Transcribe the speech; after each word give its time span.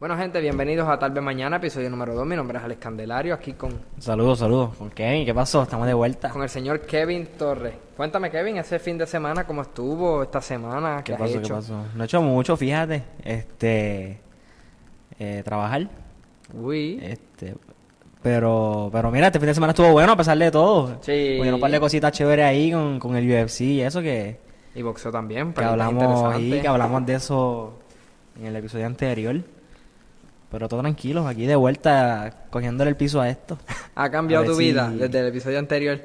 Bueno, 0.00 0.16
gente, 0.16 0.40
bienvenidos 0.40 0.88
a 0.88 0.98
Tal 0.98 1.10
vez 1.10 1.22
Mañana, 1.22 1.56
episodio 1.56 1.90
número 1.90 2.14
2. 2.14 2.26
Mi 2.26 2.34
nombre 2.34 2.56
es 2.56 2.64
Alex 2.64 2.80
Candelario, 2.80 3.34
aquí 3.34 3.52
con, 3.52 3.78
Saludos, 3.98 4.38
saludos. 4.38 4.74
¿Con 4.76 4.88
Kevin? 4.90 5.26
¿Qué 5.26 5.34
pasó? 5.34 5.62
Estamos 5.62 5.86
de 5.86 5.92
vuelta. 5.92 6.30
con 6.30 6.42
el 6.42 6.48
señor 6.48 6.80
Kevin 6.80 7.26
Torres. 7.38 7.74
Cuéntame, 7.98 8.30
Kevin, 8.30 8.56
ese 8.56 8.78
fin 8.78 8.96
de 8.96 9.06
semana, 9.06 9.46
¿cómo 9.46 9.60
estuvo 9.60 10.22
esta 10.22 10.40
semana? 10.40 11.02
¿Qué, 11.04 11.12
¿Qué 11.12 11.12
has 11.14 11.18
pasó? 11.20 11.32
¿Qué 11.34 11.38
hecho? 11.40 11.54
pasó? 11.54 11.84
No 11.94 12.02
he 12.02 12.06
hecho 12.06 12.22
mucho, 12.22 12.56
fíjate. 12.56 13.02
Este. 13.22 14.20
eh, 15.18 15.42
trabajar. 15.44 15.86
Uy, 16.54 16.98
Este. 17.02 17.54
Pero, 18.22 18.88
pero 18.92 19.10
mira, 19.10 19.26
este 19.26 19.38
fin 19.38 19.48
de 19.48 19.54
semana 19.54 19.72
estuvo 19.72 19.92
bueno 19.92 20.12
a 20.12 20.16
pesar 20.16 20.36
de 20.38 20.50
todo. 20.50 20.96
Sí. 21.02 21.36
Hubieron 21.40 21.54
un 21.54 21.60
par 21.60 21.70
de 21.70 21.80
cositas 21.80 22.12
chéveres 22.12 22.46
ahí 22.46 22.72
con, 22.72 22.98
con 22.98 23.16
el 23.16 23.30
UFC 23.30 23.60
y 23.62 23.80
eso 23.82 24.00
que, 24.02 24.38
y 24.74 24.82
boxeo 24.82 25.10
también, 25.10 25.48
que 25.48 25.54
pero 25.56 25.70
hablamos 25.70 26.02
interesante. 26.04 26.36
ahí, 26.36 26.60
que 26.60 26.68
hablamos 26.68 27.06
de 27.06 27.14
eso 27.14 27.72
en 28.38 28.46
el 28.46 28.56
episodio 28.56 28.84
anterior. 28.86 29.36
Pero 30.50 30.68
todo 30.68 30.80
tranquilos, 30.80 31.26
aquí 31.26 31.46
de 31.46 31.54
vuelta 31.56 32.46
cogiéndole 32.50 32.90
el 32.90 32.96
piso 32.96 33.20
a 33.20 33.28
esto. 33.28 33.56
¿Ha 33.94 34.10
cambiado 34.10 34.44
tu 34.44 34.56
vida 34.56 34.90
desde 34.90 35.20
el 35.20 35.26
episodio 35.28 35.58
anterior? 35.58 36.00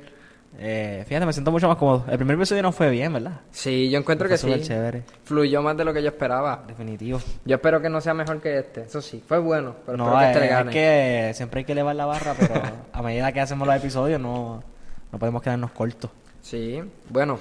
Eh, 0.57 1.03
fíjate, 1.07 1.25
me 1.25 1.33
siento 1.33 1.51
mucho 1.51 1.67
más 1.67 1.77
cómodo. 1.77 2.05
El 2.09 2.17
primer 2.17 2.35
episodio 2.37 2.61
no 2.61 2.71
fue 2.71 2.89
bien, 2.89 3.11
¿verdad? 3.11 3.41
Sí, 3.51 3.89
yo 3.89 3.97
encuentro 3.99 4.27
Fue 4.29 4.37
que 4.37 4.57
sí. 4.57 4.61
chévere, 4.61 5.03
Fluyó 5.25 5.61
más 5.61 5.75
de 5.75 5.83
lo 5.83 5.93
que 5.93 6.01
yo 6.01 6.09
esperaba. 6.09 6.63
definitivo. 6.67 7.19
Yo 7.43 7.55
espero 7.55 7.81
que 7.81 7.89
no 7.89 7.99
sea 7.99 8.13
mejor 8.13 8.39
que 8.39 8.59
este. 8.59 8.83
Eso 8.83 9.01
sí, 9.01 9.21
fue 9.27 9.39
bueno, 9.39 9.75
pero 9.85 9.97
no, 9.97 10.05
espero 10.05 10.19
que 10.19 10.25
eh, 10.25 10.29
este 10.29 10.39
le 10.39 10.45
es 10.45 10.51
gane. 10.51 10.71
que 10.71 11.33
siempre 11.33 11.59
hay 11.59 11.65
que 11.65 11.71
elevar 11.73 11.95
la 11.95 12.05
barra, 12.05 12.35
pero 12.39 12.53
a 12.93 13.01
medida 13.01 13.31
que 13.33 13.41
hacemos 13.41 13.67
los 13.67 13.75
episodios 13.75 14.21
no, 14.21 14.63
no 15.11 15.19
podemos 15.19 15.41
quedarnos 15.41 15.71
cortos. 15.71 16.11
Sí, 16.41 16.81
bueno, 17.09 17.37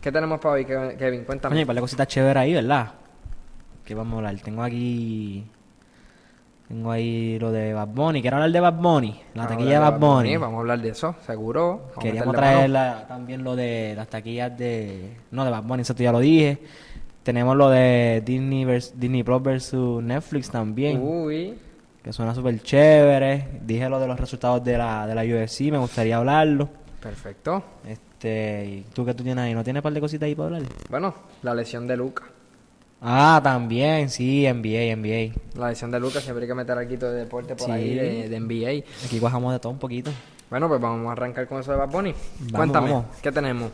¿qué 0.00 0.10
tenemos 0.10 0.40
para 0.40 0.54
hoy, 0.54 0.64
Ke- 0.64 0.96
Kevin? 0.96 1.22
Cuéntame. 1.24 1.52
Coño, 1.52 1.60
y 1.60 1.62
un 1.64 1.66
par 1.68 1.76
de 1.76 1.80
cositas 1.82 2.08
chéveres 2.08 2.36
ahí, 2.40 2.54
¿verdad? 2.54 2.94
¿Qué 3.84 3.94
vamos 3.94 4.14
a 4.14 4.16
hablar? 4.16 4.42
Tengo 4.42 4.62
aquí... 4.64 5.46
Tengo 6.68 6.90
ahí 6.90 7.38
lo 7.38 7.52
de 7.52 7.72
Bad 7.72 7.88
Bunny. 7.88 8.20
Quiero 8.20 8.36
hablar 8.38 8.50
de 8.50 8.60
Bad 8.60 8.74
Bunny. 8.74 9.20
La 9.34 9.44
Vamos 9.44 9.48
taquilla 9.56 9.70
de 9.74 9.78
Bad 9.78 9.92
de 9.92 9.98
Bunny. 9.98 10.36
Vamos 10.36 10.56
a 10.56 10.60
hablar 10.60 10.80
de 10.80 10.88
eso, 10.88 11.14
seguro. 11.24 11.76
Vamos 11.90 12.04
Queríamos 12.04 12.34
traer 12.34 12.70
la- 12.70 13.06
también 13.06 13.44
lo 13.44 13.54
de 13.54 13.94
las 13.96 14.08
taquillas 14.08 14.56
de... 14.58 15.16
No, 15.30 15.44
de 15.44 15.50
Bad 15.52 15.62
Bunny, 15.62 15.82
eso 15.82 15.94
ya 15.94 16.10
lo 16.10 16.18
dije. 16.18 16.58
Tenemos 17.22 17.56
lo 17.56 17.70
de 17.70 18.20
Disney, 18.26 18.64
vers- 18.64 18.92
Disney 18.94 19.22
Plus 19.22 19.42
versus 19.42 20.02
Netflix 20.02 20.50
también. 20.50 21.00
Uy, 21.02 21.54
Que 22.02 22.12
suena 22.12 22.34
súper 22.34 22.60
chévere. 22.62 23.60
Dije 23.62 23.88
lo 23.88 24.00
de 24.00 24.08
los 24.08 24.18
resultados 24.18 24.64
de 24.64 24.76
la, 24.78 25.06
de 25.06 25.14
la 25.14 25.22
UFC. 25.22 25.60
Me 25.72 25.78
gustaría 25.78 26.16
hablarlo. 26.16 26.68
perfecto. 27.00 27.62
Este, 27.86 28.64
¿y 28.66 28.80
tú 28.92 29.04
qué 29.04 29.14
tú 29.14 29.22
tienes 29.22 29.44
ahí? 29.44 29.54
¿No 29.54 29.62
tienes 29.62 29.80
un 29.80 29.84
par 29.84 29.92
de 29.92 30.00
cositas 30.00 30.26
ahí 30.26 30.34
para 30.34 30.46
hablar? 30.56 30.62
Bueno, 30.90 31.14
la 31.42 31.54
lesión 31.54 31.86
de 31.86 31.96
Luca. 31.96 32.24
Ah, 33.00 33.40
también, 33.42 34.08
sí, 34.08 34.46
NBA, 34.46 34.96
NBA. 34.96 35.34
La 35.60 35.68
lesión 35.68 35.90
de 35.90 36.00
Luca, 36.00 36.20
siempre 36.20 36.44
hay 36.44 36.48
que 36.48 36.54
meter 36.54 36.78
algo 36.78 36.96
de 36.96 37.12
deporte 37.14 37.54
por 37.54 37.66
Sí. 37.66 37.72
ahí, 37.72 37.94
de, 37.94 38.28
de 38.28 38.40
NBA. 38.40 38.84
Aquí 39.04 39.20
cuajamos 39.20 39.52
de 39.52 39.58
todo 39.58 39.72
un 39.72 39.78
poquito. 39.78 40.10
Bueno, 40.50 40.68
pues 40.68 40.80
vamos 40.80 41.08
a 41.08 41.12
arrancar 41.12 41.46
con 41.46 41.60
eso 41.60 41.72
de 41.72 41.78
Bad 41.78 41.90
Bunny. 41.90 42.12
Vamos, 42.38 42.52
Cuéntame, 42.52 42.90
vamos. 42.90 43.06
¿qué 43.22 43.30
tenemos? 43.32 43.70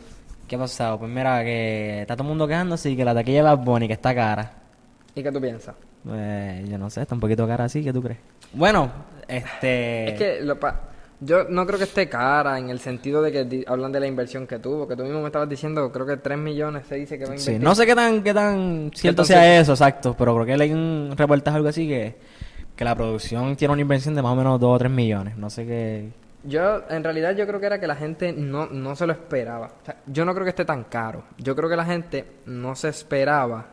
¿Qué 0.47 0.55
ha 0.55 0.59
pasado? 0.59 0.99
Pues 0.99 1.09
mira, 1.11 1.43
que 1.43 2.01
está 2.01 2.15
todo 2.15 2.23
el 2.23 2.29
mundo 2.29 2.47
quejándose 2.47 2.89
y 2.91 2.95
que 2.97 3.05
la 3.05 3.13
taquilla 3.13 3.37
de 3.37 3.43
Bad 3.43 3.59
Bunny, 3.59 3.87
que 3.87 3.93
está 3.93 4.13
cara. 4.13 4.51
¿Y 5.15 5.23
qué 5.23 5.31
tú 5.31 5.39
piensas? 5.39 5.75
Pues, 6.03 6.69
yo 6.69 6.77
no 6.77 6.89
sé, 6.89 7.01
está 7.03 7.15
un 7.15 7.21
poquito 7.21 7.47
cara 7.47 7.63
así, 7.65 7.81
¿qué 7.83 7.93
tú 7.93 8.01
crees? 8.03 8.19
Bueno, 8.53 8.91
este... 9.27 10.09
Es 10.09 10.17
que 10.19 10.41
lo 10.41 10.59
pa- 10.59 10.81
yo 11.25 11.45
no 11.49 11.65
creo 11.65 11.77
que 11.77 11.85
esté 11.85 12.07
cara 12.09 12.57
en 12.59 12.69
el 12.69 12.79
sentido 12.79 13.21
de 13.21 13.31
que 13.31 13.63
hablan 13.67 13.91
de 13.91 13.99
la 13.99 14.07
inversión 14.07 14.47
que 14.47 14.59
tuvo, 14.59 14.87
que 14.87 14.95
tú 14.95 15.03
mismo 15.03 15.21
me 15.21 15.27
estabas 15.27 15.49
diciendo, 15.49 15.91
creo 15.91 16.05
que 16.05 16.17
3 16.17 16.37
millones 16.37 16.85
se 16.87 16.95
dice 16.95 17.17
que 17.17 17.25
va 17.25 17.33
a 17.33 17.37
Sí, 17.37 17.51
invertir. 17.51 17.63
no 17.67 17.75
sé 17.75 17.85
qué 17.85 17.95
tan, 17.95 18.23
qué 18.23 18.33
tan 18.33 18.91
cierto 18.93 19.23
sea 19.25 19.59
eso, 19.59 19.73
exacto, 19.73 20.15
pero 20.17 20.33
creo 20.35 20.45
que 20.45 20.57
leí 20.57 20.71
un 20.73 21.13
reportaje 21.15 21.57
algo 21.57 21.69
así 21.69 21.87
que, 21.87 22.15
que 22.75 22.83
la 22.83 22.95
producción 22.95 23.55
tiene 23.55 23.71
una 23.73 23.81
inversión 23.81 24.15
de 24.15 24.21
más 24.21 24.33
o 24.33 24.35
menos 24.35 24.59
2 24.59 24.75
o 24.75 24.77
3 24.79 24.91
millones. 24.91 25.37
No 25.37 25.49
sé 25.49 25.65
qué... 25.65 26.09
Yo, 26.45 26.81
en 26.89 27.03
realidad, 27.05 27.33
yo 27.37 27.47
creo 27.47 27.59
que 27.61 27.67
era 27.67 27.79
que 27.79 27.87
la 27.87 27.95
gente 27.95 28.33
no, 28.33 28.65
no 28.65 28.97
se 28.97 29.07
lo 29.07 29.13
esperaba. 29.13 29.67
O 29.81 29.85
sea, 29.85 29.95
yo 30.07 30.25
no 30.25 30.33
creo 30.33 30.43
que 30.43 30.49
esté 30.49 30.65
tan 30.65 30.83
caro. 30.83 31.23
Yo 31.37 31.55
creo 31.55 31.69
que 31.69 31.77
la 31.77 31.85
gente 31.85 32.25
no 32.47 32.75
se 32.75 32.89
esperaba 32.89 33.67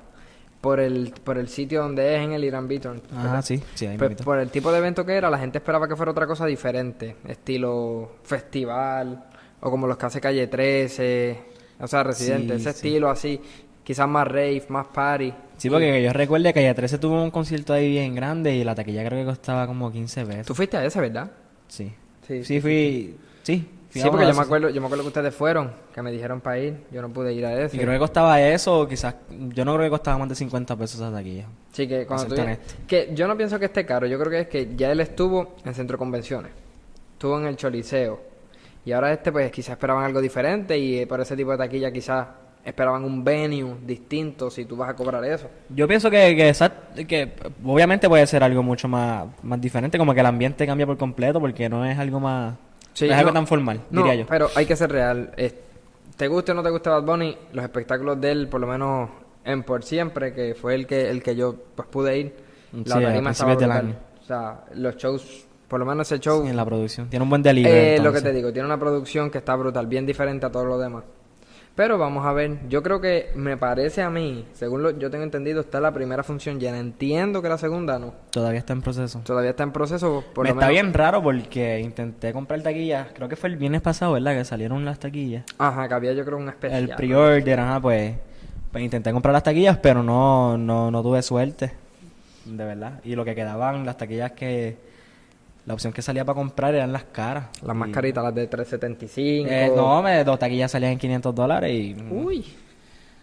por 0.61 0.79
el, 0.81 1.13
por 1.25 1.39
el 1.39 1.49
sitio 1.49 1.83
donde 1.83 2.17
es 2.17 2.23
en 2.23 2.33
el 2.33 2.45
Irán 2.45 2.69
Beaton. 2.69 3.01
Ah, 3.15 3.41
sí, 3.43 3.63
sí, 3.75 3.87
ahí 3.87 3.97
Pues, 3.97 4.11
mismito. 4.11 4.25
por 4.25 4.39
el 4.39 4.51
tipo 4.51 4.71
de 4.73 4.79
evento 4.79 5.05
que 5.07 5.15
era, 5.15 5.31
la 5.31 5.39
gente 5.39 5.59
esperaba 5.59 5.89
que 5.89 5.97
fuera 5.97 6.13
otra 6.13 6.27
cosa 6.27 6.45
diferente, 6.47 7.17
estilo 7.27 8.17
festival, 8.23 9.25
o 9.61 9.71
como 9.71 9.87
los 9.87 9.97
que 9.97 10.07
hace 10.07 10.21
Calle 10.21 10.47
13, 10.47 11.39
o 11.81 11.87
sea, 11.87 12.03
Residente, 12.03 12.55
Sí, 12.55 12.61
ese 12.61 12.73
sí. 12.73 12.77
estilo 12.89 13.11
así, 13.11 13.41
quizás 13.85 14.09
más 14.09 14.27
rave, 14.29 14.63
más 14.69 14.87
party. 14.89 15.33
Sí, 15.57 15.69
porque 15.71 16.03
yo 16.03 16.13
recuerdo 16.13 16.45
que 16.49 16.55
Calle 16.55 16.75
13 16.75 16.99
tuvo 16.99 17.23
un 17.23 17.31
concierto 17.31 17.73
ahí 17.73 17.89
bien 17.91 18.15
grande 18.15 18.55
y 18.55 18.65
la 18.65 18.75
taquilla 18.75 19.05
creo 19.05 19.21
que 19.21 19.25
costaba 19.27 19.67
como 19.67 19.91
15 19.91 20.25
pesos. 20.27 20.47
Tú 20.47 20.55
fuiste 20.55 20.77
a 20.77 20.85
ese, 20.85 21.01
¿verdad? 21.01 21.31
Sí. 21.69 21.93
Sí, 22.27 22.45
Sí, 22.45 22.61
fui... 22.61 23.17
Sí. 23.43 23.67
Sí, 23.91 24.01
porque 24.09 24.27
yo 24.27 24.35
me 24.35 24.41
acuerdo, 24.43 24.69
yo 24.71 24.81
me 24.81 24.87
acuerdo 24.87 25.03
que 25.05 25.09
ustedes 25.09 25.35
fueron, 25.35 25.73
que 25.93 26.01
me 26.01 26.13
dijeron 26.13 26.41
para 26.41 26.59
ir, 26.59 26.85
yo 26.93 27.03
no 27.03 27.09
pude 27.09 27.33
ir 27.33 27.45
a 27.45 27.61
ese. 27.61 27.77
Y 27.77 27.81
creo 27.81 27.93
que 27.93 27.99
costaba 27.99 28.41
eso, 28.41 28.87
quizás... 28.89 29.17
Yo 29.31 29.65
no 29.65 29.73
creo 29.75 29.87
que 29.87 29.91
costaba 29.91 30.17
más 30.19 30.29
de 30.29 30.37
50 30.37 30.77
pesos 30.77 31.01
esa 31.01 31.13
taquilla. 31.13 31.47
Sí, 31.73 31.89
que 31.89 32.07
cuando 32.07 32.27
tú 32.27 32.35
vienes- 32.37 32.59
Que 32.87 33.11
yo 33.15 33.27
no 33.27 33.37
pienso 33.37 33.59
que 33.59 33.65
esté 33.67 33.85
caro, 33.85 34.07
yo 34.07 34.17
creo 34.19 34.31
que 34.31 34.41
es 34.41 34.49
que 34.49 34.77
ya 34.77 34.93
él 34.93 35.01
estuvo 35.01 35.57
en 35.65 35.75
centro 35.75 35.95
de 35.97 35.99
convenciones, 35.99 36.53
estuvo 37.15 37.39
en 37.41 37.47
el 37.47 37.57
Choliseo, 37.57 38.21
y 38.85 38.93
ahora 38.93 39.13
este 39.13 39.33
pues 39.33 39.51
quizás 39.51 39.73
esperaban 39.73 40.05
algo 40.05 40.21
diferente 40.21 40.79
y 40.79 40.99
eh, 41.01 41.07
por 41.07 41.21
ese 41.21 41.37
tipo 41.37 41.51
de 41.51 41.59
taquilla 41.59 41.91
quizás 41.93 42.27
esperaban 42.65 43.05
un 43.05 43.25
venue 43.25 43.75
distinto 43.87 44.51
si 44.51 44.65
tú 44.67 44.77
vas 44.77 44.89
a 44.91 44.95
cobrar 44.95 45.25
eso. 45.25 45.49
Yo 45.69 45.89
pienso 45.89 46.11
que, 46.11 46.37
que, 46.37 46.49
exact- 46.51 47.07
que 47.07 47.33
obviamente 47.65 48.09
puede 48.09 48.27
ser 48.27 48.43
algo 48.45 48.63
mucho 48.63 48.87
más, 48.87 49.27
más 49.43 49.61
diferente, 49.61 49.99
como 49.99 50.15
que 50.15 50.21
el 50.21 50.27
ambiente 50.27 50.65
cambia 50.67 50.87
por 50.87 50.97
completo 50.97 51.41
porque 51.41 51.69
no 51.69 51.85
es 51.85 51.99
algo 51.99 52.21
más... 52.21 52.55
Sí, 52.93 53.07
no 53.07 53.13
es 53.13 53.19
algo 53.19 53.31
no, 53.31 53.35
tan 53.35 53.47
formal, 53.47 53.81
No, 53.91 54.03
diría 54.03 54.23
yo. 54.23 54.27
pero 54.29 54.49
hay 54.55 54.67
que 54.67 54.77
ser 54.77 54.91
real. 54.93 55.33
Te 56.17 56.29
guste 56.29 56.53
o 56.53 56.55
no 56.55 56.63
te 56.63 56.71
guste 56.71 56.91
Bad 56.91 57.03
Bunny, 57.05 57.37
los 57.53 57.65
espectáculos 57.65 58.21
de 58.21 58.31
él, 58.33 58.49
por 58.49 58.61
lo 58.61 58.67
menos 58.67 59.09
en 59.45 59.63
Por 59.63 59.83
Siempre, 59.83 60.35
que 60.35 60.55
fue 60.55 60.75
el 60.75 60.87
que 60.87 61.09
el 61.09 61.23
que 61.23 61.35
yo 61.35 61.55
pues 61.75 61.89
pude 61.89 62.19
ir, 62.19 62.37
la 62.85 62.97
Sí, 62.97 63.03
tarima 63.03 63.31
estaba 63.31 63.57
del 63.57 63.73
año. 63.73 63.95
O 64.21 64.25
sea, 64.25 64.65
los 64.75 64.97
shows, 64.97 65.47
por 65.67 65.81
lo 65.81 65.87
menos 65.87 66.11
ese 66.13 66.21
show, 66.21 66.43
Sí, 66.43 66.49
en 66.51 66.57
la 66.57 66.65
producción. 66.67 67.09
Tiene 67.09 67.23
un 67.23 67.31
buen 67.31 67.43
delivery. 67.43 67.75
Eh, 67.97 67.99
lo 68.03 68.13
que 68.13 68.21
te 68.21 68.33
digo, 68.33 68.53
tiene 68.53 68.67
una 68.67 68.79
producción 68.79 69.31
que 69.31 69.39
está 69.39 69.57
brutal, 69.57 69.87
bien 69.87 70.05
diferente 70.05 70.45
a 70.47 70.51
todo 70.53 70.65
lo 70.67 70.79
demás. 70.79 71.05
Pero 71.81 71.97
vamos 71.97 72.27
a 72.27 72.35
ver, 72.35 72.59
yo 72.69 72.83
creo 72.83 73.01
que 73.01 73.31
me 73.35 73.57
parece 73.57 74.03
a 74.03 74.11
mí, 74.11 74.45
según 74.53 74.83
lo 74.83 74.91
yo 74.99 75.11
tengo 75.11 75.25
entendido, 75.25 75.63
está 75.63 75.81
la 75.81 75.95
primera 75.95 76.23
función 76.23 76.61
llena. 76.61 76.79
Entiendo 76.79 77.41
que 77.41 77.49
la 77.49 77.57
segunda 77.57 77.99
no. 77.99 78.13
Todavía 78.31 78.59
está 78.59 78.75
en 78.75 78.83
proceso. 78.83 79.23
Todavía 79.25 79.53
está 79.53 79.63
en 79.63 79.73
proceso, 79.73 80.23
por 80.35 80.45
Me 80.45 80.51
lo 80.51 80.57
está 80.57 80.67
menos. 80.67 80.83
bien 80.83 80.93
raro 80.93 81.23
porque 81.23 81.81
intenté 81.81 82.35
comprar 82.35 82.61
taquillas. 82.61 83.07
Creo 83.15 83.31
que 83.31 83.37
fue 83.37 83.49
el 83.49 83.57
viernes 83.57 83.81
pasado, 83.81 84.13
¿verdad? 84.13 84.35
Que 84.37 84.45
salieron 84.45 84.85
las 84.85 84.99
taquillas. 84.99 85.47
Ajá, 85.57 85.89
que 85.89 85.95
había 85.95 86.13
yo 86.13 86.23
creo 86.27 86.37
un 86.37 86.51
especial. 86.51 86.83
El 86.83 86.97
pre-order, 86.97 87.61
ajá, 87.61 87.81
pues, 87.81 88.13
pues 88.73 88.85
intenté 88.85 89.11
comprar 89.11 89.33
las 89.33 89.43
taquillas, 89.43 89.79
pero 89.79 90.03
no, 90.03 90.59
no, 90.59 90.91
no 90.91 91.03
tuve 91.03 91.23
suerte. 91.23 91.73
De 92.45 92.63
verdad. 92.63 93.01
Y 93.05 93.15
lo 93.15 93.25
que 93.25 93.35
quedaban, 93.35 93.87
las 93.87 93.97
taquillas 93.97 94.33
que... 94.33 94.77
La 95.67 95.75
opción 95.75 95.93
que 95.93 96.03
salía 96.03 96.25
para 96.25 96.35
comprar 96.37 96.75
eran 96.75 96.93
las 96.93 97.05
caras. 97.05 97.47
Las 97.63 97.77
Y- 97.77 97.79
mascaritas, 97.79 98.25
las 98.25 98.35
de 98.35 98.47
375. 98.47 99.49
Eh, 99.51 99.73
no, 99.77 100.03
me, 100.03 100.25
dos 100.25 100.39
taquillas 100.39 100.71
salían 100.71 100.93
en 100.93 100.99
500 100.99 101.35
dólares 101.35 101.71
y... 101.73 101.95
Uy. 102.11 102.45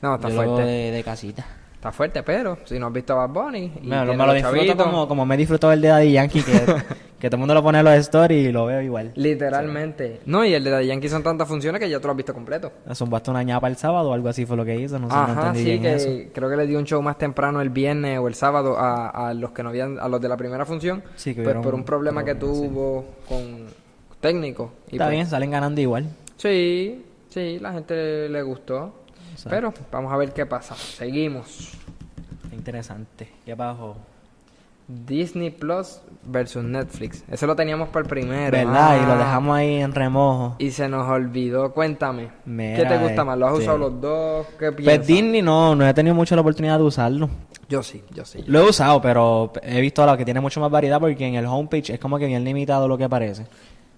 No, 0.01 0.15
está 0.15 0.29
yo 0.29 0.35
fuerte. 0.35 0.61
de, 0.63 0.91
de 0.91 1.03
casita. 1.03 1.45
Está 1.77 1.91
fuerte, 1.91 2.23
pero 2.23 2.57
si 2.65 2.79
no 2.79 2.87
has 2.87 2.93
visto 2.93 3.13
a 3.13 3.27
Bad 3.27 3.29
Bunny. 3.29 3.65
y 3.65 3.69
tiene 3.81 4.05
me 4.05 4.25
lo 4.25 4.33
disfruto 4.33 4.57
chavitos, 4.65 4.83
como, 4.83 5.07
como 5.07 5.25
me 5.27 5.37
disfruto 5.37 5.71
el 5.71 5.79
de 5.79 5.87
Daddy 5.89 6.11
Yankee, 6.11 6.41
que, 6.41 6.51
que 7.19 7.29
todo 7.29 7.35
el 7.35 7.39
mundo 7.39 7.53
lo 7.53 7.61
pone 7.61 7.77
en 7.77 7.85
los 7.85 7.93
stories 7.93 8.49
y 8.49 8.51
lo 8.51 8.65
veo 8.65 8.81
igual. 8.81 9.11
Literalmente. 9.15 10.21
No, 10.25 10.43
y 10.43 10.55
el 10.55 10.63
de 10.63 10.71
Daddy 10.71 10.87
Yankee 10.87 11.07
son 11.07 11.21
tantas 11.21 11.47
funciones 11.47 11.79
que 11.79 11.87
ya 11.87 11.99
tú 11.99 12.07
lo 12.07 12.11
has 12.11 12.17
visto 12.17 12.33
completo. 12.33 12.71
Zumbaste 12.95 13.29
una 13.29 13.43
ñapa 13.43 13.67
el 13.67 13.75
sábado 13.77 14.09
o 14.09 14.13
algo 14.13 14.27
así 14.27 14.45
fue 14.47 14.57
lo 14.57 14.65
que 14.65 14.75
hizo, 14.75 14.97
no 14.97 15.07
sé, 15.07 15.15
no 15.15 15.21
Ajá, 15.21 15.31
entendí 15.33 15.59
sí, 15.59 15.65
bien 15.65 15.81
que 15.83 15.93
eso. 15.93 16.09
creo 16.33 16.49
que 16.49 16.57
le 16.57 16.65
dio 16.65 16.79
un 16.79 16.85
show 16.85 16.99
más 17.03 17.17
temprano 17.19 17.61
el 17.61 17.69
viernes 17.69 18.17
o 18.19 18.27
el 18.27 18.33
sábado 18.33 18.75
a, 18.77 19.29
a 19.29 19.33
los 19.35 19.51
que 19.51 19.61
no 19.61 19.69
habían, 19.69 19.99
a 19.99 20.07
los 20.07 20.19
de 20.19 20.29
la 20.29 20.35
primera 20.37 20.65
función, 20.65 21.03
Sí, 21.15 21.35
que 21.35 21.43
pues 21.43 21.55
por 21.57 21.75
un 21.75 21.83
problema 21.83 22.23
que 22.25 22.33
sí. 22.33 22.39
tuvo 22.39 23.05
con 23.29 23.67
técnico. 24.19 24.71
Y 24.87 24.95
Está 24.95 25.05
pues, 25.05 25.11
bien, 25.15 25.27
salen 25.27 25.51
ganando 25.51 25.79
igual. 25.79 26.07
Sí, 26.37 27.05
sí, 27.29 27.59
la 27.59 27.73
gente 27.73 28.29
le 28.29 28.41
gustó. 28.41 28.93
Pero 29.49 29.73
vamos 29.91 30.11
a 30.13 30.17
ver 30.17 30.33
qué 30.33 30.45
pasa. 30.45 30.75
Seguimos. 30.75 31.71
Interesante. 32.51 33.29
¿Qué 33.45 33.55
pasó? 33.55 33.95
Disney 34.87 35.49
Plus 35.49 35.99
versus 36.23 36.63
Netflix. 36.63 37.23
Eso 37.29 37.45
lo 37.45 37.55
teníamos 37.57 37.89
por 37.89 38.07
primero. 38.07 38.51
¿Verdad? 38.51 39.01
Y 39.01 39.05
lo 39.05 39.13
Ah, 39.13 39.17
dejamos 39.17 39.57
ahí 39.57 39.75
en 39.81 39.93
remojo. 39.93 40.55
Y 40.59 40.71
se 40.71 40.87
nos 40.87 41.05
olvidó. 41.09 41.73
Cuéntame. 41.73 42.29
¿Qué 42.45 42.85
te 42.87 42.97
gusta 42.97 43.25
más? 43.25 43.37
¿Lo 43.37 43.47
has 43.47 43.53
este- 43.53 43.63
usado 43.63 43.77
los 43.79 43.99
dos? 44.01 44.47
¿Qué 44.57 44.71
piensas? 44.71 44.97
Pues 44.99 45.07
Disney 45.07 45.41
no, 45.41 45.75
no 45.75 45.85
he 45.85 45.93
tenido 45.93 46.15
mucho 46.15 46.35
la 46.35 46.41
oportunidad 46.41 46.77
de 46.77 46.85
usarlo. 46.85 47.29
Yo 47.67 47.83
sí, 47.83 48.01
yo 48.13 48.23
sí. 48.23 48.41
Lo 48.47 48.59
he 48.61 48.69
usado, 48.69 49.01
pero 49.01 49.51
he 49.61 49.81
visto 49.81 50.01
a 50.01 50.05
lo 50.05 50.15
que 50.15 50.23
tiene 50.23 50.39
mucho 50.39 50.61
más 50.61 50.71
variedad 50.71 51.01
porque 51.01 51.27
en 51.27 51.35
el 51.35 51.45
homepage 51.45 51.89
es 51.93 51.99
como 51.99 52.17
que 52.17 52.25
bien 52.25 52.45
limitado 52.45 52.87
lo 52.87 52.97
que 52.97 53.03
aparece. 53.03 53.45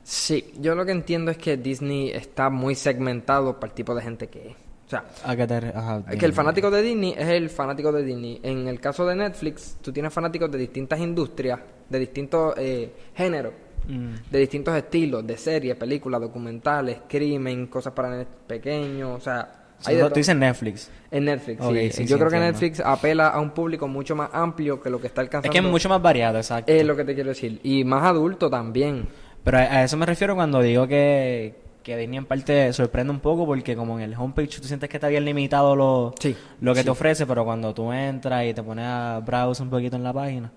Sí, 0.02 0.54
yo 0.60 0.74
lo 0.74 0.86
que 0.88 0.92
entiendo 0.92 1.30
es 1.30 1.38
que 1.38 1.56
Disney 1.56 2.10
está 2.10 2.50
muy 2.50 2.74
segmentado 2.74 3.60
para 3.60 3.70
el 3.70 3.76
tipo 3.76 3.94
de 3.94 4.02
gente 4.02 4.28
que 4.28 4.50
es. 4.50 4.56
O 4.90 4.92
sea, 4.92 5.06
¿A 5.24 5.36
te 5.36 5.54
ajá, 5.54 6.02
es 6.10 6.18
que 6.18 6.26
el 6.26 6.34
fanático 6.34 6.72
de 6.72 6.82
Disney 6.82 7.14
es 7.16 7.28
el 7.28 7.52
fanático 7.52 7.92
de 7.92 8.04
Disney. 8.04 8.40
En 8.42 8.68
el 8.68 8.80
caso 8.80 9.06
de 9.06 9.16
Netflix, 9.16 9.78
tú 9.84 9.94
tienes 9.94 10.12
fanáticos 10.12 10.52
de 10.52 10.58
distintas 10.58 11.00
industrias, 11.00 11.60
de 11.88 12.00
distintos 12.00 12.56
eh, 12.58 12.92
géneros, 13.16 13.54
Mm. 13.88 14.14
de 14.30 14.40
distintos 14.40 14.76
estilos, 14.76 15.26
de 15.26 15.38
series, 15.38 15.76
películas, 15.76 16.20
documentales, 16.22 17.00
crimen, 17.08 17.68
cosas 17.68 17.94
para 17.94 18.24
pequeños, 18.46 19.18
o 19.18 19.20
sea, 19.20 19.56
Sí, 19.80 19.94
hay 19.94 20.10
tú 20.10 20.16
dices 20.16 20.36
Netflix. 20.36 20.92
En 21.10 21.26
Netflix, 21.26 21.64
sí. 21.66 21.92
sí, 21.92 22.06
Yo 22.06 22.18
sí, 22.18 22.20
creo 22.20 22.30
que. 22.30 22.40
Netflix 22.40 22.80
apela 22.82 23.30
a 23.30 23.40
un 23.40 23.52
público 23.52 23.88
mucho 23.88 24.16
más 24.16 24.30
amplio 24.34 24.82
que 24.82 24.90
lo 24.90 25.00
que 25.00 25.08
está 25.08 25.22
Es 25.22 25.28
alcanzando. 25.28 25.54
que 25.54 25.58
es 25.60 25.64
mucho 25.64 25.88
más 25.88 26.02
variado, 26.02 26.38
exacto. 26.38 26.72
Es 26.72 26.84
lo 26.86 26.96
que 26.98 27.06
te 27.06 27.16
quiero 27.16 27.30
decir. 27.30 27.62
Y 27.64 27.84
más 27.86 28.04
adulto 28.04 28.50
también. 28.50 29.08
Pero 29.44 29.58
a 29.58 29.84
eso 29.86 29.96
me 29.96 30.06
refiero 30.06 30.36
cuando 30.36 30.62
digo 30.62 30.86
que, 30.86 31.56
que 31.84 31.98
Disney 31.98 32.18
en 32.18 32.26
parte 32.26 32.72
sorprende 32.74 33.12
un 33.12 33.20
poco 33.20 33.46
porque 33.46 33.76
como 33.76 33.98
en 33.98 34.04
el 34.04 34.16
homepage 34.16 34.60
tú 34.62 34.68
sientes 34.68 34.90
que 34.90 34.98
está 34.98 35.08
bien 35.08 35.26
limitado 35.26 35.76
lo, 35.76 36.14
Sí, 36.20 36.36
lo 36.62 36.74
que 36.74 36.80
sí. 36.82 36.86
te 36.86 36.92
ofrece, 36.92 37.26
pero 37.26 37.46
cuando 37.46 37.74
tú 37.74 37.92
entras 37.92 38.46
y 38.46 38.54
te 38.54 38.62
pones 38.64 38.86
a 38.86 39.22
browse 39.26 39.64
un 39.64 39.70
poquito 39.70 39.96
en 39.96 40.04
la 40.04 40.14
página, 40.14 40.52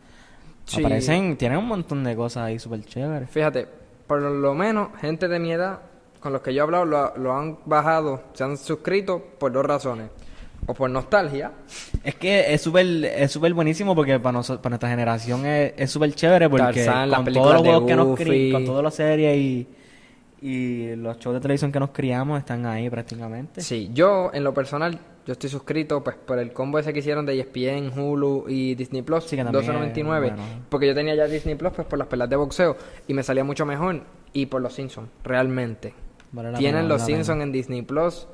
Sí. 0.64 0.80
aparecen, 0.80 1.36
tienen 1.36 1.58
un 1.58 1.66
montón 1.66 2.04
de 2.04 2.14
cosas 2.14 2.44
ahí 2.44 2.58
súper 2.58 2.84
chéveres. 2.84 3.28
Fíjate, 3.30 3.66
por 4.06 4.20
lo 4.20 4.54
menos 4.54 4.88
gente 5.00 5.26
de 5.28 5.38
mi 5.38 5.52
edad, 5.52 5.80
con 6.20 6.32
los 6.32 6.42
que 6.42 6.54
yo 6.54 6.60
he 6.60 6.62
hablado, 6.62 6.84
lo, 6.84 7.16
lo 7.16 7.32
han 7.32 7.58
bajado, 7.64 8.22
se 8.32 8.44
han 8.44 8.56
suscrito 8.56 9.20
por 9.38 9.50
dos 9.52 9.64
razones. 9.64 10.08
O 10.64 10.74
por 10.74 10.88
nostalgia. 10.88 11.50
Es 12.04 12.14
que 12.14 12.54
es 12.54 12.62
súper 12.62 12.86
es 13.04 13.32
súper 13.32 13.52
buenísimo 13.52 13.96
porque 13.96 14.20
para, 14.20 14.34
nosotros, 14.34 14.62
para 14.62 14.70
nuestra 14.74 14.88
generación 14.90 15.44
es 15.44 15.72
es 15.76 15.90
súper 15.90 16.14
chévere 16.14 16.48
porque 16.48 16.84
Tarzán, 16.84 17.10
con 17.10 17.24
todos 17.32 17.52
los 17.54 17.62
juegos 17.62 17.84
que 17.88 17.96
nos 17.96 18.52
con 18.52 18.64
todas 18.64 18.84
las 18.84 18.94
series 18.94 19.36
y, 19.36 19.66
y 20.42 20.96
los 20.96 21.18
shows 21.18 21.34
de 21.34 21.40
televisión 21.40 21.70
que 21.70 21.78
nos 21.78 21.90
criamos 21.90 22.38
están 22.40 22.66
ahí 22.66 22.90
prácticamente. 22.90 23.60
Sí, 23.60 23.90
yo 23.94 24.30
en 24.34 24.42
lo 24.42 24.52
personal, 24.52 24.98
yo 25.24 25.32
estoy 25.32 25.48
suscrito 25.48 26.02
pues 26.02 26.16
por 26.16 26.38
el 26.40 26.52
combo 26.52 26.80
ese 26.80 26.92
que 26.92 26.98
hicieron 26.98 27.24
de 27.24 27.38
ESPN, 27.38 27.96
Hulu 27.96 28.46
y 28.48 28.74
Disney 28.74 29.02
Plus, 29.02 29.24
Sí, 29.24 29.36
que 29.36 29.44
también 29.44 29.64
12.99, 29.64 29.94
es 29.96 30.04
bueno. 30.04 30.36
porque 30.68 30.88
yo 30.88 30.94
tenía 30.94 31.14
ya 31.14 31.26
Disney 31.26 31.54
Plus 31.54 31.72
pues 31.72 31.86
por 31.86 31.98
las 31.98 32.08
pelas 32.08 32.28
de 32.28 32.34
boxeo 32.36 32.76
y 33.06 33.14
me 33.14 33.22
salía 33.22 33.44
mucho 33.44 33.64
mejor 33.64 34.02
y 34.32 34.46
por 34.46 34.60
los 34.60 34.74
Simpsons, 34.74 35.08
realmente. 35.22 35.94
Vale 36.32 36.58
Tienen 36.58 36.82
pena, 36.82 36.88
los 36.88 37.02
vale 37.02 37.14
Simpsons 37.14 37.42
en 37.42 37.52
Disney 37.52 37.82
Plus 37.82 38.26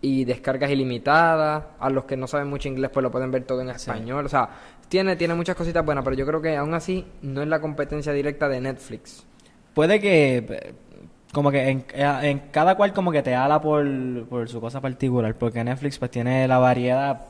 y 0.00 0.24
descargas 0.24 0.70
ilimitadas. 0.70 1.62
A 1.78 1.90
los 1.90 2.06
que 2.06 2.16
no 2.16 2.26
saben 2.26 2.48
mucho 2.48 2.68
inglés, 2.68 2.90
pues 2.92 3.04
lo 3.04 3.10
pueden 3.12 3.30
ver 3.30 3.44
todo 3.44 3.60
en 3.60 3.70
español. 3.70 4.26
O 4.26 4.28
sea, 4.28 4.48
tiene, 4.88 5.14
tiene 5.16 5.34
muchas 5.34 5.54
cositas 5.54 5.84
buenas, 5.84 6.02
pero 6.02 6.16
yo 6.16 6.26
creo 6.26 6.42
que 6.42 6.56
aún 6.56 6.74
así 6.74 7.06
no 7.22 7.40
es 7.40 7.46
la 7.48 7.60
competencia 7.60 8.12
directa 8.12 8.48
de 8.48 8.60
Netflix. 8.60 9.24
Puede 9.74 10.00
que, 10.00 10.74
como 11.32 11.50
que 11.50 11.68
en, 11.68 11.84
eh, 11.94 12.18
en 12.22 12.38
cada 12.50 12.76
cual 12.76 12.92
como 12.92 13.10
que 13.10 13.22
te 13.22 13.34
ala 13.34 13.60
por, 13.60 13.84
por 14.28 14.48
su 14.48 14.60
cosa 14.60 14.80
particular, 14.80 15.34
porque 15.34 15.64
Netflix 15.64 15.98
pues 15.98 16.10
tiene 16.10 16.46
la 16.46 16.58
variedad, 16.58 17.20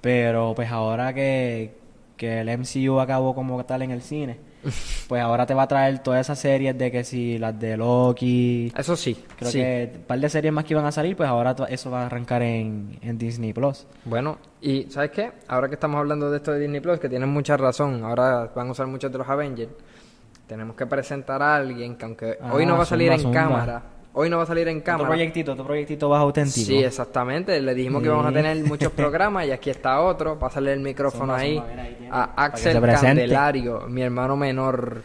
pero 0.00 0.52
pues 0.54 0.70
ahora 0.70 1.12
que, 1.14 1.74
que 2.16 2.40
el 2.40 2.58
MCU 2.58 3.00
acabó 3.00 3.34
como 3.34 3.64
tal 3.64 3.80
en 3.82 3.92
el 3.92 4.02
cine, 4.02 4.38
pues 5.08 5.22
ahora 5.22 5.46
te 5.46 5.54
va 5.54 5.62
a 5.62 5.68
traer 5.68 6.00
todas 6.00 6.20
esas 6.20 6.38
series 6.38 6.76
de 6.76 6.90
que 6.90 7.02
si 7.02 7.38
las 7.38 7.58
de 7.58 7.78
Loki, 7.78 8.70
Eso 8.76 8.94
sí, 8.94 9.16
creo 9.38 9.50
sí. 9.50 9.58
que 9.58 9.92
un 9.94 10.02
par 10.02 10.20
de 10.20 10.28
series 10.28 10.52
más 10.52 10.64
que 10.66 10.74
iban 10.74 10.84
a 10.84 10.92
salir, 10.92 11.16
pues 11.16 11.28
ahora 11.28 11.56
eso 11.70 11.90
va 11.90 12.02
a 12.02 12.06
arrancar 12.06 12.42
en, 12.42 12.98
en 13.00 13.16
Disney 13.16 13.54
Plus. 13.54 13.86
Bueno, 14.04 14.36
y 14.60 14.82
¿sabes 14.90 15.12
qué? 15.12 15.32
Ahora 15.48 15.68
que 15.68 15.74
estamos 15.74 15.98
hablando 15.98 16.30
de 16.30 16.36
esto 16.36 16.52
de 16.52 16.60
Disney 16.60 16.80
Plus, 16.80 17.00
que 17.00 17.08
tienen 17.08 17.30
mucha 17.30 17.56
razón, 17.56 18.04
ahora 18.04 18.50
van 18.54 18.68
a 18.68 18.72
usar 18.72 18.86
muchos 18.86 19.10
de 19.10 19.16
los 19.16 19.28
Avengers, 19.28 19.70
tenemos 20.50 20.74
que 20.74 20.84
presentar 20.84 21.40
a 21.42 21.54
alguien 21.54 21.94
que 21.96 22.04
aunque 22.04 22.36
Ah, 22.42 22.50
hoy 22.52 22.66
no 22.66 22.76
va 22.76 22.82
a 22.82 22.86
salir 22.86 23.12
en 23.12 23.32
cámara, 23.32 23.82
hoy 24.12 24.28
no 24.28 24.38
va 24.38 24.42
a 24.42 24.46
salir 24.46 24.66
en 24.66 24.78
Otro 24.78 24.84
cámara. 24.84 25.08
proyectito, 25.08 25.52
otro 25.52 25.64
proyectito 25.64 26.08
más 26.10 26.18
auténtico. 26.20 26.66
Sí, 26.66 26.78
exactamente. 26.82 27.60
Le 27.60 27.72
dijimos 27.72 28.02
que 28.02 28.08
íbamos 28.08 28.26
a 28.26 28.32
tener 28.32 28.56
muchos 28.64 28.90
programas 29.00 29.46
y 29.46 29.52
aquí 29.52 29.70
está 29.70 30.00
otro. 30.00 30.40
Pásale 30.40 30.72
el 30.72 30.80
micrófono 30.80 31.32
ahí 31.32 31.56
ahí 31.58 32.08
a 32.10 32.44
Axel. 32.44 32.80
Candelario, 32.80 33.86
mi 33.88 34.02
hermano 34.02 34.36
menor. 34.36 35.02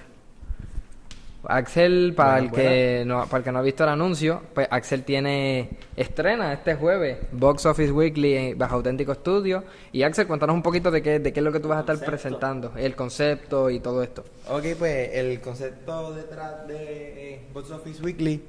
Axel, 1.47 2.13
para 2.15 2.39
el 2.39 2.51
que 2.51 3.03
no, 3.05 3.25
para 3.25 3.37
el 3.39 3.43
que 3.43 3.51
no 3.51 3.59
ha 3.59 3.61
visto 3.61 3.83
el 3.83 3.89
anuncio, 3.89 4.41
pues 4.53 4.67
Axel 4.71 5.03
tiene 5.03 5.69
estrena 5.95 6.53
este 6.53 6.75
jueves 6.75 7.17
Box 7.31 7.65
Office 7.65 7.91
Weekly 7.91 8.53
bajo 8.53 8.75
Auténtico 8.75 9.13
Studio. 9.13 9.63
Y 9.91 10.03
Axel, 10.03 10.27
cuéntanos 10.27 10.55
un 10.55 10.61
poquito 10.63 10.91
de 10.91 11.01
qué, 11.01 11.19
de 11.19 11.31
qué 11.33 11.39
es 11.39 11.43
lo 11.43 11.51
que 11.51 11.59
tú 11.59 11.67
vas 11.67 11.77
a 11.77 11.81
estar 11.81 11.99
presentando, 12.05 12.71
el 12.77 12.95
concepto 12.95 13.69
y 13.69 13.79
todo 13.79 14.01
esto. 14.03 14.23
Ok, 14.49 14.63
pues 14.77 15.09
el 15.13 15.39
concepto 15.41 16.13
detrás 16.13 16.67
de 16.67 17.33
eh, 17.35 17.41
Box 17.53 17.71
Office 17.71 18.01
Weekly 18.03 18.41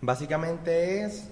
básicamente 0.00 1.02
es 1.04 1.28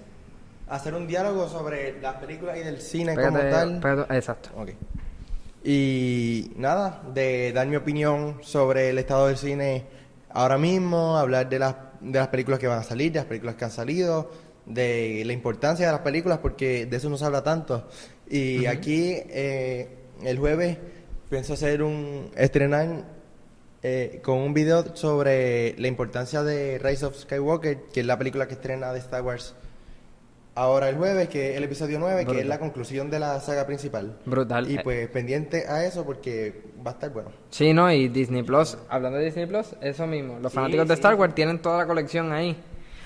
hacer 0.69 0.93
un 0.93 1.05
diálogo 1.07 1.49
sobre 1.49 1.99
las 2.01 2.15
películas 2.15 2.57
y 2.57 2.61
del 2.63 2.79
cine 2.81 3.15
como 3.15 3.37
tal. 3.39 3.79
pégate- 3.81 4.15
exacto. 4.15 4.49
Ok. 4.55 4.69
Y 5.63 6.51
nada, 6.55 7.01
de 7.13 7.51
dar 7.53 7.67
mi 7.67 7.75
opinión 7.75 8.37
sobre 8.41 8.89
el 8.89 8.97
estado 8.97 9.27
del 9.27 9.37
cine 9.37 9.83
ahora 10.33 10.57
mismo, 10.57 11.17
hablar 11.17 11.49
de 11.49 11.59
las, 11.59 11.75
de 11.99 12.19
las 12.19 12.27
películas 12.29 12.59
que 12.59 12.67
van 12.67 12.79
a 12.79 12.83
salir, 12.83 13.11
de 13.11 13.19
las 13.19 13.25
películas 13.25 13.55
que 13.55 13.65
han 13.65 13.71
salido, 13.71 14.31
de 14.65 15.23
la 15.25 15.33
importancia 15.33 15.85
de 15.85 15.91
las 15.91 16.01
películas, 16.01 16.39
porque 16.39 16.85
de 16.85 16.97
eso 16.97 17.09
no 17.09 17.17
se 17.17 17.25
habla 17.25 17.43
tanto. 17.43 17.87
Y 18.29 18.65
aquí, 18.65 19.13
eh, 19.15 19.89
el 20.23 20.37
jueves, 20.39 20.77
pienso 21.29 21.53
hacer 21.53 21.83
un 21.83 22.31
estrenar 22.35 23.05
eh, 23.83 24.19
con 24.23 24.37
un 24.37 24.53
video 24.53 24.95
sobre 24.95 25.75
la 25.77 25.87
importancia 25.87 26.43
de 26.43 26.79
Rise 26.79 27.05
of 27.05 27.17
Skywalker, 27.17 27.83
que 27.93 28.01
es 28.01 28.05
la 28.05 28.17
película 28.17 28.47
que 28.47 28.53
estrena 28.53 28.93
de 28.93 28.99
Star 28.99 29.21
Wars 29.21 29.55
ahora 30.55 30.89
el 30.89 30.97
jueves, 30.97 31.29
que 31.29 31.51
es 31.51 31.57
el 31.57 31.63
episodio 31.63 31.99
9, 31.99 32.25
que 32.25 32.39
es 32.41 32.45
la 32.45 32.59
conclusión 32.59 33.09
de 33.09 33.19
la 33.19 33.39
saga 33.39 33.65
principal. 33.65 34.17
Brutal. 34.25 34.69
Y 34.69 34.79
pues 34.79 35.07
pendiente 35.09 35.65
a 35.67 35.85
eso 35.85 36.05
porque 36.05 36.70
va 36.85 36.91
a 36.91 36.93
estar 36.95 37.09
bueno. 37.11 37.29
Sí, 37.49 37.73
no, 37.73 37.91
y 37.91 38.07
Disney 38.07 38.43
Plus, 38.43 38.77
hablando 38.89 39.17
de 39.19 39.25
Disney 39.25 39.45
Plus, 39.45 39.75
eso 39.81 40.07
mismo. 40.07 40.39
Los 40.39 40.51
fanáticos 40.53 40.87
de 40.87 40.93
Star 40.95 41.15
Wars 41.15 41.33
tienen 41.35 41.59
toda 41.59 41.77
la 41.79 41.85
colección 41.87 42.31
ahí. 42.31 42.55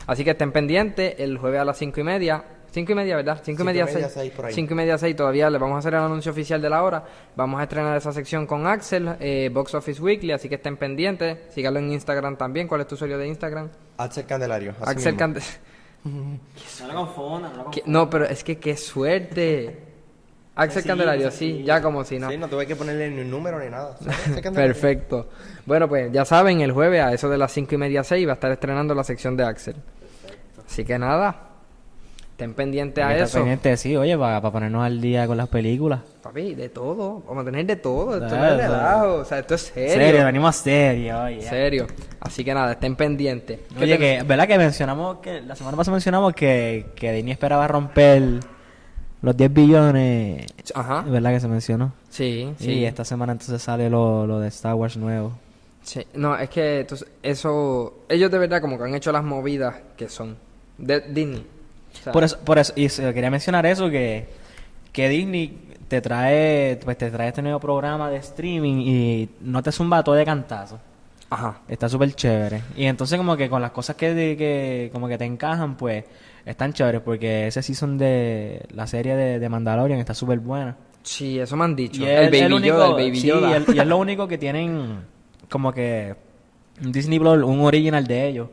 Así 0.07 0.23
que 0.23 0.31
estén 0.31 0.51
pendientes 0.51 1.15
el 1.19 1.37
jueves 1.37 1.59
a 1.61 1.65
las 1.65 1.77
cinco 1.77 1.99
y 1.99 2.03
media. 2.03 2.43
Cinco 2.71 2.91
y 2.91 2.95
media, 2.95 3.15
¿verdad? 3.15 3.35
Cinco 3.41 3.43
y 3.43 3.45
Cinco 3.45 3.63
y 3.63 3.65
media, 3.67 3.85
media, 3.85 3.99
seis. 4.09 4.11
seis, 4.13 4.31
por 4.33 4.45
ahí. 4.45 4.53
Cinco 4.53 4.73
y 4.73 4.75
media, 4.75 4.97
seis. 4.97 5.15
Todavía 5.15 5.49
les 5.49 5.61
vamos 5.61 5.75
a 5.77 5.79
hacer 5.79 5.93
el 5.93 6.01
anuncio 6.01 6.31
oficial 6.33 6.61
de 6.61 6.69
la 6.69 6.83
hora. 6.83 7.03
Vamos 7.35 7.59
a 7.59 7.63
estrenar 7.63 7.95
esa 7.95 8.11
sección 8.11 8.45
con 8.45 8.67
Axel, 8.67 9.15
eh, 9.21 9.49
Box 9.51 9.73
Office 9.75 10.01
Weekly. 10.01 10.33
Así 10.33 10.49
que 10.49 10.55
estén 10.55 10.75
pendientes. 10.75 11.37
Síganlo 11.53 11.79
en 11.79 11.91
Instagram 11.91 12.35
también. 12.35 12.67
¿Cuál 12.67 12.81
es 12.81 12.87
tu 12.87 12.95
usuario 12.95 13.17
de 13.17 13.27
Instagram? 13.27 13.69
Axel 13.97 14.25
Candelario. 14.25 14.75
Axel 14.81 15.13
mismo. 15.13 15.19
Cande- 15.19 15.41
No 16.05 16.87
lo 16.87 16.93
confundan, 16.93 17.57
no 17.57 17.63
lo 17.63 17.71
No, 17.87 18.09
pero 18.09 18.25
es 18.25 18.43
que 18.43 18.57
qué 18.59 18.75
suerte. 18.77 19.94
Axel 20.55 20.83
Candelario, 20.83 21.31
sí, 21.31 21.63
ya 21.65 21.81
como 21.81 22.03
si 22.05 22.17
no. 22.17 22.29
Sí, 22.29 22.37
no 22.37 22.47
tuve 22.47 22.65
que 22.65 22.75
ponerle 22.75 23.09
ni 23.09 23.21
un 23.21 23.29
número 23.29 23.59
ni 23.59 23.69
nada. 23.69 23.97
Solo 23.97 24.11
Axel 24.25 24.41
Candelario. 24.41 24.73
Perfecto. 24.73 25.29
Bueno, 25.65 25.89
pues 25.89 26.11
ya 26.11 26.23
saben, 26.23 26.61
el 26.61 26.71
jueves 26.71 27.01
a 27.01 27.13
eso 27.13 27.29
de 27.29 27.37
las 27.37 27.51
cinco 27.51 27.75
y 27.75 27.77
media 27.77 28.03
seis 28.03 28.25
va 28.25 28.31
a 28.31 28.35
estar 28.35 28.51
estrenando 28.51 28.95
la 28.95 29.03
sección 29.03 29.35
de 29.35 29.43
Axel. 29.43 29.75
Así 30.65 30.85
que 30.85 30.97
nada, 30.97 31.49
estén 32.31 32.53
pendientes 32.53 33.03
a 33.03 33.15
eso. 33.15 33.39
pendiente, 33.39 33.75
sí, 33.77 33.95
oye, 33.95 34.17
para, 34.17 34.41
para 34.41 34.51
ponernos 34.53 34.83
al 34.83 34.99
día 35.01 35.27
con 35.27 35.37
las 35.37 35.47
películas. 35.49 35.99
Papi, 36.23 36.55
de 36.55 36.69
todo. 36.69 37.21
Vamos 37.27 37.43
a 37.43 37.45
tener 37.45 37.65
de 37.65 37.75
todo. 37.75 38.13
Esto 38.15 38.35
no 38.35 38.45
es 38.45 38.57
relajo. 38.57 39.13
O 39.15 39.25
sea, 39.25 39.39
esto 39.39 39.55
es 39.55 39.61
serio. 39.61 39.93
Serio, 39.93 40.25
venimos 40.25 40.55
serio, 40.55 41.21
oye. 41.23 41.41
Serio. 41.41 41.87
Así 42.21 42.43
que 42.43 42.53
nada, 42.53 42.71
estén 42.71 42.95
pendientes. 42.95 43.59
¿Qué 43.77 43.83
Oye, 43.83 43.97
que, 43.97 44.23
¿verdad 44.23 44.47
que 44.47 44.57
mencionamos 44.57 45.19
que 45.19 45.41
la 45.41 45.55
semana 45.55 45.77
pasada 45.77 45.95
mencionamos 45.95 46.33
que, 46.33 46.87
que 46.95 47.11
Disney 47.11 47.33
esperaba 47.33 47.67
romper 47.67 48.39
los 49.25 49.35
10 49.35 49.53
billones? 49.53 50.45
Ajá. 50.73 51.01
¿Verdad 51.01 51.31
que 51.31 51.39
se 51.39 51.47
mencionó? 51.47 51.93
Sí, 52.09 52.53
sí. 52.59 52.71
Y 52.71 52.85
esta 52.85 53.03
semana 53.03 53.33
entonces 53.33 53.61
sale 53.61 53.89
lo, 53.89 54.27
lo 54.27 54.39
de 54.39 54.47
Star 54.49 54.75
Wars 54.75 54.95
nuevo. 54.97 55.33
Sí. 55.81 56.05
No, 56.13 56.37
es 56.37 56.49
que 56.49 56.81
entonces, 56.81 57.07
eso... 57.23 58.05
Ellos 58.07 58.31
de 58.31 58.37
verdad 58.37 58.61
como 58.61 58.77
que 58.77 58.83
han 58.83 58.95
hecho 58.95 59.11
las 59.11 59.23
movidas 59.23 59.75
que 59.97 60.09
son. 60.09 60.37
De 60.77 61.01
Disney. 61.01 61.45
O 61.93 62.03
sea, 62.03 62.13
Por 62.13 62.23
eso, 62.23 62.37
por 62.39 62.59
eso, 62.59 62.73
y 62.75 62.87
quería 62.87 63.31
mencionar 63.31 63.65
eso, 63.65 63.89
que, 63.89 64.27
que 64.91 65.09
Disney 65.09 65.57
te 65.87 66.01
trae, 66.01 66.79
pues 66.83 66.97
te 66.97 67.09
trae 67.09 67.29
este 67.29 67.41
nuevo 67.41 67.59
programa 67.59 68.09
de 68.09 68.17
streaming 68.17 68.81
y 68.81 69.29
no 69.41 69.63
te 69.63 69.71
zumba 69.71 70.03
todo 70.03 70.15
de 70.15 70.25
cantazo. 70.25 70.79
Ajá. 71.29 71.61
Está 71.67 71.89
súper 71.89 72.13
chévere. 72.13 72.61
Y 72.75 72.85
entonces 72.85 73.17
como 73.17 73.35
que 73.35 73.49
con 73.49 73.61
las 73.61 73.71
cosas 73.71 73.95
que, 73.95 74.35
que 74.37 74.89
como 74.91 75.07
que 75.07 75.17
te 75.17 75.25
encajan, 75.25 75.75
pues 75.77 76.05
están 76.45 76.73
chéveres 76.73 77.01
porque 77.01 77.47
ese 77.47 77.61
season 77.61 77.97
de 77.97 78.65
la 78.73 78.85
serie 78.87 79.15
de, 79.15 79.39
de 79.39 79.49
Mandalorian 79.49 79.99
está 79.99 80.13
súper 80.13 80.39
buena. 80.39 80.77
Sí, 81.03 81.39
eso 81.39 81.55
me 81.55 81.65
han 81.65 81.75
dicho. 81.75 82.01
Y 82.01 82.05
el 82.05 82.33
es- 82.33 82.41
Baby 82.41 82.53
único- 82.53 82.67
Yoda, 82.77 82.87
el 82.87 82.93
Baby 82.93 83.19
sí, 83.19 83.27
Yoda. 83.27 83.49
y 83.49 83.53
el- 83.53 83.75
y 83.75 83.79
es 83.79 83.87
lo 83.87 83.97
único 83.97 84.27
que 84.27 84.37
tienen 84.37 84.99
como 85.49 85.71
que 85.73 86.15
un 86.83 86.91
Disney 86.91 87.19
Plus, 87.19 87.43
un 87.43 87.59
original 87.61 88.05
de 88.07 88.27
ellos. 88.27 88.49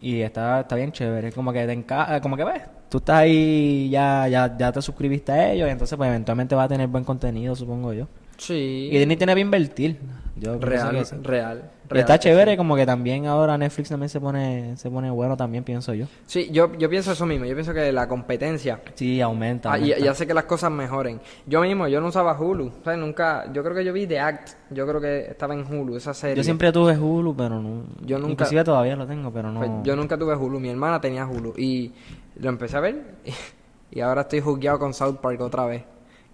Y 0.00 0.20
está, 0.20 0.60
está 0.60 0.76
bien 0.76 0.92
chévere. 0.92 1.32
Como 1.32 1.52
que 1.52 1.64
te 1.66 1.72
encaja, 1.72 2.20
como 2.20 2.36
que 2.36 2.44
ves, 2.44 2.62
tú 2.90 2.98
estás 2.98 3.16
ahí, 3.20 3.88
ya, 3.90 4.28
ya, 4.28 4.54
ya 4.56 4.70
te 4.70 4.82
suscribiste 4.82 5.32
a 5.32 5.52
ellos 5.52 5.66
y 5.68 5.70
entonces 5.72 5.96
pues 5.96 6.08
eventualmente 6.08 6.54
va 6.54 6.64
a 6.64 6.68
tener 6.68 6.86
buen 6.88 7.04
contenido, 7.04 7.56
supongo 7.56 7.92
yo. 7.92 8.06
Sí. 8.36 8.88
Y 8.90 8.98
Disney 8.98 9.16
tiene 9.16 9.34
que 9.34 9.40
invertir. 9.40 9.98
Yo 10.36 10.58
real, 10.58 10.90
que 10.90 11.04
sí. 11.04 11.16
real, 11.22 11.70
Y 11.94 11.98
está 11.98 12.18
chévere, 12.18 12.52
sí. 12.52 12.56
como 12.56 12.74
que 12.74 12.84
también 12.84 13.26
ahora 13.26 13.56
Netflix 13.56 13.88
también 13.88 14.08
se 14.08 14.20
pone, 14.20 14.76
se 14.76 14.90
pone 14.90 15.08
bueno 15.10 15.36
también, 15.36 15.62
pienso 15.62 15.94
yo. 15.94 16.06
Sí, 16.26 16.48
yo, 16.50 16.76
yo 16.76 16.90
pienso 16.90 17.12
eso 17.12 17.24
mismo. 17.24 17.46
Yo 17.46 17.54
pienso 17.54 17.72
que 17.72 17.92
la 17.92 18.08
competencia 18.08 18.80
Sí, 18.94 19.20
aumenta. 19.20 19.72
Ah, 19.72 19.78
y, 19.78 19.92
hace 19.92 20.26
que 20.26 20.34
las 20.34 20.44
cosas 20.44 20.72
mejoren. 20.72 21.20
Yo 21.46 21.60
mismo, 21.60 21.86
yo 21.86 22.00
no 22.00 22.08
usaba 22.08 22.38
Hulu. 22.38 22.66
O 22.66 22.84
sea, 22.84 22.96
nunca. 22.96 23.52
Yo 23.52 23.62
creo 23.62 23.76
que 23.76 23.84
yo 23.84 23.92
vi 23.92 24.08
The 24.08 24.18
Act. 24.18 24.50
Yo 24.70 24.86
creo 24.88 25.00
que 25.00 25.26
estaba 25.30 25.54
en 25.54 25.60
Hulu, 25.64 25.96
esa 25.96 26.12
serie. 26.12 26.36
Yo 26.36 26.42
siempre 26.42 26.72
tuve 26.72 26.98
Hulu, 26.98 27.36
pero 27.36 27.60
no. 27.60 27.84
Yo 28.04 28.18
nunca- 28.18 28.32
Inclusive 28.32 28.64
todavía 28.64 28.96
lo 28.96 29.06
tengo, 29.06 29.32
pero 29.32 29.52
no. 29.52 29.60
Pues, 29.60 29.70
yo 29.84 29.94
nunca 29.94 30.18
tuve 30.18 30.34
Hulu. 30.34 30.58
Mi 30.58 30.70
hermana 30.70 31.00
tenía 31.00 31.26
Hulu. 31.26 31.54
Y 31.56 31.92
lo 32.40 32.48
empecé 32.48 32.76
a 32.76 32.80
ver. 32.80 33.02
Y, 33.90 34.00
ahora 34.00 34.22
estoy 34.22 34.40
jugueado 34.40 34.80
con 34.80 34.92
South 34.92 35.18
Park 35.18 35.40
otra 35.40 35.66
vez. 35.66 35.84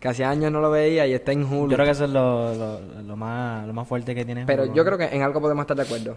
Que 0.00 0.08
hace 0.08 0.24
años 0.24 0.50
no 0.50 0.60
lo 0.60 0.70
veía 0.70 1.06
y 1.06 1.12
está 1.12 1.32
en 1.32 1.44
Hulu. 1.44 1.70
Yo 1.70 1.76
creo 1.76 1.84
que 1.84 1.92
eso 1.92 2.04
es 2.06 2.10
lo, 2.10 2.54
lo, 2.54 2.80
lo 3.02 3.16
más, 3.16 3.66
lo 3.66 3.72
más 3.74 3.86
fuerte 3.86 4.14
que 4.14 4.24
tiene. 4.24 4.46
Pero 4.46 4.64
Hulu, 4.64 4.74
yo 4.74 4.84
creo 4.84 4.96
que 4.98 5.04
en 5.04 5.22
algo 5.22 5.40
podemos 5.40 5.62
estar 5.62 5.76
de 5.76 5.82
acuerdo. 5.82 6.16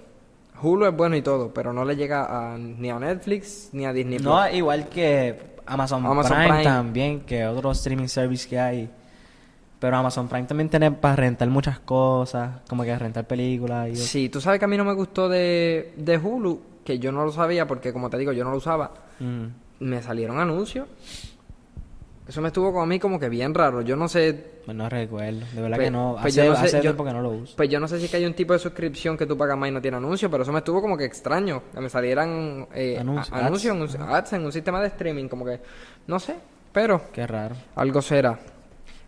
Hulu 0.62 0.86
es 0.86 0.96
bueno 0.96 1.18
y 1.18 1.22
todo, 1.22 1.54
pero 1.54 1.74
no 1.74 1.84
le 1.84 1.96
llega 1.98 2.54
a, 2.54 2.58
ni 2.58 2.90
a 2.90 2.98
Netflix 2.98 3.70
ni 3.74 3.86
a 3.86 3.92
Disney. 3.92 4.20
Plus. 4.20 4.30
No, 4.30 4.50
igual 4.50 4.88
que 4.88 5.54
Amazon, 5.66 6.06
Amazon 6.06 6.38
Prime, 6.38 6.48
Prime. 6.50 6.64
también, 6.64 7.20
que 7.22 7.46
otro 7.46 7.72
streaming 7.72 8.08
service 8.08 8.48
que 8.48 8.58
hay. 8.60 8.90
Pero 9.80 9.98
Amazon 9.98 10.30
Prime 10.30 10.46
también 10.48 10.70
tiene 10.70 10.92
para 10.92 11.18
rentar 11.18 11.50
muchas 11.50 11.80
cosas, 11.80 12.62
como 12.70 12.84
que 12.84 12.98
rentar 12.98 13.28
películas 13.28 13.90
y 13.90 13.96
Sí, 13.98 14.30
tú 14.30 14.40
sabes 14.40 14.60
que 14.60 14.64
a 14.64 14.68
mí 14.70 14.78
no 14.78 14.86
me 14.86 14.94
gustó 14.94 15.28
de, 15.28 15.92
de 15.98 16.18
Hulu, 16.18 16.62
que 16.86 17.00
yo 17.00 17.12
no 17.12 17.26
lo 17.26 17.34
sabía 17.34 17.68
porque, 17.68 17.92
como 17.92 18.10
te 18.10 18.18
digo, 18.18 18.32
yo 18.32 18.46
no 18.46 18.52
lo 18.52 18.58
usaba. 18.58 18.92
Mm. 19.20 19.46
me 19.82 20.02
salieron 20.02 20.40
anuncios. 20.40 20.88
Eso 22.28 22.42
me 22.42 22.48
estuvo 22.48 22.72
con 22.72 22.84
a 22.84 22.86
mí 22.86 23.00
como 23.00 23.20
que 23.20 23.28
bien 23.28 23.54
raro. 23.54 23.82
Yo 23.82 23.96
no 23.98 24.08
sé, 24.08 24.52
Pues 24.66 24.78
no 24.78 24.88
recuerdo, 24.88 25.42
de 25.54 25.62
verdad 25.62 25.76
Pues- 25.78 25.88
que 25.88 25.92
no. 25.92 26.18
pues 26.22 26.34
hace 26.38 26.46
yo 26.46 26.52
no 26.52 26.56
sé, 26.58 26.66
hace 26.66 26.76
yo- 26.78 26.82
tiempo 26.82 27.04
que 27.04 27.12
no 27.12 27.22
lo 27.22 27.30
uso. 27.32 27.54
pues 27.58 27.70
yo 27.70 27.80
no 27.82 27.88
sé 27.88 28.00
si 28.00 28.06
es 28.06 28.12
que 28.12 28.18
hay 28.18 28.26
un 28.26 28.34
tipo 28.34 28.54
de 28.54 28.60
suscripción 28.60 29.18
que 29.18 29.26
tú 29.26 29.38
pagas 29.38 29.58
más 29.58 29.68
y 29.70 29.72
no 29.74 29.82
tiene 29.82 29.98
anuncios, 29.98 30.32
pero 30.32 30.44
eso 30.44 30.52
me 30.54 30.60
estuvo 30.60 30.82
como 30.82 30.96
que 30.98 31.04
extraño, 31.04 31.64
que 31.74 31.82
me 31.82 31.90
salieran 31.90 32.68
eh, 32.74 32.98
Anuncios, 32.98 33.38
anuncios, 33.38 33.76
ads. 33.76 33.96
en 33.96 34.02
un- 34.02 34.10
ads 34.10 34.34
en 34.34 34.46
un 34.46 34.52
sistema 34.54 34.80
de 34.82 34.88
streaming, 34.88 35.28
como 35.28 35.44
que, 35.44 35.60
no 36.08 36.18
sé, 36.20 36.36
pero 36.72 37.02
Qué 37.12 37.28
raro. 37.28 37.56
algo 37.76 38.02
será. 38.02 38.40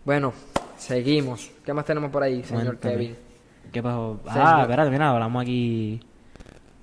Bueno, 0.04 0.34
seguimos. 0.76 1.50
¿Qué 1.64 1.72
más 1.72 1.84
tenemos 1.86 2.10
por 2.10 2.22
ahí, 2.22 2.44
señor 2.44 2.64
Cuéntame. 2.78 2.92
Kevin? 2.94 3.16
¿Qué 3.72 3.82
pasó? 3.82 4.20
Ah, 4.28 4.58
espérate, 4.62 4.90
mira, 4.90 5.10
hablamos 5.10 5.42
aquí. 5.42 6.00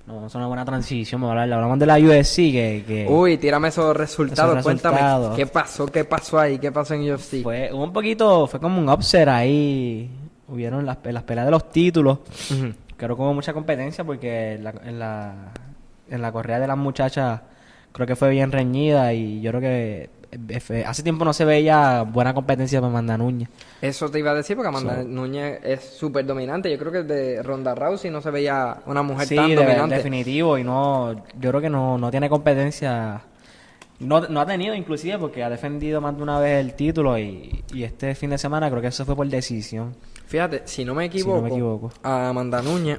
No, 0.06 0.26
es 0.26 0.34
una 0.34 0.46
buena 0.46 0.64
transición, 0.66 1.20
vamos 1.20 1.36
a 1.36 1.42
hablar. 1.42 1.56
Hablamos 1.58 1.78
de 1.78 1.86
la 1.86 1.96
USC 1.98 2.36
que, 2.36 2.84
que 2.86 3.06
Uy, 3.08 3.38
tírame 3.38 3.68
esos 3.68 3.96
resultados, 3.96 4.52
Esos 4.52 4.62
cuéntame. 4.64 4.96
resultados. 4.96 5.36
¿Qué 5.36 5.46
pasó? 5.46 5.86
¿Qué 5.86 6.04
pasó 6.04 6.38
ahí? 6.38 6.58
¿Qué 6.58 6.70
pasó 6.70 6.92
en 6.94 7.10
UFC? 7.10 7.42
fue 7.42 7.72
un 7.72 7.90
poquito, 7.92 8.46
fue 8.46 8.60
como 8.60 8.80
un 8.80 8.88
upset 8.90 9.26
ahí. 9.28 10.10
Hubieron 10.46 10.84
las, 10.84 10.98
las 11.02 11.22
peleas 11.22 11.46
de 11.46 11.50
los 11.50 11.70
títulos. 11.70 12.18
Creo 12.96 13.16
que 13.16 13.22
hubo 13.22 13.32
mucha 13.32 13.54
competencia 13.54 14.04
porque 14.04 14.52
en 14.54 14.64
la, 14.64 14.74
en 14.84 14.98
la, 14.98 15.34
en 16.10 16.20
la 16.22 16.32
correa 16.32 16.60
de 16.60 16.66
las 16.66 16.76
muchachas 16.76 17.40
creo 17.92 18.06
que 18.06 18.14
fue 18.14 18.28
bien 18.30 18.52
reñida 18.52 19.14
y 19.14 19.40
yo 19.40 19.50
creo 19.52 19.60
que 19.62 20.10
hace 20.86 21.02
tiempo 21.02 21.24
no 21.24 21.32
se 21.32 21.44
veía 21.44 22.02
buena 22.02 22.32
competencia 22.34 22.80
para 22.80 22.90
Amanda 22.90 23.16
Núñez. 23.18 23.48
Eso 23.80 24.10
te 24.10 24.18
iba 24.18 24.30
a 24.30 24.34
decir 24.34 24.56
porque 24.56 24.68
Amanda 24.68 24.96
So- 25.02 25.04
Núñez 25.08 25.60
es 25.64 25.80
súper 25.84 26.24
dominante. 26.26 26.70
Yo 26.70 26.78
creo 26.78 26.92
que 26.92 27.02
de 27.02 27.42
Ronda 27.42 27.74
Rousey 27.74 28.10
no 28.10 28.20
se 28.20 28.30
veía 28.30 28.78
una 28.86 29.02
mujer 29.02 29.26
Sí, 29.26 29.36
tan 29.36 29.48
de- 29.48 29.56
dominante. 29.56 29.96
definitivo 29.96 30.58
y 30.58 30.64
no, 30.64 31.12
yo 31.38 31.50
creo 31.50 31.60
que 31.60 31.70
no, 31.70 31.98
no 31.98 32.10
tiene 32.10 32.28
competencia. 32.28 33.22
No, 34.00 34.20
no 34.28 34.40
ha 34.40 34.46
tenido 34.46 34.74
inclusive 34.74 35.18
porque 35.18 35.44
ha 35.44 35.48
defendido 35.48 36.00
más 36.00 36.16
de 36.16 36.22
una 36.22 36.38
vez 36.40 36.60
el 36.64 36.74
título 36.74 37.16
y, 37.18 37.62
y 37.72 37.84
este 37.84 38.14
fin 38.14 38.30
de 38.30 38.38
semana 38.38 38.68
creo 38.68 38.82
que 38.82 38.88
eso 38.88 39.04
fue 39.04 39.14
por 39.14 39.26
decisión. 39.28 39.94
Fíjate, 40.26 40.62
si 40.64 40.84
no 40.84 40.94
me 40.94 41.04
Si 41.04 41.06
equivoco, 41.18 41.36
no 41.36 41.42
me 41.42 41.48
equivoco. 41.50 41.92
a 42.02 42.28
Amanda 42.28 42.60
Núñez 42.60 42.98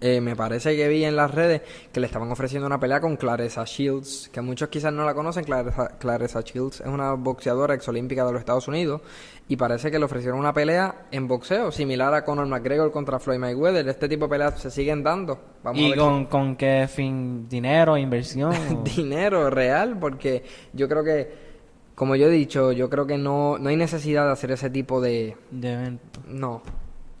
eh, 0.00 0.20
me 0.20 0.34
parece 0.34 0.74
que 0.76 0.88
vi 0.88 1.04
en 1.04 1.14
las 1.16 1.32
redes 1.32 1.62
que 1.92 2.00
le 2.00 2.06
estaban 2.06 2.30
ofreciendo 2.32 2.66
una 2.66 2.80
pelea 2.80 3.00
con 3.00 3.16
Clarissa 3.16 3.64
Shields, 3.64 4.28
que 4.32 4.40
muchos 4.40 4.68
quizás 4.68 4.92
no 4.92 5.04
la 5.04 5.14
conocen. 5.14 5.44
Clarissa, 5.44 5.96
Clarissa 5.98 6.40
Shields 6.40 6.80
es 6.80 6.86
una 6.88 7.12
boxeadora 7.12 7.74
exolímpica 7.74 8.24
de 8.24 8.32
los 8.32 8.40
Estados 8.40 8.66
Unidos 8.68 9.00
y 9.48 9.56
parece 9.56 9.90
que 9.90 9.98
le 9.98 10.04
ofrecieron 10.04 10.40
una 10.40 10.52
pelea 10.52 11.06
en 11.12 11.28
boxeo 11.28 11.70
similar 11.70 12.12
a 12.14 12.24
Conor 12.24 12.46
McGregor 12.48 12.90
contra 12.90 13.20
Floyd 13.20 13.38
Mayweather. 13.38 13.88
Este 13.88 14.08
tipo 14.08 14.24
de 14.26 14.30
peleas 14.30 14.60
se 14.60 14.70
siguen 14.72 15.04
dando. 15.04 15.38
Vamos 15.62 15.80
a 15.80 15.84
¿Y 15.84 15.90
ver 15.90 15.98
con, 15.98 16.26
con 16.26 16.56
qué 16.56 16.88
fin? 16.92 17.48
¿Dinero? 17.48 17.96
¿Inversión? 17.96 18.52
o- 18.52 18.82
dinero 18.96 19.48
real 19.50 19.98
porque 20.00 20.42
yo 20.72 20.88
creo 20.88 21.04
que 21.04 21.46
como 21.94 22.14
yo 22.16 22.26
he 22.26 22.30
dicho 22.30 22.72
yo 22.72 22.90
creo 22.90 23.06
que 23.06 23.16
no 23.16 23.56
no 23.58 23.68
hay 23.70 23.76
necesidad 23.76 24.26
de 24.26 24.32
hacer 24.32 24.50
ese 24.50 24.68
tipo 24.68 25.00
de 25.00 25.34
de 25.50 25.72
evento? 25.72 26.20
no 26.28 26.60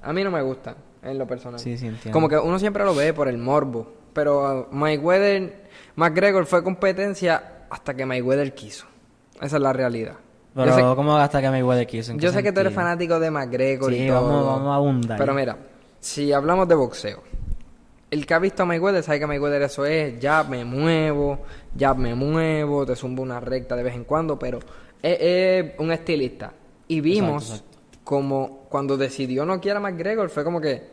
a 0.02 0.12
mí 0.12 0.22
no 0.22 0.30
me 0.30 0.42
gusta 0.42 0.76
en 1.06 1.18
lo 1.18 1.26
personal 1.26 1.58
Sí, 1.60 1.76
sí, 1.78 1.86
entiendo. 1.86 2.12
como 2.12 2.28
que 2.28 2.36
uno 2.38 2.58
siempre 2.58 2.84
lo 2.84 2.94
ve 2.94 3.12
por 3.14 3.28
el 3.28 3.38
morbo 3.38 3.86
pero 4.12 4.66
uh, 4.70 4.74
Mayweather 4.74 5.64
McGregor 5.96 6.46
fue 6.46 6.62
competencia 6.62 7.66
hasta 7.70 7.94
que 7.94 8.04
Mayweather 8.06 8.54
quiso 8.54 8.86
esa 9.40 9.56
es 9.56 9.62
la 9.62 9.72
realidad 9.72 10.14
Pero 10.54 10.66
yo 10.68 10.74
sé, 10.74 10.82
¿cómo 10.96 11.16
hasta 11.16 11.40
que 11.40 11.50
Mayweather 11.50 11.86
quiso? 11.86 12.12
¿En 12.12 12.18
qué 12.18 12.24
yo 12.26 12.32
sé 12.32 12.42
que 12.42 12.52
tú 12.52 12.60
eres 12.60 12.72
fanático 12.72 13.18
de 13.20 13.30
McGregor 13.30 13.92
Sí, 13.92 14.04
y 14.04 14.08
todo 14.08 14.22
vamos- 14.22 14.46
vamos 14.46 14.68
a 14.72 14.74
abundar. 14.76 15.18
pero 15.18 15.34
mira 15.34 15.56
si 16.00 16.32
hablamos 16.32 16.68
de 16.68 16.74
boxeo 16.74 17.22
el 18.10 18.24
que 18.24 18.34
ha 18.34 18.38
visto 18.38 18.62
a 18.62 18.66
Mayweather 18.66 19.02
sabe 19.02 19.18
que 19.18 19.26
Mayweather 19.26 19.62
eso 19.62 19.84
es, 19.84 20.18
ya 20.20 20.44
me 20.44 20.64
muevo, 20.64 21.40
ya 21.74 21.92
me 21.92 22.14
muevo, 22.14 22.86
te 22.86 22.94
zumbo 22.94 23.20
una 23.22 23.40
recta 23.40 23.74
de 23.74 23.82
vez 23.82 23.94
en 23.96 24.04
cuando, 24.04 24.38
pero 24.38 24.60
es, 25.02 25.18
es 25.20 25.72
un 25.80 25.90
estilista. 25.90 26.52
Y 26.86 27.00
vimos 27.00 27.50
Exacto, 27.50 27.78
como 28.04 28.60
cuando 28.68 28.96
decidió 28.96 29.44
no 29.44 29.60
quiera 29.60 29.78
a 29.78 29.82
McGregor, 29.82 30.30
fue 30.30 30.44
como 30.44 30.60
que 30.60 30.88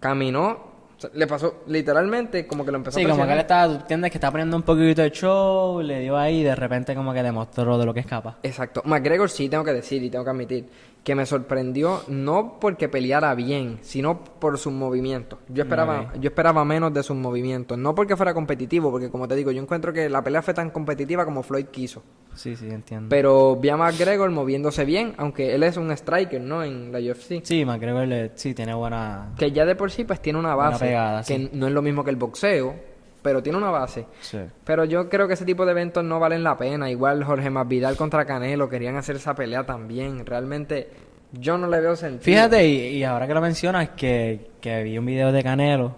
caminó, 0.00 0.48
o 0.96 1.00
sea, 1.00 1.10
le 1.14 1.26
pasó 1.26 1.62
literalmente 1.66 2.46
como 2.46 2.64
que 2.64 2.70
lo 2.72 2.78
empezó 2.78 2.98
Sí, 2.98 3.04
a 3.04 3.08
como 3.08 3.24
que 3.24 3.32
él 3.32 3.38
presionar. 3.38 3.44
estaba, 3.44 3.74
tú 3.74 3.80
entiendes 3.82 4.10
que 4.10 4.18
está 4.18 4.30
poniendo 4.30 4.56
un 4.56 4.62
poquito 4.62 5.02
de 5.02 5.10
show, 5.10 5.80
le 5.80 6.00
dio 6.00 6.16
ahí 6.16 6.40
y 6.40 6.42
de 6.42 6.54
repente 6.54 6.94
como 6.94 7.12
que 7.14 7.22
demostró 7.22 7.78
de 7.78 7.86
lo 7.86 7.94
que 7.94 8.00
es 8.00 8.06
capaz. 8.06 8.36
Exacto. 8.42 8.82
McGregor 8.84 9.30
sí 9.30 9.48
tengo 9.48 9.64
que 9.64 9.72
decir 9.72 10.02
y 10.02 10.10
tengo 10.10 10.24
que 10.24 10.30
admitir 10.30 10.68
que 11.04 11.14
me 11.14 11.24
sorprendió 11.24 12.02
no 12.08 12.58
porque 12.60 12.88
peleara 12.88 13.34
bien, 13.34 13.78
sino 13.80 14.22
por 14.22 14.58
sus 14.58 14.72
movimientos. 14.72 15.38
Yo 15.48 15.62
esperaba, 15.62 16.12
yo 16.20 16.28
esperaba 16.28 16.62
menos 16.64 16.92
de 16.92 17.02
sus 17.02 17.16
movimientos, 17.16 17.78
no 17.78 17.94
porque 17.94 18.16
fuera 18.16 18.34
competitivo, 18.34 18.90
porque 18.90 19.08
como 19.10 19.26
te 19.26 19.34
digo, 19.34 19.50
yo 19.50 19.62
encuentro 19.62 19.92
que 19.94 20.10
la 20.10 20.22
pelea 20.22 20.42
fue 20.42 20.52
tan 20.52 20.70
competitiva 20.70 21.24
como 21.24 21.42
Floyd 21.42 21.66
quiso. 21.66 22.02
Sí, 22.34 22.54
sí, 22.54 22.68
entiendo. 22.70 23.08
Pero 23.08 23.56
vi 23.56 23.70
a 23.70 23.76
McGregor 23.78 24.30
moviéndose 24.30 24.84
bien, 24.84 25.14
aunque 25.16 25.54
él 25.54 25.62
es 25.62 25.76
un 25.78 25.90
striker, 25.90 26.40
¿no? 26.40 26.62
En 26.62 26.92
la 26.92 26.98
UFC. 26.98 27.40
Sí, 27.44 27.64
McGregor 27.64 28.06
le- 28.06 28.32
sí 28.34 28.52
tiene 28.54 28.74
buena... 28.74 29.32
Que 29.38 29.50
ya 29.52 29.64
de 29.64 29.74
por 29.76 29.90
sí 29.90 30.04
pues 30.04 30.20
tiene 30.20 30.38
una 30.38 30.54
base 30.54 30.84
pegada, 30.84 31.22
que 31.22 31.36
sí. 31.36 31.50
no 31.54 31.66
es 31.66 31.72
lo 31.72 31.80
mismo 31.82 32.04
que 32.04 32.10
el 32.10 32.16
boxeo, 32.16 32.74
pero 33.22 33.42
tiene 33.42 33.58
una 33.58 33.70
base. 33.70 34.06
Sí. 34.20 34.38
Pero 34.64 34.84
yo 34.84 35.08
creo 35.08 35.26
que 35.28 35.34
ese 35.34 35.44
tipo 35.44 35.64
de 35.64 35.72
eventos 35.72 36.04
no 36.04 36.18
valen 36.18 36.42
la 36.42 36.56
pena. 36.56 36.90
Igual 36.90 37.24
Jorge 37.24 37.50
Masvidal 37.50 37.96
contra 37.96 38.24
Canelo 38.24 38.68
querían 38.68 38.96
hacer 38.96 39.16
esa 39.16 39.34
pelea 39.34 39.64
también. 39.64 40.24
Realmente 40.24 40.88
yo 41.32 41.58
no 41.58 41.66
le 41.68 41.80
veo 41.80 41.96
sentido. 41.96 42.24
Fíjate, 42.24 42.66
y, 42.66 42.96
y 42.96 43.04
ahora 43.04 43.26
que 43.26 43.34
lo 43.34 43.40
mencionas, 43.40 43.90
que, 43.90 44.50
que 44.60 44.82
vi 44.82 44.98
un 44.98 45.06
video 45.06 45.32
de 45.32 45.42
Canelo 45.42 45.94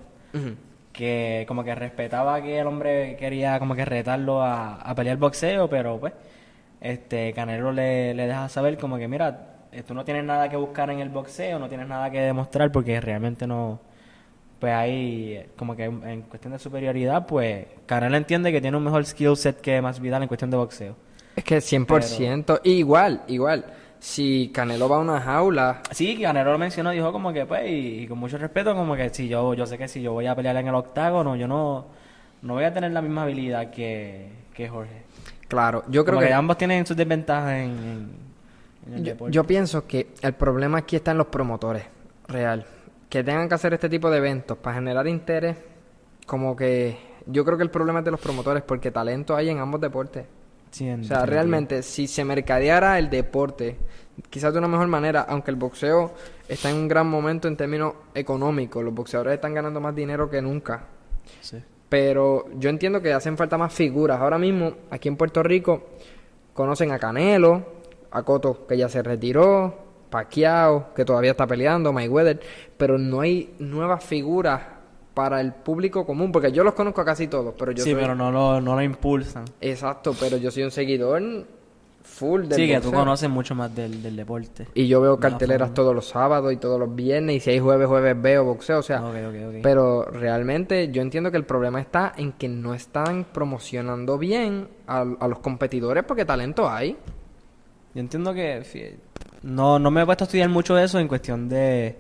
que 0.93 1.45
como 1.49 1.65
que 1.65 1.75
respetaba 1.75 2.41
que 2.43 2.59
el 2.59 2.67
hombre 2.67 3.17
quería 3.17 3.59
como 3.59 3.75
que 3.75 3.85
retarlo 3.85 4.43
a, 4.43 4.75
a 4.75 4.95
pelear 4.95 5.17
boxeo, 5.17 5.69
pero 5.69 5.99
pues 5.99 6.13
este 6.81 7.33
Canelo 7.33 7.73
le, 7.73 8.15
le 8.15 8.27
deja 8.27 8.49
saber 8.49 8.77
como 8.77 8.99
que 8.99 9.09
mira, 9.09 9.55
eh, 9.73 9.83
tú 9.83 9.95
no 9.95 10.05
tienes 10.05 10.25
nada 10.25 10.49
que 10.49 10.57
buscar 10.57 10.91
en 10.91 11.01
el 11.01 11.09
boxeo, 11.09 11.59
no 11.59 11.69
tienes 11.69 11.89
nada 11.89 12.11
que 12.11 12.21
demostrar 12.21 12.71
porque 12.71 13.01
realmente 13.01 13.47
no 13.47 13.81
pues 14.63 14.73
ahí 14.73 15.45
como 15.57 15.75
que 15.75 15.87
en 15.87 16.23
cuestión 16.23 16.53
de 16.53 16.61
superioridad, 16.61 17.27
pues 17.27 17.67
Canelo 17.85 18.17
entiende 18.17 18.53
que 18.53 18.61
tiene 18.61 18.77
un 18.77 18.85
mejor 18.85 19.05
skill 19.05 19.37
set 19.37 19.61
que 19.61 19.83
Masvidal 19.83 20.23
en 20.23 20.29
cuestión 20.29 20.53
de 20.53 20.57
boxeo. 20.57 20.95
Es 21.35 21.43
que 21.43 21.59
100%. 21.59 22.61
Igual, 22.63 23.23
igual. 23.27 23.65
Si 23.99 24.53
Canelo 24.55 24.89
va 24.89 24.99
a 24.99 25.01
una 25.01 25.21
jaula, 25.21 25.81
Sí, 25.91 26.17
Canelo 26.23 26.53
lo 26.53 26.59
mencionó, 26.59 26.91
dijo 26.91 27.11
como 27.11 27.33
que 27.33 27.45
pues, 27.45 27.69
y, 27.69 28.03
y 28.03 28.07
con 28.07 28.19
mucho 28.19 28.39
respeto, 28.39 28.73
como 28.77 28.95
que 28.95 29.11
si 29.11 29.27
yo, 29.27 29.53
yo 29.55 29.67
sé 29.67 29.77
que 29.77 29.89
si 29.89 30.01
yo 30.01 30.13
voy 30.13 30.29
a 30.29 30.37
pelear 30.37 30.55
en 30.59 30.69
el 30.69 30.75
octágono, 30.77 31.35
yo 31.35 31.49
no, 31.49 31.87
no 32.43 32.55
voy 32.55 32.63
a 32.63 32.73
tener 32.73 32.93
la 32.93 33.03
misma 33.03 33.25
habilidad 33.25 33.71
que, 33.73 34.29
que 34.55 34.69
Jorge. 34.69 35.03
claro, 35.49 35.83
yo 35.89 36.05
creo 36.05 36.15
Como 36.15 36.21
que, 36.21 36.29
que... 36.29 36.35
ambos 36.35 36.57
tienen 36.57 36.87
sus 36.87 36.97
desventajas 36.97 37.51
en, 37.55 37.71
en- 37.71 38.11
en 38.87 38.95
el 38.95 38.99
Yo, 39.01 39.11
deporte. 39.13 39.35
yo 39.35 39.45
pienso 39.45 39.89
que 39.89 40.07
el 40.23 40.35
problema 40.35 40.79
aquí 40.79 40.95
está 40.95 41.11
en 41.11 41.19
los 41.19 41.27
promotores, 41.27 41.83
real. 42.29 42.65
Que 43.13 43.23
tengan 43.23 43.47
que 43.47 43.55
hacer 43.57 43.75
este 43.75 43.91
tipo 43.91 44.11
de 44.11 44.17
eventos 44.17 44.57
para 44.57 44.77
generar 44.77 45.07
interés, 45.07 45.59
como 46.25 46.57
que 46.57 46.97
yo 47.27 47.45
creo 47.45 47.59
que 47.59 47.63
el 47.63 47.71
problema 47.71 47.99
es 47.99 48.07
de 48.07 48.11
los 48.11 48.19
promotores 48.19 48.63
porque 48.63 48.91
talento 48.91 49.37
hay 49.37 49.51
en 49.51 49.59
ambos 49.59 49.83
deportes. 49.83 50.25
Sí, 50.71 50.91
O 50.91 51.05
sea, 51.05 51.27
realmente, 51.27 51.83
si 51.83 52.07
se 52.07 52.25
mercadeara 52.25 52.99
el 52.99 53.11
deporte, 53.11 53.77
quizás 54.31 54.55
de 54.55 54.61
una 54.61 54.69
mejor 54.69 54.89
manera, 54.89 55.27
aunque 55.29 55.51
el 55.51 55.59
boxeo 55.59 56.15
está 56.49 56.71
en 56.71 56.77
un 56.77 56.89
gran 56.89 57.07
momento 57.07 57.49
en 57.49 57.57
términos 57.59 57.93
económicos, 58.15 58.83
los 58.83 58.95
boxeadores 58.95 59.35
están 59.35 59.53
ganando 59.53 59.79
más 59.79 59.95
dinero 59.95 60.31
que 60.31 60.41
nunca. 60.41 60.87
Sí. 61.43 61.63
Pero 61.91 62.47
yo 62.59 62.71
entiendo 62.71 63.03
que 63.03 63.13
hacen 63.13 63.37
falta 63.37 63.59
más 63.59 63.75
figuras. 63.75 64.23
Ahora 64.23 64.39
mismo, 64.39 64.73
aquí 64.91 65.09
en 65.11 65.19
Puerto 65.19 65.43
Rico, 65.43 65.91
conocen 66.55 66.91
a 66.93 66.99
Canelo, 66.99 67.63
a 68.11 68.23
Coto, 68.23 68.67
que 68.67 68.79
ya 68.79 68.89
se 68.89 69.03
retiró, 69.03 69.92
Pacquiao, 70.13 70.95
que 70.95 71.05
todavía 71.05 71.33
está 71.33 71.47
peleando, 71.49 71.93
Mayweather, 71.93 72.39
pero 72.77 72.99
no 72.99 73.21
hay 73.23 73.53
nuevas 73.59 74.05
figuras 74.05 74.61
para 75.15 75.41
el 75.41 75.53
público 75.53 76.07
común, 76.07 76.31
porque 76.31 76.53
yo 76.53 76.63
los 76.63 76.75
conozco 76.75 77.01
a 77.01 77.05
casi 77.05 77.27
todos, 77.27 77.55
pero 77.59 77.73
yo 77.73 77.83
sí, 77.83 77.91
soy- 77.91 78.01
pero 78.01 78.15
no 78.15 78.31
lo, 78.31 78.61
no 78.61 78.77
lo 78.77 78.83
impulsan. 78.83 79.45
Exacto, 79.61 80.15
pero 80.21 80.37
yo 80.37 80.51
soy 80.51 80.63
un 80.63 80.71
seguidor 80.71 81.21
full 82.03 82.43
del 82.43 82.53
Sí, 82.59 82.67
que 82.67 82.81
tú 82.81 82.91
conoces 82.91 83.29
mucho 83.31 83.55
más 83.55 83.75
del, 83.75 84.03
del 84.03 84.17
deporte. 84.17 84.67
Y 84.75 84.89
yo 84.89 85.01
veo 85.01 85.19
carteleras 85.21 85.69
forma. 85.69 85.75
todos 85.75 85.95
los 85.95 86.09
sábados 86.09 86.53
y 86.53 86.57
todos 86.57 86.79
los 86.81 86.95
viernes, 86.95 87.37
y 87.37 87.41
si 87.41 87.51
hay 87.51 87.59
jueves, 87.61 87.87
jueves 87.89 88.21
veo 88.21 88.45
boxeo, 88.45 88.79
o 88.79 88.83
sea, 88.83 89.03
Ok, 89.05 89.15
ok, 89.29 89.35
ok. 89.49 89.55
pero 89.63 90.05
realmente 90.07 90.91
yo 90.91 91.01
entiendo 91.03 91.31
que 91.31 91.37
el 91.37 91.45
problema 91.45 91.81
está 91.81 92.13
en 92.17 92.33
que 92.33 92.49
no 92.49 92.75
están 92.75 93.25
promocionando 93.33 94.19
bien 94.19 94.69
a, 94.87 95.01
a 95.21 95.29
los 95.29 95.39
competidores 95.41 96.05
porque 96.05 96.25
talento 96.25 96.69
hay. 96.71 96.97
Yo 97.95 98.01
entiendo 98.01 98.33
que 98.33 98.63
no, 99.43 99.79
no 99.79 99.91
me 99.91 100.03
he 100.03 100.07
puesto 100.07 100.25
a 100.25 100.27
estudiar 100.27 100.49
mucho 100.49 100.79
eso 100.79 100.99
en 100.99 101.09
cuestión 101.09 101.49
de, 101.49 101.97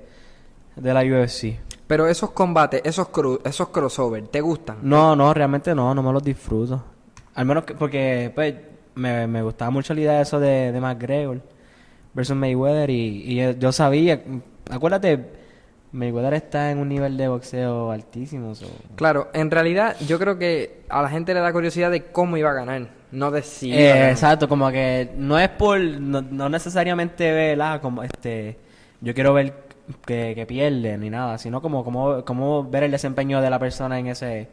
de 0.76 0.94
la 0.94 1.00
UFC. 1.02 1.58
Pero 1.86 2.06
esos 2.06 2.30
combates, 2.30 2.80
esos 2.84 3.08
cru- 3.08 3.40
esos 3.44 3.68
crossover, 3.68 4.26
¿te 4.28 4.40
gustan? 4.40 4.78
No, 4.82 5.14
no, 5.16 5.34
realmente 5.34 5.74
no, 5.74 5.94
no 5.94 6.02
me 6.02 6.12
los 6.12 6.22
disfruto. 6.22 6.82
Al 7.34 7.44
menos 7.46 7.64
que, 7.64 7.74
porque 7.74 8.30
pues, 8.34 8.54
me, 8.94 9.26
me 9.26 9.42
gustaba 9.42 9.70
mucho 9.70 9.92
la 9.94 10.00
idea 10.00 10.12
de 10.14 10.22
eso 10.22 10.38
de, 10.40 10.72
de 10.72 10.80
McGregor 10.80 11.40
versus 12.14 12.36
Mayweather 12.36 12.90
y, 12.90 13.24
y 13.40 13.58
yo- 13.58 13.72
sabía, 13.72 14.22
acuérdate, 14.70 15.30
Mayweather 15.92 16.34
está 16.34 16.70
en 16.70 16.78
un 16.78 16.88
nivel 16.88 17.16
de 17.16 17.28
boxeo 17.28 17.90
altísimo. 17.90 18.54
so- 18.54 18.66
Claro, 18.96 19.28
en 19.34 19.50
realidad 19.50 19.96
yo 20.06 20.18
creo 20.18 20.38
que 20.38 20.84
a 20.88 21.02
la 21.02 21.08
gente 21.08 21.34
le 21.34 21.40
da 21.40 21.52
curiosidad 21.52 21.90
de 21.90 22.04
cómo 22.06 22.36
iba 22.36 22.50
a 22.50 22.54
ganar, 22.54 22.88
no 23.12 23.30
de 23.30 23.42
si 23.42 23.70
iba 23.74 23.86
a 23.86 23.86
Eh, 23.86 23.88
ganar. 23.94 24.10
exacto, 24.10 24.48
como 24.48 24.70
que 24.70 25.12
no 25.16 25.38
es 25.38 25.48
por, 25.50 25.78
no, 25.80 26.20
no 26.22 26.48
necesariamente 26.48 27.30
ver, 27.32 27.60
ah, 27.62 27.78
como 27.80 28.02
este, 28.02 28.58
yo 29.00 29.14
quiero 29.14 29.32
ver 29.34 29.54
que, 30.06 30.32
que 30.34 30.46
pierde 30.46 30.96
ni 30.98 31.10
nada, 31.10 31.38
sino 31.38 31.60
como, 31.62 31.84
como, 31.84 32.24
como 32.24 32.64
ver 32.68 32.84
el 32.84 32.90
desempeño 32.90 33.40
de 33.40 33.50
la 33.50 33.58
persona 33.58 33.98
en 33.98 34.06
ese, 34.08 34.48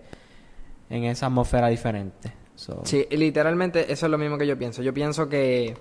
en 0.89 1.04
esa 1.06 1.28
atmósfera 1.28 1.68
diferente. 1.70 2.34
So, 2.56 2.82
Sí, 2.84 3.08
literalmente 3.12 3.92
eso 3.92 4.06
es 4.08 4.12
lo 4.12 4.18
mismo 4.18 4.38
que 4.38 4.46
yo 4.46 4.58
pienso. 4.58 4.82
Yo 4.82 4.94
pienso 4.94 5.30
que, 5.30 5.78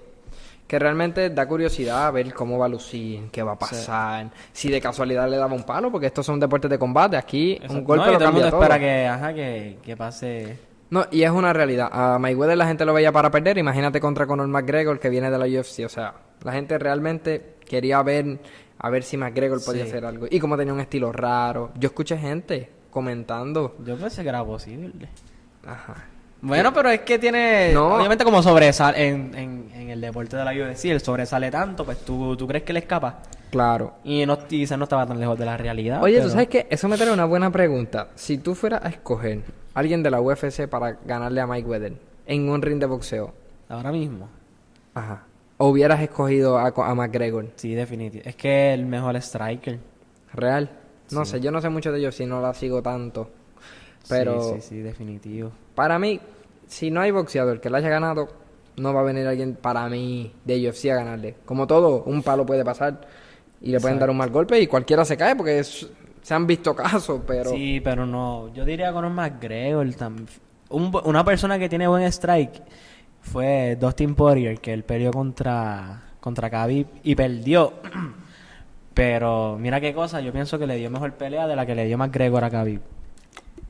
que 0.69 0.79
realmente 0.79 1.31
da 1.31 1.49
curiosidad 1.49 2.13
ver 2.13 2.33
cómo 2.33 2.57
va 2.59 2.67
a 2.67 2.69
lucir, 2.69 3.31
qué 3.33 3.43
va 3.43 3.53
a 3.53 3.59
pasar, 3.59 4.31
si 4.53 4.71
de 4.71 4.81
casualidad 4.81 5.29
le 5.29 5.39
daba 5.39 5.55
un 5.55 5.65
palo, 5.65 5.91
porque 5.91 6.07
estos 6.07 6.25
son 6.25 6.39
deportes 6.39 6.71
de 6.71 6.79
combate. 6.79 7.17
Aquí 7.17 7.53
Exacto. 7.55 7.75
un 7.75 7.85
golpe 7.85 8.07
No, 8.07 8.13
lo 8.13 8.19
todo 8.19 8.29
el 8.29 8.35
mundo 8.35 8.51
cambia 8.51 8.51
todo. 8.51 8.63
espera 8.63 8.79
que, 8.79 9.07
ajá, 9.09 9.35
que, 9.35 9.79
que 9.83 9.97
pase. 9.97 10.59
No, 10.91 11.07
y 11.11 11.23
es 11.23 11.31
una 11.31 11.53
realidad. 11.53 11.89
A 11.93 12.19
Mayweather 12.19 12.57
la 12.57 12.67
gente 12.67 12.85
lo 12.85 12.95
veía 12.95 13.13
para 13.13 13.31
perder. 13.31 13.59
Imagínate 13.59 14.01
contra 14.01 14.27
Conor 14.27 14.49
McGregor 14.49 14.99
que 14.99 15.09
viene 15.11 15.31
de 15.31 15.39
la 15.39 15.45
UFC. 15.47 15.85
O 15.85 15.89
sea, 15.89 16.15
la 16.43 16.53
gente 16.53 16.79
realmente 16.79 17.57
quería 17.67 18.03
ver 18.03 18.39
a 18.79 18.91
ver 18.91 19.03
si 19.03 19.17
McGregor 19.17 19.63
podía 19.65 19.83
Sí. 19.85 19.91
hacer 19.91 20.05
algo. 20.05 20.27
Y 20.31 20.39
como 20.41 20.57
tenía 20.57 20.73
un 20.73 20.81
estilo 20.81 21.13
raro. 21.13 21.73
Yo 21.79 21.89
escuché 21.89 22.17
gente 22.17 22.71
comentando. 22.91 23.77
Yo 23.85 23.97
pensé 23.99 24.23
que 24.23 24.29
era 24.31 24.45
posible. 24.45 25.09
Ajá. 25.67 26.07
Bueno, 26.41 26.73
pero 26.73 26.89
es 26.91 27.01
que 27.01 27.19
tiene, 27.19 27.73
No. 27.75 27.97
obviamente 27.97 28.25
como 28.25 28.43
sobresale 28.43 29.09
en, 29.09 29.35
en, 29.35 29.71
en 29.75 29.91
el 29.91 30.01
deporte 30.01 30.37
de 30.37 30.45
la 30.45 30.53
UFC, 30.53 30.85
él 30.87 31.01
sobresale 31.01 31.51
tanto, 31.51 31.85
pues 31.85 31.99
tú, 32.05 32.37
tú 32.37 32.47
crees 32.47 32.63
que 32.65 32.73
le 32.73 32.79
escapa. 32.81 33.23
Claro. 33.51 33.95
Y 34.05 34.25
no, 34.25 34.39
quizás 34.47 34.79
no 34.79 34.85
estaba 34.85 35.05
tan 35.07 35.19
lejos 35.19 35.37
de 35.39 35.45
la 35.47 35.57
realidad. 35.57 36.01
Oye, 36.03 36.17
¿tú 36.17 36.23
pero- 36.23 36.31
sabes 36.33 36.49
qué? 36.49 36.67
Eso 36.71 36.87
me 36.89 36.97
trae 36.97 37.13
una 37.13 37.25
buena 37.25 37.51
pregunta. 37.51 38.09
Si 38.15 38.39
tú 38.39 38.55
fueras 38.55 38.85
a 38.85 38.89
escoger 38.89 39.41
a 39.75 39.81
alguien 39.81 40.03
de 40.03 40.11
la 40.11 40.21
UFC 40.21 40.69
para 40.69 40.93
ganarle 41.05 41.41
a 41.41 41.47
Mayweather 41.47 41.95
en 42.27 42.49
un 42.49 42.63
ring 42.63 42.79
de 42.79 42.87
boxeo, 42.87 43.35
Ahora 43.69 43.91
mismo. 43.91 44.29
ajá, 44.95 45.25
o 45.57 45.69
hubieras 45.71 46.01
escogido 46.01 46.57
a, 46.59 46.69
a 46.69 46.95
McGregor, 46.95 47.47
Sí, 47.57 47.75
definitivo. 47.75 48.23
Es 48.27 48.37
que 48.37 48.73
el 48.73 48.87
mejor 48.87 49.17
striker. 49.17 49.81
¿real? 50.35 50.71
No 51.11 51.25
Sí. 51.25 51.33
sé, 51.33 51.41
yo 51.41 51.51
no 51.51 51.61
sé 51.61 51.69
mucho 51.69 51.91
de 51.91 51.99
ellos 51.99 52.15
si 52.15 52.27
no 52.27 52.41
la 52.41 52.55
sigo 52.55 52.81
tanto. 52.83 53.31
Pero 54.09 54.41
Sí, 54.43 54.55
sí, 54.61 54.69
sí, 54.69 54.77
definitivo. 54.81 55.51
Para 55.79 55.97
mí, 56.01 56.19
si 56.67 56.91
no 56.91 57.01
hay 57.01 57.13
boxeador 57.13 57.61
que 57.61 57.71
le 57.71 57.77
haya 57.79 57.89
ganado, 57.89 58.27
no 58.79 58.93
va 58.93 58.99
a 59.01 59.05
venir 59.05 59.29
alguien 59.29 59.55
para 59.55 59.89
mí 59.89 60.33
de 60.45 60.69
UFC 60.69 60.87
a 60.91 60.97
ganarle. 60.97 61.37
Como 61.45 61.69
todo, 61.69 62.03
un 62.03 62.25
palo 62.25 62.45
puede 62.45 62.65
pasar 62.65 63.01
y 63.61 63.71
le 63.71 63.79
pueden 63.79 64.01
dar 64.01 64.11
un 64.11 64.17
mal 64.17 64.31
golpe 64.31 64.61
y 64.61 64.67
cualquiera 64.67 65.05
se 65.05 65.17
cae 65.17 65.37
porque 65.37 65.61
es- 65.61 65.89
se 66.21 66.35
han 66.35 66.49
visto 66.49 66.75
casos, 66.85 67.21
pero... 67.25 67.51
Sí, 67.51 67.81
pero 67.81 68.05
no. 68.07 68.53
Yo 68.53 68.65
diría 68.65 68.93
Conor 68.93 69.13
McGregor 69.13 69.87
tam- 69.95 70.27
un 70.71 70.91
una 71.05 71.23
persona 71.25 71.61
que 71.61 71.69
tiene 71.69 71.87
buen 71.87 72.03
strike 72.11 72.61
fue 73.21 73.77
Dustin 73.81 74.17
Poirier, 74.17 74.59
que 74.61 74.73
él 74.73 74.83
perdió 74.83 75.13
contra, 75.13 76.03
contra 76.19 76.51
Khabib 76.51 76.89
y 77.05 77.15
perdió. 77.15 77.75
pero 78.95 79.57
mira 79.61 79.81
qué 79.81 79.95
cosa, 79.95 80.21
yo 80.21 80.33
pienso 80.33 80.59
que 80.59 80.67
le 80.67 80.75
dio 80.77 80.91
mejor 80.91 81.13
pelea 81.15 81.47
de 81.47 81.55
la 81.55 81.65
que 81.67 81.75
le 81.77 81.85
dio 81.87 81.97
McGregor 81.99 82.43
a 82.43 82.51
Khabib. 82.51 82.81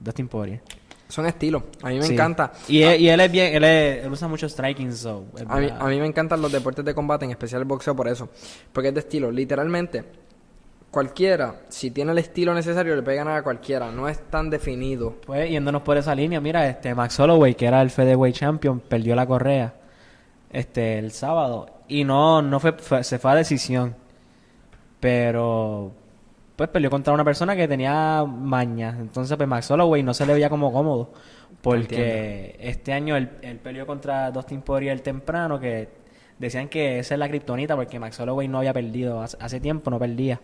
Dustin 0.00 0.28
Poirier. 0.28 0.60
Son 1.08 1.24
estilos. 1.26 1.62
A 1.82 1.88
mí 1.88 1.96
me 1.96 2.02
Sí. 2.02 2.12
encanta. 2.12 2.52
Y, 2.68 2.82
él, 2.82 3.00
y 3.00 3.08
él 3.08 3.18
es 3.20 3.32
bien, 3.32 3.54
él, 3.54 3.64
es- 3.64 4.04
él 4.04 4.12
usa 4.12 4.28
mucho 4.28 4.46
striking, 4.48 4.92
so. 4.92 5.24
A 5.48 5.58
mí, 5.58 5.68
a 5.76 5.84
mí 5.86 5.98
me 6.00 6.06
encantan 6.06 6.40
los 6.42 6.52
deportes 6.52 6.84
de 6.84 6.94
combate, 6.94 7.24
en 7.24 7.30
especial 7.30 7.62
el 7.62 7.66
boxeo 7.66 7.96
por 7.96 8.08
eso. 8.08 8.28
Porque 8.72 8.88
es 8.88 8.94
de 8.94 9.00
estilo. 9.00 9.30
Literalmente, 9.30 10.04
cualquiera, 10.90 11.62
si 11.70 11.90
tiene 11.90 12.12
el 12.12 12.18
estilo 12.18 12.52
necesario, 12.52 12.94
le 12.94 13.02
puede 13.02 13.16
ganar 13.16 13.38
a 13.38 13.42
cualquiera. 13.42 13.90
No 13.90 14.06
es 14.08 14.20
tan 14.30 14.50
definido. 14.50 15.16
Pues 15.26 15.50
yéndonos 15.50 15.80
por 15.82 15.96
esa 15.96 16.14
línea, 16.14 16.40
mira, 16.40 16.66
este 16.68 16.94
Max 16.94 17.18
Holloway, 17.18 17.54
que 17.54 17.66
era 17.66 17.80
el 17.80 17.90
Featherweight 17.90 18.36
Champion, 18.36 18.80
perdió 18.80 19.14
la 19.16 19.26
correa 19.26 19.74
este 20.50 20.98
el 20.98 21.10
sábado 21.12 21.66
y 21.88 22.04
no 22.04 22.40
no 22.42 22.58
fue, 22.60 22.72
fue- 22.72 23.02
se 23.04 23.18
fue 23.18 23.30
a 23.30 23.34
decisión. 23.34 23.94
Pero 25.00 25.92
pues 26.58 26.70
peleó 26.70 26.90
contra 26.90 27.14
una 27.14 27.22
persona 27.22 27.54
que 27.54 27.68
tenía 27.68 28.24
maña, 28.24 28.96
entonces 28.98 29.36
pues 29.36 29.48
Max 29.48 29.70
Holloway 29.70 30.02
no 30.02 30.12
se 30.12 30.26
le 30.26 30.32
veía 30.32 30.50
como 30.50 30.72
cómodo 30.72 31.12
porque 31.62 32.56
este 32.58 32.92
año 32.92 33.16
él, 33.16 33.30
él 33.42 33.58
peleó 33.58 33.86
contra 33.86 34.32
Dustin 34.32 34.62
Poirier 34.62 34.98
temprano 34.98 35.60
que 35.60 35.88
decían 36.36 36.68
que 36.68 36.98
esa 36.98 37.14
es 37.14 37.20
la 37.20 37.28
kriptonita 37.28 37.76
porque 37.76 38.00
Max 38.00 38.18
Holloway 38.18 38.48
no 38.48 38.58
había 38.58 38.72
perdido 38.72 39.22
hace, 39.22 39.36
hace 39.38 39.60
tiempo, 39.60 39.88
no 39.88 40.00
perdía. 40.00 40.40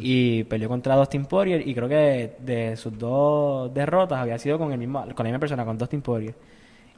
Y 0.00 0.42
peleó 0.42 0.68
contra 0.68 0.96
Dustin 0.96 1.26
Poirier 1.26 1.68
y 1.68 1.72
creo 1.72 1.88
que 1.88 2.34
de 2.40 2.76
sus 2.76 2.98
dos 2.98 3.72
derrotas 3.72 4.18
había 4.18 4.36
sido 4.36 4.58
con 4.58 4.72
el 4.72 4.78
mismo 4.78 5.02
con 5.14 5.24
la 5.24 5.30
misma 5.30 5.38
persona, 5.38 5.64
con 5.64 5.78
Dustin 5.78 6.02
Poirier. 6.02 6.34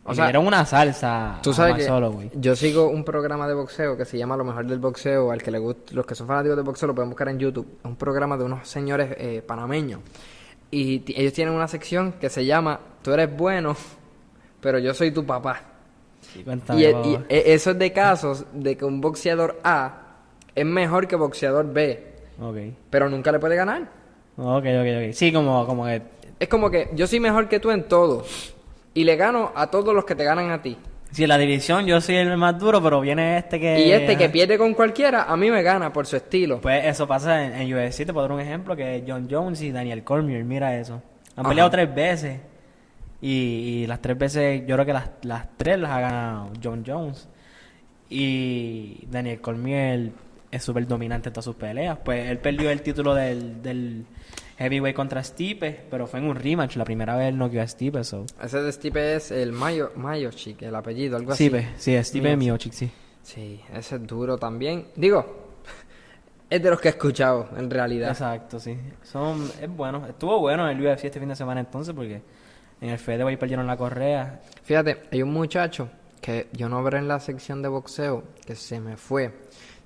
O 0.04 0.14
sea, 0.14 0.28
era 0.30 0.40
una 0.40 0.64
salsa 0.64 1.38
Tú 1.42 1.52
sabes 1.52 1.86
que 1.86 2.30
yo 2.34 2.56
sigo 2.56 2.88
un 2.88 3.04
programa 3.04 3.46
de 3.46 3.54
boxeo 3.54 3.96
que 3.96 4.04
se 4.04 4.16
llama 4.18 4.36
Lo 4.36 4.44
mejor 4.44 4.66
del 4.66 4.78
boxeo. 4.78 5.30
Al 5.30 5.42
que 5.42 5.50
le 5.50 5.58
guste, 5.58 5.94
los 5.94 6.06
que 6.06 6.14
son 6.14 6.26
fanáticos 6.26 6.56
de 6.56 6.62
boxeo 6.62 6.88
lo 6.88 6.94
pueden 6.94 7.10
buscar 7.10 7.28
en 7.28 7.38
YouTube. 7.38 7.66
Es 7.80 7.84
un 7.84 7.96
programa 7.96 8.36
de 8.36 8.44
unos 8.44 8.66
señores 8.66 9.14
eh, 9.18 9.42
panameños. 9.46 10.00
Y 10.70 11.02
ellos 11.14 11.32
tienen 11.32 11.54
una 11.54 11.68
sección 11.68 12.12
que 12.12 12.30
se 12.30 12.44
llama 12.46 12.80
Tú 13.02 13.12
eres 13.12 13.34
bueno, 13.36 13.76
pero 14.60 14.78
yo 14.78 14.94
soy 14.94 15.10
tu 15.10 15.24
papá. 15.24 15.62
Sí, 16.32 16.42
cuéntame, 16.44 16.80
Y, 16.80 16.84
e- 16.84 16.90
y 17.04 17.14
e- 17.28 17.54
eso 17.54 17.70
es 17.72 17.78
de 17.78 17.92
casos 17.92 18.46
de 18.52 18.76
que 18.76 18.84
un 18.84 19.00
boxeador 19.00 19.58
A 19.64 20.16
es 20.54 20.64
mejor 20.66 21.06
que 21.08 21.16
boxeador 21.16 21.72
B, 21.72 22.14
Ok. 22.40 22.56
pero 22.88 23.08
nunca 23.08 23.32
le 23.32 23.38
puede 23.38 23.56
ganar. 23.56 23.82
Ok, 24.36 24.64
ok, 24.64 25.08
ok. 25.08 25.12
Sí, 25.12 25.32
como, 25.32 25.66
como 25.66 25.84
que... 25.86 26.02
Es 26.38 26.48
como 26.48 26.70
que 26.70 26.88
yo 26.94 27.06
soy 27.06 27.20
mejor 27.20 27.48
que 27.48 27.60
tú 27.60 27.70
en 27.70 27.84
todo 27.84 28.24
y 28.94 29.04
le 29.04 29.16
gano 29.16 29.52
a 29.54 29.70
todos 29.70 29.94
los 29.94 30.04
que 30.04 30.14
te 30.14 30.24
ganan 30.24 30.50
a 30.50 30.62
ti. 30.62 30.76
Sí, 31.12 31.24
en 31.24 31.28
la 31.28 31.38
división 31.38 31.86
yo 31.86 32.00
soy 32.00 32.16
el 32.16 32.36
más 32.36 32.56
duro, 32.58 32.80
pero 32.80 33.00
viene 33.00 33.38
este 33.38 33.58
que... 33.58 33.80
Y 33.80 33.90
este 33.90 34.16
que 34.16 34.28
pierde 34.28 34.56
con 34.56 34.74
cualquiera, 34.74 35.24
a 35.24 35.36
mí 35.36 35.50
me 35.50 35.62
gana 35.62 35.92
por 35.92 36.06
su 36.06 36.16
estilo. 36.16 36.60
Pues 36.60 36.84
eso 36.84 37.06
pasa 37.08 37.44
en, 37.44 37.54
en 37.54 37.74
UFC, 37.74 38.06
te 38.06 38.12
puedo 38.12 38.22
dar 38.22 38.32
un 38.32 38.40
ejemplo, 38.40 38.76
que 38.76 38.96
es 38.96 39.02
John 39.06 39.26
Jones 39.28 39.60
y 39.62 39.72
Daniel 39.72 40.04
Cormier, 40.04 40.44
mira 40.44 40.76
eso. 40.78 41.02
Han 41.34 41.40
Ajá. 41.46 41.48
peleado 41.48 41.70
tres 41.70 41.92
veces. 41.92 42.40
Y, 43.20 43.28
y 43.82 43.86
las 43.88 44.00
tres 44.00 44.16
veces, 44.16 44.62
yo 44.66 44.76
creo 44.76 44.86
que 44.86 44.92
las, 44.92 45.10
las 45.22 45.46
tres 45.56 45.78
las 45.80 45.90
ha 45.90 46.00
ganado 46.00 46.50
John 46.62 46.84
Jones. 46.86 47.28
Y 48.08 49.06
Daniel 49.10 49.40
Cormier 49.40 50.10
es 50.50 50.62
súper 50.62 50.86
dominante 50.86 51.28
en 51.28 51.32
todas 51.32 51.44
sus 51.44 51.56
peleas. 51.56 51.98
Pues 52.04 52.28
él 52.28 52.38
perdió 52.38 52.70
el 52.70 52.82
título 52.82 53.14
del, 53.14 53.62
del 53.62 54.04
heavyweight 54.60 54.94
contra 54.94 55.24
Stipe, 55.24 55.86
pero 55.90 56.06
fue 56.06 56.20
en 56.20 56.26
un 56.26 56.36
rematch. 56.36 56.76
La 56.76 56.84
primera 56.84 57.16
vez 57.16 57.30
él 57.30 57.38
noqueó 57.38 57.62
a 57.62 57.66
Stipe, 57.66 58.04
so. 58.04 58.26
Ese 58.42 58.60
de 58.60 58.70
Stipe 58.70 59.16
es 59.16 59.30
el 59.30 59.52
Mayo, 59.52 59.92
Mayochik, 59.96 60.62
el 60.62 60.74
apellido, 60.74 61.16
algo 61.16 61.32
así. 61.32 61.48
Stipe, 61.48 61.68
sí, 61.78 62.04
Stipe 62.04 62.36
Miocic, 62.36 62.72
sí. 62.72 62.90
Sí, 63.22 63.60
ese 63.72 63.96
es 63.96 64.06
duro 64.06 64.36
también. 64.36 64.88
Digo, 64.94 65.50
es 66.50 66.62
de 66.62 66.70
los 66.70 66.80
que 66.80 66.88
he 66.88 66.90
escuchado, 66.90 67.48
en 67.56 67.70
realidad. 67.70 68.10
Exacto, 68.10 68.60
sí. 68.60 68.76
Son, 69.02 69.50
es 69.60 69.68
bueno. 69.68 70.06
Estuvo 70.06 70.38
bueno 70.40 70.68
el 70.68 70.78
UFC 70.78 71.04
este 71.04 71.20
fin 71.20 71.30
de 71.30 71.36
semana 71.36 71.60
entonces 71.60 71.94
porque 71.94 72.22
en 72.82 72.90
el 72.90 72.98
Featherweight 72.98 73.38
perdieron 73.40 73.66
la 73.66 73.78
correa. 73.78 74.40
Fíjate, 74.62 75.04
hay 75.10 75.22
un 75.22 75.32
muchacho 75.32 75.88
que 76.20 76.48
yo 76.52 76.68
no 76.68 76.82
veré 76.82 76.98
en 76.98 77.08
la 77.08 77.18
sección 77.18 77.62
de 77.62 77.68
boxeo 77.68 78.24
que 78.44 78.54
se 78.54 78.78
me 78.78 78.98
fue. 78.98 79.32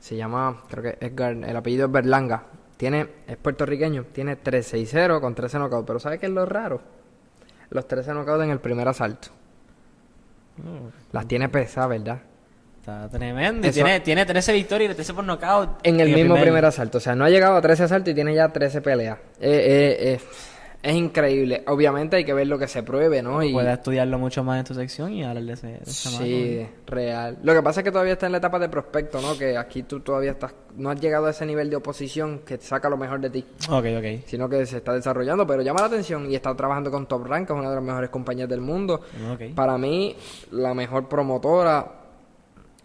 Se 0.01 0.17
llama, 0.17 0.63
creo 0.69 0.83
que 0.83 1.07
Edgar, 1.07 1.33
el 1.33 1.57
apellido 1.57 1.87
es 1.87 1.93
Berlanga. 1.93 2.45
Tiene, 2.77 3.07
es 3.27 3.37
puertorriqueño, 3.37 4.05
tiene 4.13 4.37
3-6-0 4.37 5.21
con 5.21 5.35
13 5.35 5.59
knockouts. 5.59 5.87
Pero 5.87 6.01
¿sabes 6.01 6.19
qué 6.19 6.27
es 6.27 6.33
lo 6.33 6.45
raro? 6.47 6.81
Los 7.71 7.87
13 7.87 8.13
knockouts 8.13 8.45
en 8.45 8.51
el 8.51 8.61
primer 8.61 8.89
asalto. 8.89 9.29
Las 11.13 11.27
tiene 11.27 11.49
pesadas, 11.49 11.89
¿verdad? 11.91 12.19
Está 12.81 13.09
tremendo. 13.09 13.67
Eso- 13.67 13.75
tiene, 13.75 14.01
tiene 14.01 14.27
13 14.27 14.53
victorias 14.53 14.93
y 14.93 14.95
13 14.95 15.15
por 15.15 15.25
knockout. 15.25 15.81
En 15.83 16.01
el 16.01 16.09
mismo 16.09 16.35
primer, 16.35 16.43
primer 16.43 16.65
asalto. 16.67 16.99
O 16.99 17.01
sea, 17.01 17.15
no 17.15 17.25
ha 17.25 17.31
llegado 17.31 17.57
a 17.57 17.63
13 17.63 17.85
asaltos 17.85 18.13
y 18.13 18.15
tiene 18.15 18.35
ya 18.35 18.49
13 18.49 18.83
peleas. 18.83 19.19
Eh, 19.41 19.51
eh, 19.51 19.97
eh, 20.15 20.21
es 20.85 20.95
increíble. 20.95 21.65
Obviamente 21.67 22.17
hay 22.17 22.25
que 22.27 22.35
ver 22.35 22.47
lo 22.47 22.59
que 22.59 22.69
se 22.69 22.83
pruebe, 22.83 23.23
¿no? 23.23 23.43
Y, 23.43 23.53
Puedes 23.55 23.73
estudiarlo 23.73 24.19
mucho 24.19 24.45
más 24.45 24.59
en 24.59 24.65
tu 24.67 24.75
sección 24.75 25.13
y 25.15 25.25
hablar 25.25 25.43
de 25.45 25.53
ese, 25.55 25.67
de 25.67 25.77
ese. 25.79 26.09
Sí, 26.11 26.67
real. 26.87 27.39
Lo 27.43 27.55
que 27.55 27.63
pasa 27.63 27.81
es 27.81 27.85
que 27.85 27.91
todavía 27.91 28.13
está 28.13 28.27
en 28.27 28.33
la 28.33 28.39
etapa 28.39 28.59
de 28.59 28.69
prospecto, 28.69 29.19
¿no? 29.23 29.37
Que 29.39 29.57
aquí 29.57 29.85
tú 29.85 30.01
todavía 30.01 30.33
estás, 30.33 30.55
no 30.77 30.91
has 30.91 31.01
llegado 31.01 31.25
a 31.25 31.31
ese 31.31 31.47
nivel 31.47 31.71
de 31.71 31.77
oposición 31.77 32.41
que 32.41 32.59
te 32.59 32.67
saca 32.67 32.91
lo 32.91 32.99
mejor 32.99 33.19
de 33.21 33.31
ti, 33.31 33.47
Ok, 33.71 33.87
ok. 33.99 34.25
sino 34.27 34.47
que 34.49 34.67
se 34.67 34.77
está 34.77 34.93
desarrollando, 34.93 35.47
pero 35.47 35.63
llama 35.63 35.81
la 35.81 35.87
atención 35.87 36.31
y 36.31 36.35
está 36.35 36.55
trabajando 36.55 36.91
con 36.91 37.07
Top 37.07 37.25
Rank, 37.27 37.47
que 37.47 37.55
es 37.55 37.59
una 37.59 37.71
de 37.71 37.77
las 37.77 37.85
mejores 37.85 38.11
compañías 38.11 38.49
del 38.51 38.61
mundo. 38.61 39.01
Ok. 39.33 39.55
Para 39.55 39.79
mí, 39.79 40.15
la 40.51 40.75
mejor 40.75 41.09
promotora 41.09 41.87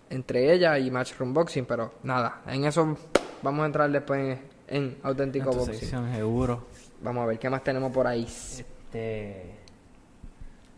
entre 0.10 0.54
ella 0.54 0.80
y 0.80 0.90
Matchroom 0.90 1.34
Boxing, 1.34 1.66
pero 1.66 1.96
nada, 2.04 2.42
en 2.48 2.64
eso 2.66 2.96
vamos 3.42 3.64
a 3.64 3.66
entrar 3.68 3.92
después 3.92 4.40
en, 4.70 4.86
en 4.86 4.98
auténtico 5.04 5.52
En 5.52 5.58
boxing. 5.58 5.76
sección, 5.76 6.16
seguro. 6.16 6.66
Vamos 7.02 7.24
a 7.24 7.28
ver 7.28 7.40
qué 7.40 7.50
más 7.50 7.64
tenemos 7.64 7.92
por 7.92 8.08
ahí. 8.08 8.24
Este. 8.26 9.56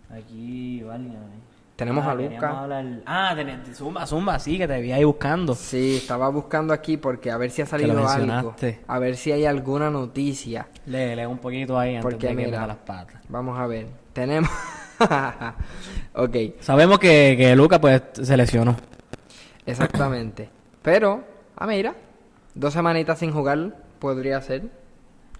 Aquí, 0.10 0.84
válgame. 0.84 1.52
Tenemos 1.76 2.06
a 2.06 2.12
queríamos 2.12 2.36
Luca. 2.36 2.60
hablar- 2.62 3.02
Ah, 3.08 3.34
ten- 3.36 3.74
Zumba, 3.74 4.06
Zumba, 4.06 4.38
sí, 4.38 4.58
que 4.60 4.68
te 4.68 4.80
vi 4.82 4.92
ahí 4.92 5.04
buscando. 5.04 5.56
Sí, 5.56 5.98
estaba 5.98 6.30
buscando 6.30 6.74
aquí 6.74 6.98
porque 6.98 7.32
a 7.32 7.38
ver 7.38 7.50
si 7.50 7.64
ha 7.64 7.66
salido 7.66 8.08
algo, 8.08 8.54
a 8.88 9.00
ver 9.00 9.16
si 9.18 9.32
hay 9.32 9.46
alguna 9.46 9.90
noticia. 9.90 10.68
Lee, 10.86 11.16
lee 11.16 11.26
un 11.26 11.40
poquito 11.40 11.80
ahí 11.80 11.96
antes 11.96 12.04
Porque 12.04 12.28
de 12.28 12.36
que 12.36 12.46
mira, 12.46 12.68
las 12.68 12.78
patas. 12.78 13.22
Vamos 13.30 13.58
a 13.58 13.66
ver. 13.66 13.88
Tenemos. 14.14 14.50
ok, 16.14 16.36
Sabemos 16.60 17.00
que, 17.00 17.36
que 17.36 17.56
Luca 17.56 17.82
pues 17.82 18.04
se 18.14 18.38
lesionó. 18.38 18.76
exactamente. 19.66 20.50
Pero, 20.84 21.24
ah, 21.56 21.66
mira. 21.66 21.96
Dos 22.54 22.74
semanitas 22.74 23.18
sin 23.18 23.32
jugar 23.32 23.76
podría 23.98 24.40
ser. 24.42 24.64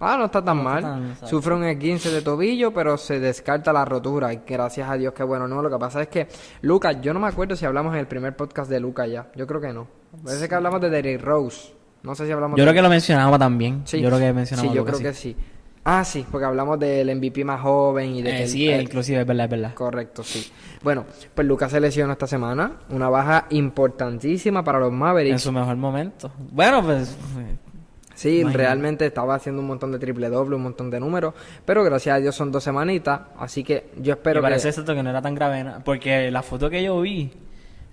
Ah, 0.04 0.16
no 0.18 0.24
está 0.26 0.44
tan 0.44 0.62
No 0.62 0.74
está 0.76 0.88
mal. 0.90 1.14
tan. 1.20 1.28
Sufre 1.28 1.54
un 1.54 1.78
15 1.78 2.10
de 2.10 2.22
tobillo, 2.22 2.72
pero 2.74 2.96
se 2.98 3.20
descarta 3.20 3.72
la 3.72 3.84
rotura. 3.84 4.32
Y 4.32 4.40
gracias 4.46 4.88
a 4.90 4.94
Dios 4.94 5.12
que 5.14 5.22
bueno. 5.22 5.46
No, 5.46 5.62
lo 5.62 5.70
que 5.70 5.78
pasa 5.78 6.02
es 6.02 6.08
que 6.08 6.26
Lucas, 6.62 6.96
yo 7.00 7.14
no 7.14 7.20
me 7.20 7.28
acuerdo 7.28 7.54
si 7.56 7.64
hablamos 7.64 7.94
en 7.94 8.00
el 8.00 8.06
primer 8.06 8.34
podcast 8.36 8.68
de 8.68 8.80
Lucas 8.80 9.08
ya. 9.10 9.28
Yo 9.36 9.46
creo 9.46 9.60
que 9.60 9.72
no. 9.72 9.86
Parece 10.24 10.48
que 10.48 10.54
hablamos 10.54 10.80
de 10.80 10.90
Derrick 10.90 11.22
Rose. 11.22 11.72
No 12.02 12.14
sé 12.16 12.26
si 12.26 12.32
hablamos 12.32 12.58
Yo 12.58 12.64
de 12.64 12.70
creo 12.70 12.74
que 12.74 12.82
lo 12.82 12.90
mencionamos 12.90 13.38
también. 13.38 13.82
Sí. 13.84 14.00
Yo 14.00 14.08
creo 14.08 14.18
que 14.18 14.32
mencionamos 14.32 14.72
Sí, 14.72 14.76
yo 14.76 14.84
creo 14.84 14.98
que 14.98 15.14
sí. 15.14 15.36
Ah, 15.84 16.04
sí, 16.04 16.24
porque 16.30 16.44
hablamos 16.46 16.78
del 16.78 17.14
MVP 17.16 17.44
más 17.44 17.60
joven 17.60 18.14
y 18.14 18.22
de 18.22 18.30
Eh, 18.30 18.38
que 18.38 18.46
sí, 18.48 18.68
eh, 18.68 18.80
inclusive, 18.82 19.20
es 19.22 19.26
verdad, 19.26 19.44
es 19.46 19.50
verdad. 19.50 19.74
Correcto, 19.74 20.22
sí. 20.22 20.48
Bueno, 20.82 21.04
pues 21.34 21.46
Lucas 21.46 21.72
se 21.72 21.80
lesionó 21.80 22.12
esta 22.12 22.26
semana. 22.28 22.72
Una 22.90 23.08
baja 23.08 23.46
importantísima 23.50 24.62
para 24.62 24.78
los 24.78 24.90
En 24.90 24.94
Mavericks. 24.98 25.42
su 25.42 25.50
mejor 25.52 25.76
momento. 25.76 26.30
Bueno, 26.52 26.82
pues... 26.84 27.16
Sí, 28.22 28.40
Imagínate. 28.40 28.58
realmente 28.58 29.06
estaba 29.06 29.34
haciendo 29.34 29.60
un 29.62 29.68
montón 29.68 29.90
de 29.90 29.98
triple 29.98 30.28
doble, 30.28 30.54
un 30.56 30.62
montón 30.62 30.90
de 30.90 31.00
números. 31.00 31.34
Pero 31.64 31.82
gracias 31.82 32.16
a 32.16 32.18
Dios 32.20 32.34
son 32.36 32.52
dos 32.52 32.62
semanitas. 32.62 33.20
Así 33.36 33.64
que 33.64 33.90
yo 34.00 34.12
espero 34.12 34.38
y 34.38 34.42
parece 34.42 34.72
que. 34.72 34.84
que 34.94 35.02
no 35.02 35.10
era 35.10 35.20
tan 35.20 35.34
grave. 35.34 35.64
Porque 35.84 36.30
la 36.30 36.42
foto 36.42 36.70
que 36.70 36.82
yo 36.82 37.00
vi 37.00 37.32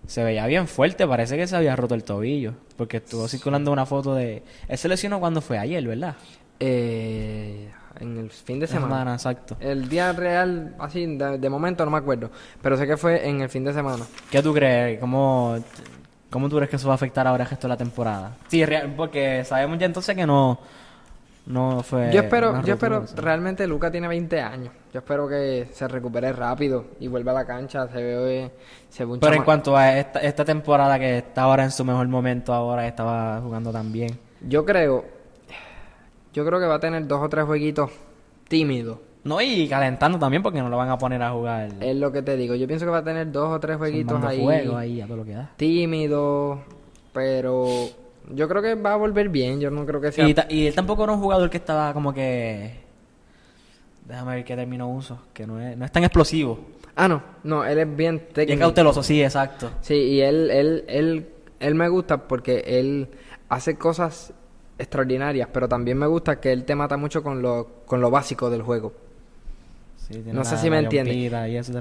se 0.05 0.23
veía 0.23 0.45
bien 0.45 0.67
fuerte. 0.67 1.07
Parece 1.07 1.35
que 1.35 1.47
se 1.47 1.55
había 1.55 1.75
roto 1.75 1.95
el 1.95 2.03
tobillo. 2.03 2.53
Porque 2.77 2.97
estuvo 2.97 3.27
circulando 3.27 3.71
una 3.71 3.85
foto 3.85 4.13
de... 4.15 4.43
Él 4.67 4.77
se 4.77 4.87
lesionó 4.87 5.19
cuando 5.19 5.41
fue 5.41 5.57
ayer, 5.57 5.85
¿verdad? 5.87 6.15
eh, 6.59 7.69
en 7.99 8.17
el 8.17 8.29
fin 8.29 8.59
de 8.59 8.67
semana. 8.67 9.13
exacto. 9.13 9.57
El 9.59 9.89
día 9.89 10.13
real, 10.13 10.75
así, 10.79 11.05
de, 11.17 11.37
de 11.37 11.49
momento 11.49 11.83
no 11.85 11.91
me 11.91 11.97
acuerdo. 11.97 12.29
Pero 12.61 12.77
sé 12.77 12.87
que 12.87 12.97
fue 12.97 13.27
en 13.27 13.41
el 13.41 13.49
fin 13.49 13.63
de 13.63 13.73
semana. 13.73 14.05
¿Qué 14.31 14.41
tú 14.41 14.53
crees? 14.53 14.99
¿Cómo, 14.99 15.57
¿Cómo 16.29 16.47
tú 16.49 16.57
crees 16.57 16.69
que 16.69 16.75
eso 16.75 16.87
va 16.87 16.93
a 16.93 16.95
afectar 16.95 17.25
ahora 17.27 17.43
el 17.43 17.49
resto 17.49 17.67
de 17.67 17.69
la 17.73 17.77
temporada? 17.77 18.37
Sí, 18.47 18.63
real- 18.65 18.93
porque 18.95 19.43
sabemos 19.45 19.79
ya 19.79 19.87
entonces 19.87 20.15
que 20.15 20.25
no, 20.27 20.59
no 21.47 21.81
fue. 21.81 22.11
Yo 22.13 22.21
espero, 22.21 22.61
yo 22.63 22.73
espero, 22.73 23.05
realmente 23.15 23.65
Luca 23.65 23.89
tiene 23.89 24.07
20 24.07 24.39
años. 24.41 24.71
Yo 24.93 24.99
espero 24.99 25.27
que 25.27 25.67
se 25.73 25.87
recupere 25.87 26.31
rápido 26.33 26.85
y 26.99 27.07
vuelva 27.07 27.31
a 27.31 27.35
la 27.35 27.45
cancha. 27.45 27.87
Se 27.87 27.95
ve, 28.03 28.51
se 28.89 29.05
ve 29.05 29.13
un 29.13 29.19
Pero 29.19 29.35
en 29.35 29.43
cuanto 29.43 29.75
a 29.75 29.97
esta, 29.97 30.19
esta 30.19 30.45
temporada 30.45 30.99
que 30.99 31.17
está 31.17 31.43
ahora 31.43 31.63
en 31.63 31.71
su 31.71 31.83
mejor 31.83 32.07
momento, 32.07 32.53
ahora 32.53 32.85
estaba 32.87 33.39
jugando 33.41 33.71
tan 33.71 33.91
bien. 33.91 34.19
Yo 34.47 34.63
creo, 34.65 35.05
yo 36.33 36.45
creo 36.45 36.59
que 36.59 36.65
va 36.67 36.75
a 36.75 36.79
tener 36.79 37.07
dos 37.07 37.21
o 37.23 37.29
tres 37.29 37.45
jueguitos 37.45 37.89
tímidos. 38.47 38.99
No, 39.23 39.41
y 39.41 39.67
calentando 39.67 40.17
también 40.17 40.41
porque 40.41 40.59
no 40.59 40.69
lo 40.69 40.77
van 40.77 40.89
a 40.89 40.97
poner 40.97 41.21
a 41.21 41.31
jugar. 41.31 41.69
Es 41.81 41.95
lo 41.95 42.11
que 42.11 42.21
te 42.21 42.37
digo. 42.37 42.55
Yo 42.55 42.67
pienso 42.67 42.85
que 42.85 42.91
va 42.91 42.99
a 42.99 43.03
tener 43.03 43.31
dos 43.31 43.53
o 43.53 43.59
tres 43.59 43.77
jueguitos 43.77 44.23
ahí, 44.23 44.41
fuego 44.41 44.77
ahí 44.77 45.01
a 45.01 45.07
todo 45.07 45.17
lo 45.17 45.25
que 45.25 45.33
da. 45.33 45.51
tímidos, 45.57 46.59
pero 47.11 47.67
yo 48.33 48.47
creo 48.47 48.61
que 48.61 48.75
va 48.75 48.93
a 48.93 48.95
volver 48.95 49.29
bien. 49.29 49.59
Yo 49.59 49.71
no 49.71 49.85
creo 49.85 49.99
que 49.99 50.11
sea. 50.11 50.27
Y 50.49 50.67
él 50.67 50.73
tampoco 50.73 51.03
era 51.03 51.13
un 51.13 51.19
jugador 51.19 51.49
que 51.49 51.57
estaba 51.57 51.93
como 51.93 52.13
que. 52.13 52.87
Déjame 54.07 54.35
ver 54.35 54.45
qué 54.45 54.55
término 54.55 54.89
uso. 54.89 55.19
Que 55.33 55.45
no 55.45 55.59
es, 55.59 55.77
no 55.77 55.85
es 55.85 55.91
tan 55.91 56.03
explosivo. 56.03 56.59
Ah, 56.95 57.07
no, 57.07 57.21
no, 57.43 57.63
él 57.63 57.77
es 57.77 57.95
bien 57.95 58.19
técnico. 58.19 58.47
Bien 58.47 58.59
cauteloso, 58.59 59.03
sí, 59.03 59.21
exacto. 59.23 59.69
Sí, 59.81 59.93
y 59.93 60.21
él, 60.21 60.49
él, 60.49 60.83
él, 60.87 61.29
él 61.59 61.75
me 61.75 61.87
gusta 61.87 62.27
porque 62.27 62.63
él 62.65 63.07
hace 63.47 63.77
cosas 63.77 64.33
extraordinarias, 64.77 65.47
pero 65.51 65.67
también 65.67 65.97
me 65.97 66.07
gusta 66.07 66.39
que 66.39 66.51
él 66.51 66.65
te 66.65 66.75
mata 66.75 66.97
mucho 66.97 67.21
con 67.21 67.41
lo, 67.41 67.67
con 67.85 68.01
lo 68.01 68.09
básico 68.09 68.49
del 68.49 68.63
juego. 68.63 68.93
Sí, 70.11 70.23
No 70.25 70.43
sé 70.43 70.57
si 70.57 70.69
me 70.71 70.79
entiendes. 70.79 71.31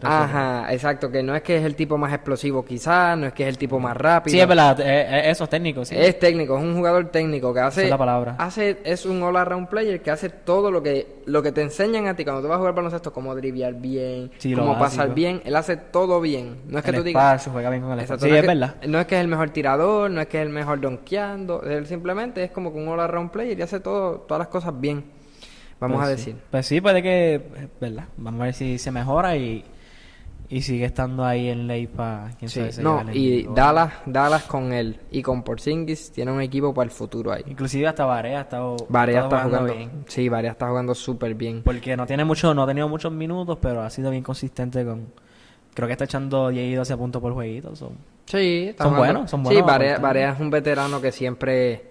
Ajá, 0.03 0.73
exacto, 0.73 1.11
que 1.11 1.23
no 1.23 1.35
es 1.35 1.43
que 1.43 1.57
es 1.57 1.65
el 1.65 1.75
tipo 1.75 1.97
más 1.97 2.13
explosivo 2.13 2.63
quizás, 2.63 3.17
no 3.17 3.27
es 3.29 3.33
que 3.33 3.45
es 3.45 3.49
el 3.49 3.57
tipo 3.57 3.81
más 3.81 3.97
rápido. 3.97 4.33
Sí, 4.33 4.41
es 4.41 4.47
verdad, 4.47 4.79
eh, 4.81 4.85
eh, 4.87 5.31
eso 5.31 5.45
es 5.45 5.51
técnico, 5.51 5.85
sí. 5.85 5.95
Es 5.97 6.19
técnico, 6.19 6.59
es 6.59 6.63
un 6.63 6.77
jugador 6.77 7.09
técnico 7.11 7.55
que 7.55 7.61
hace, 7.61 7.81
Esa 7.81 7.87
es 7.87 7.91
la 7.91 7.99
palabra. 7.99 8.37
hace 8.39 8.79
es 8.85 9.07
un 9.07 9.23
all 9.23 9.37
around 9.37 9.69
player 9.69 10.03
que 10.03 10.11
hace 10.11 10.29
todo 10.29 10.71
lo 10.71 10.83
que 10.83 11.19
lo 11.25 11.43
que 11.43 11.53
te 11.53 11.63
enseñan 11.63 12.07
a 12.07 12.17
ti 12.17 12.25
cuando 12.25 12.43
tú 12.43 12.49
vas 12.49 12.57
a 12.57 12.59
jugar 12.59 12.75
baloncesto, 12.75 13.13
cómo 13.13 13.35
driviar 13.35 13.75
bien, 13.75 14.31
Sí, 14.39 14.53
cómo 14.55 14.79
pasar 14.79 15.15
bien, 15.15 15.41
él 15.45 15.57
hace 15.57 15.77
todo 15.77 16.21
bien. 16.21 16.59
No 16.67 16.79
es 16.79 16.85
que 16.85 16.91
el 16.91 16.97
tú 16.97 17.03
digas, 17.03 17.23
espacio, 17.33 17.53
juega 17.53 17.71
bien 17.71 17.83
con 17.83 17.93
el 17.93 18.01
Exacto, 18.01 18.27
espacio. 18.27 18.29
Sí, 18.29 18.31
no 18.33 18.37
es, 18.37 18.43
que, 18.43 18.47
verdad. 18.47 18.89
No 18.89 19.01
es 19.01 19.07
que 19.07 19.15
es 19.15 19.21
el 19.23 19.29
mejor 19.29 19.51
tirador, 19.51 20.11
no 20.11 20.21
es 20.21 20.27
que 20.27 20.39
es 20.39 20.43
el 20.47 20.53
mejor 20.53 20.81
donkeando, 20.81 21.63
él 21.63 21.87
simplemente 21.87 22.45
es 22.45 22.51
como 22.51 22.73
que 22.73 22.79
un 22.79 22.89
all 22.89 23.01
around 23.01 23.31
player 23.31 23.59
y 23.59 23.63
hace 23.63 23.81
todo 23.81 24.21
todas 24.21 24.39
las 24.39 24.49
cosas 24.49 24.79
bien. 24.79 25.17
Vamos 25.81 25.99
Pues 25.99 26.09
a 26.09 26.11
sí. 26.11 26.17
decir. 26.17 26.37
Pues 26.51 26.67
sí, 26.67 26.81
puede 26.81 27.03
que, 27.03 27.41
verdad. 27.81 28.05
Vamos 28.17 28.41
a 28.41 28.45
ver 28.45 28.55
si 28.55 28.79
se 28.79 28.91
mejora 28.91 29.37
y, 29.37 29.65
y 30.49 30.63
sigue 30.63 30.87
estando 30.87 31.25
ahí 31.25 31.49
en 31.49 31.67
ley 31.67 31.87
para 31.87 32.31
quién 32.39 32.49
Sí, 32.49 32.61
sabe 32.61 32.73
si 32.73 32.83
no, 32.83 33.05
y 33.13 33.35
equipo. 33.41 33.55
Dallas, 33.55 33.93
Dallas 34.07 34.43
con 34.45 34.73
él 34.73 34.99
y 35.11 35.23
con 35.23 35.43
Porzingis 35.43 36.11
tiene 36.11 36.33
un 36.33 36.41
equipo 36.41 36.73
para 36.75 36.87
el 36.87 36.91
futuro 36.91 37.33
ahí. 37.33 37.45
Inclusive 37.47 37.87
hasta 37.87 38.05
Varea 38.07 38.39
ha 38.39 38.43
estado, 38.43 38.77
está 38.77 39.43
jugando, 39.45 39.73
bien. 39.75 39.91
sí, 40.09 40.29
Varia 40.29 40.51
está 40.53 40.69
jugando 40.69 40.95
súper 40.95 41.35
bien. 41.35 41.63
Porque 41.63 41.97
no 41.97 42.07
tiene 42.07 42.25
mucho, 42.25 42.53
no 42.55 42.63
ha 42.63 42.67
tenido 42.67 42.89
muchos 42.89 43.13
minutos, 43.13 43.59
pero 43.61 43.83
ha 43.83 43.91
sido 43.91 44.11
bien 44.11 44.23
consistente 44.25 44.85
con... 44.85 45.07
Creo 45.75 45.87
que 45.87 45.93
está 45.93 46.07
echando 46.07 46.49
10 46.49 46.73
y 46.73 46.75
12 46.75 46.97
puntos 46.97 47.23
por 47.23 47.35
jueguito. 47.35 47.77
son- 47.77 47.93
Sí, 48.27 48.75
Son 48.77 48.89
jugando- 48.89 48.99
buenos, 48.99 49.31
son 49.31 49.41
Sí, 49.41 49.45
buenos 49.55 49.63
aportando. 49.71 50.01
Barea 50.03 50.33
es 50.33 50.41
un 50.41 50.51
veterano 50.51 51.01
que 51.01 51.13
siempre, 51.13 51.88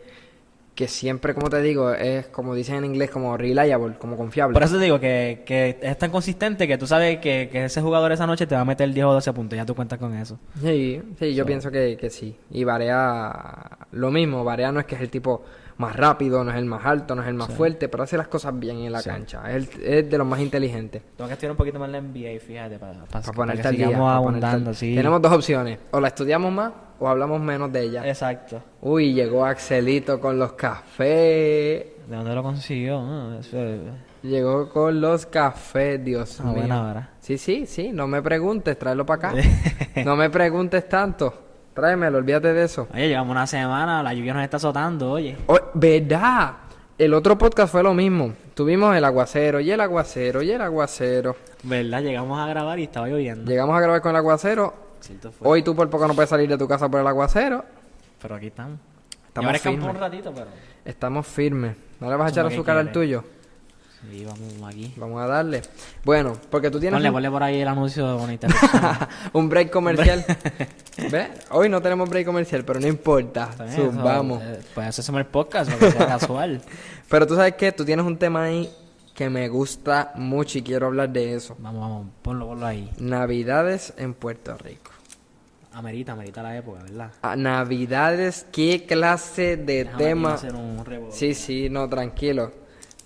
que 0.78 0.88
siempre, 0.88 1.34
como 1.34 1.50
te 1.50 1.60
digo, 1.60 1.92
es 1.92 2.28
como 2.28 2.54
dicen 2.54 2.76
en 2.76 2.86
inglés, 2.86 3.10
como 3.10 3.36
reliable, 3.36 3.96
como 3.98 4.16
confiable. 4.16 4.54
Por 4.54 4.62
eso 4.62 4.78
te 4.78 4.84
digo 4.84 5.00
que, 5.00 5.42
que 5.44 5.80
es 5.82 5.98
tan 5.98 6.12
consistente 6.12 6.68
que 6.68 6.78
tú 6.78 6.86
sabes 6.86 7.18
que, 7.18 7.50
que 7.52 7.66
ese 7.66 7.82
jugador 7.82 8.12
esa 8.12 8.28
noche 8.28 8.46
te 8.46 8.54
va 8.54 8.62
a 8.62 8.66
meter 8.66 8.94
10 8.94 9.06
o 9.08 9.14
12 9.14 9.34
puntos. 9.34 9.58
Ya 9.58 9.66
tú 9.66 9.74
cuentas 9.74 9.98
con 9.98 10.14
eso. 10.16 10.38
Sí, 10.62 11.02
sí, 11.18 11.34
yo 11.34 11.44
So- 11.44 11.48
pienso 11.48 11.72
que, 11.72 11.98
que 12.00 12.12
sí. 12.12 12.36
Y 12.52 12.64
Barea, 12.64 13.88
lo 13.92 14.12
mismo, 14.12 14.44
Barea 14.44 14.72
no 14.72 14.80
es 14.80 14.86
que 14.86 14.94
es 14.94 15.02
el 15.02 15.10
tipo 15.10 15.44
más 15.78 15.96
rápido, 15.96 16.44
no 16.44 16.52
es 16.52 16.58
el 16.58 16.66
más 16.66 16.86
alto, 16.86 17.14
no 17.16 17.22
es 17.22 17.28
el 17.28 17.36
más 17.36 17.54
fuerte, 17.54 17.88
pero 17.90 18.04
hace 18.04 18.18
las 18.18 18.28
cosas 18.28 18.58
bien 18.58 18.78
en 18.80 18.92
la 18.92 19.02
Sí. 19.02 19.10
cancha. 19.10 19.44
Es, 19.52 19.70
el- 19.78 19.84
es 19.84 20.10
de 20.10 20.18
los 20.18 20.26
más 20.26 20.40
inteligentes. 20.40 21.02
Tengo 21.16 21.28
que 21.28 21.34
estudiar 21.34 21.52
un 21.52 21.58
poquito 21.58 21.78
más 21.80 21.90
la 21.90 22.00
NBA, 22.00 22.40
fíjate, 22.40 22.80
para, 22.80 22.94
para, 22.94 23.06
Para 23.22 23.34
ponerte 23.34 23.68
al 23.68 23.76
día. 23.76 24.16
abundando, 24.16 24.74
sí. 24.74 24.96
Tenemos 24.96 25.22
dos 25.22 25.32
opciones. 25.34 25.80
O 25.92 26.00
la 26.00 26.08
estudiamos 26.08 26.52
más 26.52 26.72
o 27.00 27.08
hablamos 27.08 27.40
menos 27.42 27.72
de 27.72 27.84
ella. 27.84 28.08
Exacto. 28.08 28.62
Uy, 28.82 29.14
llegó 29.14 29.46
Axelito 29.46 30.20
con 30.20 30.40
los 30.40 30.54
cafés. 30.54 31.86
¿De 32.08 32.16
dónde 32.16 32.34
lo 32.34 32.42
consiguió? 32.44 33.02
No, 33.02 33.40
eso 33.40 33.58
es- 33.64 33.82
Llegó 34.24 34.70
con 34.70 35.00
los 35.00 35.26
cafés, 35.28 36.04
Dios 36.04 36.40
A 36.42 36.46
mío. 36.46 36.54
buena 36.56 36.90
hora. 36.90 37.10
Sí, 37.20 37.38
sí, 37.38 37.66
sí, 37.68 37.92
no 37.94 38.08
me 38.08 38.22
preguntes, 38.22 38.78
tráelo 38.80 39.06
para 39.06 39.30
acá. 39.30 39.34
no 40.06 40.16
me 40.16 40.30
preguntes 40.30 40.90
tanto. 40.90 41.44
Tráemelo, 41.78 42.18
olvídate 42.18 42.54
de 42.54 42.64
eso. 42.64 42.88
Oye, 42.92 43.08
llevamos 43.08 43.30
una 43.30 43.46
semana, 43.46 44.02
la 44.02 44.12
lluvia 44.12 44.34
nos 44.34 44.44
está 44.44 44.58
azotando, 44.58 45.12
oye. 45.12 45.38
Oh, 45.46 45.60
¿Verdad? 45.76 46.54
El 46.98 47.14
otro 47.14 47.38
podcast 47.38 47.72
fue 47.72 47.84
lo 47.84 47.94
mismo. 47.94 48.34
Tuvimos 48.56 48.96
el 48.96 49.06
aguacero 49.06 49.60
y 49.60 49.70
el 49.70 49.80
aguacero 49.80 50.42
y 50.42 50.50
el 50.50 50.60
aguacero. 50.60 51.36
¿Verdad? 51.62 52.02
Llegamos 52.02 52.40
a 52.40 52.48
grabar 52.48 52.80
y 52.80 52.86
estaba 52.86 53.08
lloviendo. 53.08 53.52
Llegamos 53.52 53.78
a 53.78 53.82
grabar 53.82 54.02
con 54.02 54.10
el 54.10 54.16
aguacero. 54.16 54.74
Fue. 55.22 55.32
Hoy 55.48 55.62
tú 55.62 55.76
por 55.76 55.88
poco 55.88 56.08
no 56.08 56.16
puedes 56.16 56.32
salir 56.32 56.50
de 56.50 56.58
tu 56.58 56.68
casa 56.68 56.90
por 56.90 57.00
el 57.00 57.06
aguacero. 57.06 57.64
Pero 58.20 58.34
aquí 58.34 58.48
estamos. 58.48 58.80
Estamos 59.28 59.62
firmes. 59.62 59.88
un 59.88 59.96
ratito, 59.98 60.34
pero... 60.34 60.48
Estamos 60.84 61.28
firmes. 61.28 61.76
¿No 62.00 62.10
le 62.10 62.16
vas 62.16 62.26
a 62.26 62.30
echar 62.32 62.48
azúcar 62.48 62.78
al 62.78 62.92
tuyo? 62.92 63.24
Y 64.12 64.26
vamos 64.26 64.54
aquí. 64.68 64.94
Vamos 64.96 65.22
a 65.22 65.28
darle. 65.28 65.62
Bueno, 66.04 66.34
porque 66.50 66.70
tú 66.72 66.80
tienes 66.80 66.96
Ponle, 66.96 67.10
un, 67.10 67.14
ponle 67.14 67.30
por 67.32 67.44
ahí 67.44 67.60
el 67.62 67.68
anuncio 67.68 68.18
de 68.26 68.34
interrupción. 68.34 68.82
un 69.34 69.50
break 69.50 69.70
comercial. 69.70 70.26
¿Ves? 71.12 71.30
Hoy 71.52 71.70
no 71.70 71.82
tenemos 71.82 72.10
break 72.10 72.26
comercial, 72.26 72.64
pero 72.66 72.80
no 72.80 72.88
importa. 72.88 73.50
Bien, 73.58 73.70
eso, 73.70 73.92
Vamos. 73.92 74.42
eh, 74.44 74.62
Pues 74.74 74.88
eso 74.90 75.02
hacemos 75.02 75.20
el 75.20 75.28
podcast, 75.28 75.72
lo 75.72 75.78
que 75.78 75.92
sea 75.92 76.08
casual. 76.20 76.62
Pero 77.10 77.28
tú 77.28 77.36
sabes 77.36 77.54
que 77.56 77.72
tú 77.72 77.86
tienes 77.86 78.06
un 78.06 78.18
tema 78.18 78.44
ahí 78.44 78.70
que 79.14 79.30
me 79.30 79.48
gusta 79.50 80.12
mucho 80.16 80.58
y 80.60 80.62
quiero 80.62 80.88
hablar 80.88 81.10
de 81.10 81.36
eso. 81.36 81.56
Vamos, 81.60 81.82
vamos, 81.82 82.08
ponlo, 82.22 82.48
ponlo 82.48 82.66
ahí. 82.66 82.90
Navidades 83.00 83.94
en 83.98 84.14
Puerto 84.14 84.56
Rico. 84.58 84.92
Amerita, 85.74 86.14
amerita 86.14 86.42
la 86.42 86.58
época, 86.58 86.82
¿verdad? 86.84 87.12
Ah, 87.22 87.36
Navidades, 87.36 88.48
¿qué 88.52 88.86
clase 88.88 89.58
de 89.58 89.84
Déjame 89.84 89.98
tema? 90.04 90.34
hacer 90.34 90.56
un 90.56 90.84
Sí, 91.12 91.36
sí, 91.36 91.70
no, 91.70 91.88
tranquilo. 91.88 92.52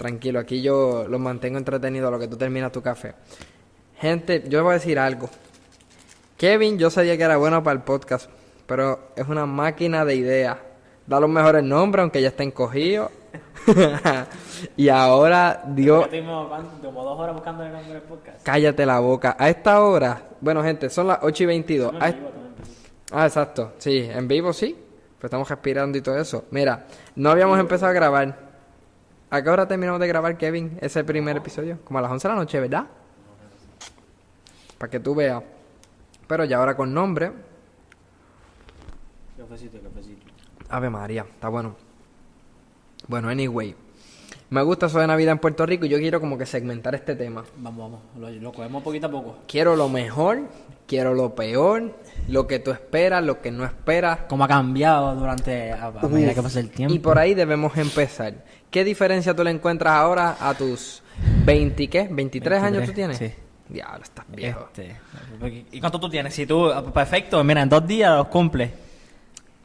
Tranquilo, 0.01 0.39
aquí 0.39 0.63
yo 0.63 1.05
los 1.07 1.19
mantengo 1.19 1.59
entretenidos 1.59 2.07
a 2.07 2.11
lo 2.11 2.17
que 2.17 2.27
tú 2.27 2.35
terminas 2.35 2.71
tu 2.71 2.81
café. 2.81 3.13
Gente, 3.99 4.43
yo 4.47 4.63
voy 4.63 4.71
a 4.71 4.73
decir 4.73 4.97
algo. 4.97 5.29
Kevin, 6.37 6.79
yo 6.79 6.89
sabía 6.89 7.15
que 7.17 7.21
era 7.21 7.37
bueno 7.37 7.61
para 7.63 7.75
el 7.77 7.83
podcast, 7.83 8.27
pero 8.65 9.11
es 9.15 9.27
una 9.27 9.45
máquina 9.45 10.03
de 10.03 10.15
ideas. 10.15 10.57
Da 11.05 11.19
los 11.19 11.29
mejores 11.29 11.63
nombres, 11.63 12.01
aunque 12.01 12.19
ya 12.19 12.29
está 12.29 12.41
encogido. 12.41 13.11
y 14.75 14.89
ahora 14.89 15.61
dio... 15.67 16.09
Como 16.09 17.03
dos 17.03 17.19
horas 17.19 17.35
buscando 17.35 17.63
el 17.63 17.71
nombre 17.71 17.93
del 17.93 18.01
podcast. 18.01 18.41
Cállate 18.43 18.83
la 18.87 18.99
boca. 18.99 19.35
A 19.37 19.49
esta 19.49 19.83
hora, 19.83 20.29
bueno, 20.41 20.63
gente, 20.63 20.89
son 20.89 21.05
las 21.09 21.19
8 21.21 21.43
y 21.43 21.45
22. 21.45 21.93
A 21.99 22.09
est- 22.09 22.17
Ah, 23.11 23.25
exacto. 23.27 23.73
Sí, 23.77 24.09
en 24.11 24.27
vivo 24.27 24.51
sí. 24.51 24.75
Pues 25.19 25.25
estamos 25.29 25.47
respirando 25.47 25.95
y 25.95 26.01
todo 26.01 26.17
eso. 26.17 26.45
Mira, 26.49 26.87
no 27.17 27.29
habíamos 27.29 27.59
empezado 27.59 27.91
a 27.91 27.93
grabar. 27.93 28.50
¿A 29.33 29.41
qué 29.41 29.49
hora 29.49 29.65
terminamos 29.65 30.01
de 30.01 30.07
grabar, 30.07 30.37
Kevin, 30.37 30.77
ese 30.81 31.05
primer 31.05 31.37
episodio? 31.37 31.79
Como 31.85 31.99
a 31.99 32.01
las 32.01 32.11
11 32.11 32.27
de 32.27 32.33
la 32.33 32.39
noche, 32.39 32.59
¿verdad? 32.59 32.85
Para 34.77 34.89
que 34.89 34.99
tú 34.99 35.15
veas. 35.15 35.41
Pero 36.27 36.43
ya 36.43 36.57
ahora 36.57 36.75
con 36.75 36.93
nombre. 36.93 37.31
Cafecito, 39.37 39.79
cafecito. 39.79 40.25
Ave 40.67 40.89
María, 40.89 41.25
está 41.29 41.47
bueno. 41.47 41.77
Bueno, 43.07 43.29
anyway. 43.29 43.73
Me 44.49 44.61
gusta 44.63 44.87
eso 44.87 44.99
de 44.99 45.07
Navidad 45.07 45.31
en 45.31 45.39
Puerto 45.39 45.65
Rico 45.65 45.85
y 45.85 45.89
yo 45.89 45.97
quiero 45.97 46.19
como 46.19 46.37
que 46.37 46.45
segmentar 46.45 46.93
este 46.93 47.15
tema. 47.15 47.45
Vamos, 47.55 47.79
vamos, 47.89 48.01
lo, 48.19 48.29
lo 48.29 48.51
cogemos 48.51 48.83
poquito 48.83 49.07
a 49.07 49.11
poco. 49.11 49.37
Quiero 49.47 49.77
lo 49.77 49.87
mejor, 49.87 50.41
quiero 50.87 51.13
lo 51.13 51.35
peor, 51.35 51.93
lo 52.27 52.47
que 52.47 52.59
tú 52.59 52.71
esperas, 52.71 53.23
lo 53.23 53.39
que 53.39 53.49
no 53.49 53.63
esperas. 53.63 54.19
Cómo 54.27 54.43
ha 54.43 54.49
cambiado 54.49 55.15
durante, 55.15 55.71
a, 55.71 55.85
a 55.85 56.07
medida 56.09 56.33
que 56.33 56.41
pasa 56.41 56.59
el 56.59 56.69
tiempo. 56.69 56.93
Y 56.93 56.99
por 56.99 57.17
ahí 57.17 57.33
debemos 57.33 57.77
empezar. 57.77 58.33
¿Qué 58.71 58.85
diferencia 58.85 59.35
tú 59.35 59.43
le 59.43 59.51
encuentras 59.51 59.93
ahora 59.93 60.37
a 60.39 60.53
tus 60.53 61.03
20, 61.45 61.87
qué? 61.89 62.09
¿23 62.09 62.61
años 62.61 62.85
tú 62.85 62.93
23, 62.93 62.95
tienes? 62.95 63.17
sí. 63.17 63.31
Diablo, 63.67 64.03
estás 64.03 64.25
viejo. 64.29 64.67
Este, 64.73 64.97
¿Y 65.71 65.79
cuánto 65.79 65.99
tú 65.99 66.09
tienes? 66.09 66.33
Si 66.33 66.45
tú, 66.45 66.69
perfecto, 66.93 67.41
mira, 67.43 67.61
en 67.61 67.69
dos 67.69 67.85
días 67.87 68.15
los 68.17 68.27
cumples. 68.27 68.69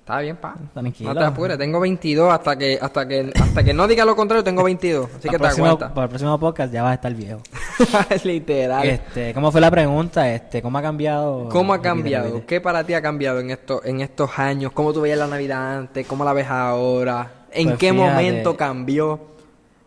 Está 0.00 0.20
bien, 0.20 0.36
pa. 0.36 0.54
Tranquilo. 0.72 1.12
No 1.12 1.20
te 1.20 1.26
apures, 1.26 1.58
tengo 1.58 1.80
22 1.80 2.32
hasta 2.32 2.56
que 2.56 2.78
hasta 2.80 3.08
que 3.08 3.32
hasta 3.34 3.64
que 3.64 3.74
no 3.74 3.88
diga 3.88 4.04
lo 4.04 4.14
contrario 4.14 4.44
tengo 4.44 4.62
22, 4.62 5.08
así 5.18 5.28
que 5.28 5.36
Para 5.36 5.52
te 5.52 5.60
aguantas. 5.60 5.90
Para 5.90 6.04
el 6.04 6.08
próximo 6.08 6.38
podcast 6.38 6.72
ya 6.72 6.84
vas 6.84 6.92
a 6.92 6.94
estar 6.94 7.12
viejo. 7.12 7.40
Literal. 8.24 8.88
Este, 8.88 9.34
¿cómo 9.34 9.50
fue 9.50 9.60
la 9.60 9.70
pregunta? 9.72 10.32
Este, 10.32 10.62
¿cómo 10.62 10.78
ha 10.78 10.82
cambiado? 10.82 11.48
¿Cómo 11.48 11.72
ha 11.72 11.82
cambiado? 11.82 12.46
¿Qué 12.46 12.60
para 12.60 12.84
ti 12.84 12.94
ha 12.94 13.02
cambiado 13.02 13.40
en 13.40 13.50
estos 13.50 13.84
en 13.84 14.00
estos 14.00 14.38
años? 14.38 14.70
¿Cómo 14.70 14.92
tú 14.92 15.00
veías 15.00 15.18
la 15.18 15.26
Navidad 15.26 15.78
antes? 15.78 16.06
¿Cómo 16.06 16.24
la 16.24 16.32
ves 16.32 16.46
ahora? 16.48 17.28
¿En 17.52 17.68
Pues 17.68 17.78
qué 17.78 17.92
fíjate. 17.92 18.10
momento 18.12 18.56
cambió? 18.56 19.20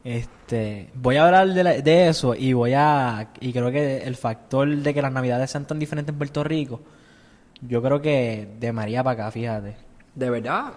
Este, 0.03 0.89
voy 0.95 1.17
a 1.17 1.25
hablar 1.25 1.49
de, 1.49 1.63
la- 1.63 1.81
de 1.81 2.07
eso 2.07 2.33
y 2.33 2.53
voy 2.53 2.73
a 2.73 3.29
y 3.39 3.51
creo 3.51 3.69
que 3.71 3.97
el 3.99 4.15
factor 4.15 4.67
de 4.73 4.93
que 4.93 5.01
las 5.01 5.11
navidades 5.11 5.51
sean 5.51 5.65
tan 5.67 5.77
diferentes 5.77 6.13
en 6.13 6.17
Puerto 6.17 6.43
Rico, 6.43 6.79
yo 7.61 7.81
creo 7.81 8.01
que 8.01 8.47
de 8.59 8.71
María 8.71 9.03
para 9.03 9.23
acá, 9.25 9.31
fíjate. 9.31 9.75
¿De 10.15 10.29
verdad? 10.29 10.71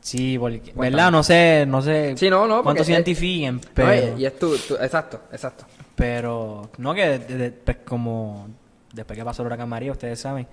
Sí, 0.00 0.38
porque, 0.38 0.58
Cuéntame. 0.60 0.90
¿verdad? 0.90 1.10
No 1.10 1.22
sé, 1.22 1.64
no 1.66 1.82
sé 1.82 2.14
Sí, 2.16 2.30
no, 2.30 2.46
no, 2.46 2.62
cuántos 2.62 2.86
se 2.86 2.92
es- 2.92 2.98
identifiquen, 2.98 3.56
No, 3.56 3.60
pero, 3.74 4.18
y 4.18 4.26
es 4.26 4.38
tú, 4.38 4.54
tú- 4.68 4.76
exacto, 4.80 5.22
exacto. 5.32 5.64
pero 5.96 6.70
no 6.78 6.94
que 6.94 7.18
de- 7.18 7.36
de- 7.36 7.50
pues, 7.50 7.78
como 7.84 8.48
después 8.92 9.18
que 9.18 9.24
pasó 9.24 9.42
el 9.42 9.46
huracán 9.46 9.68
María, 9.68 9.90
ustedes 9.92 10.20
saben 10.20 10.46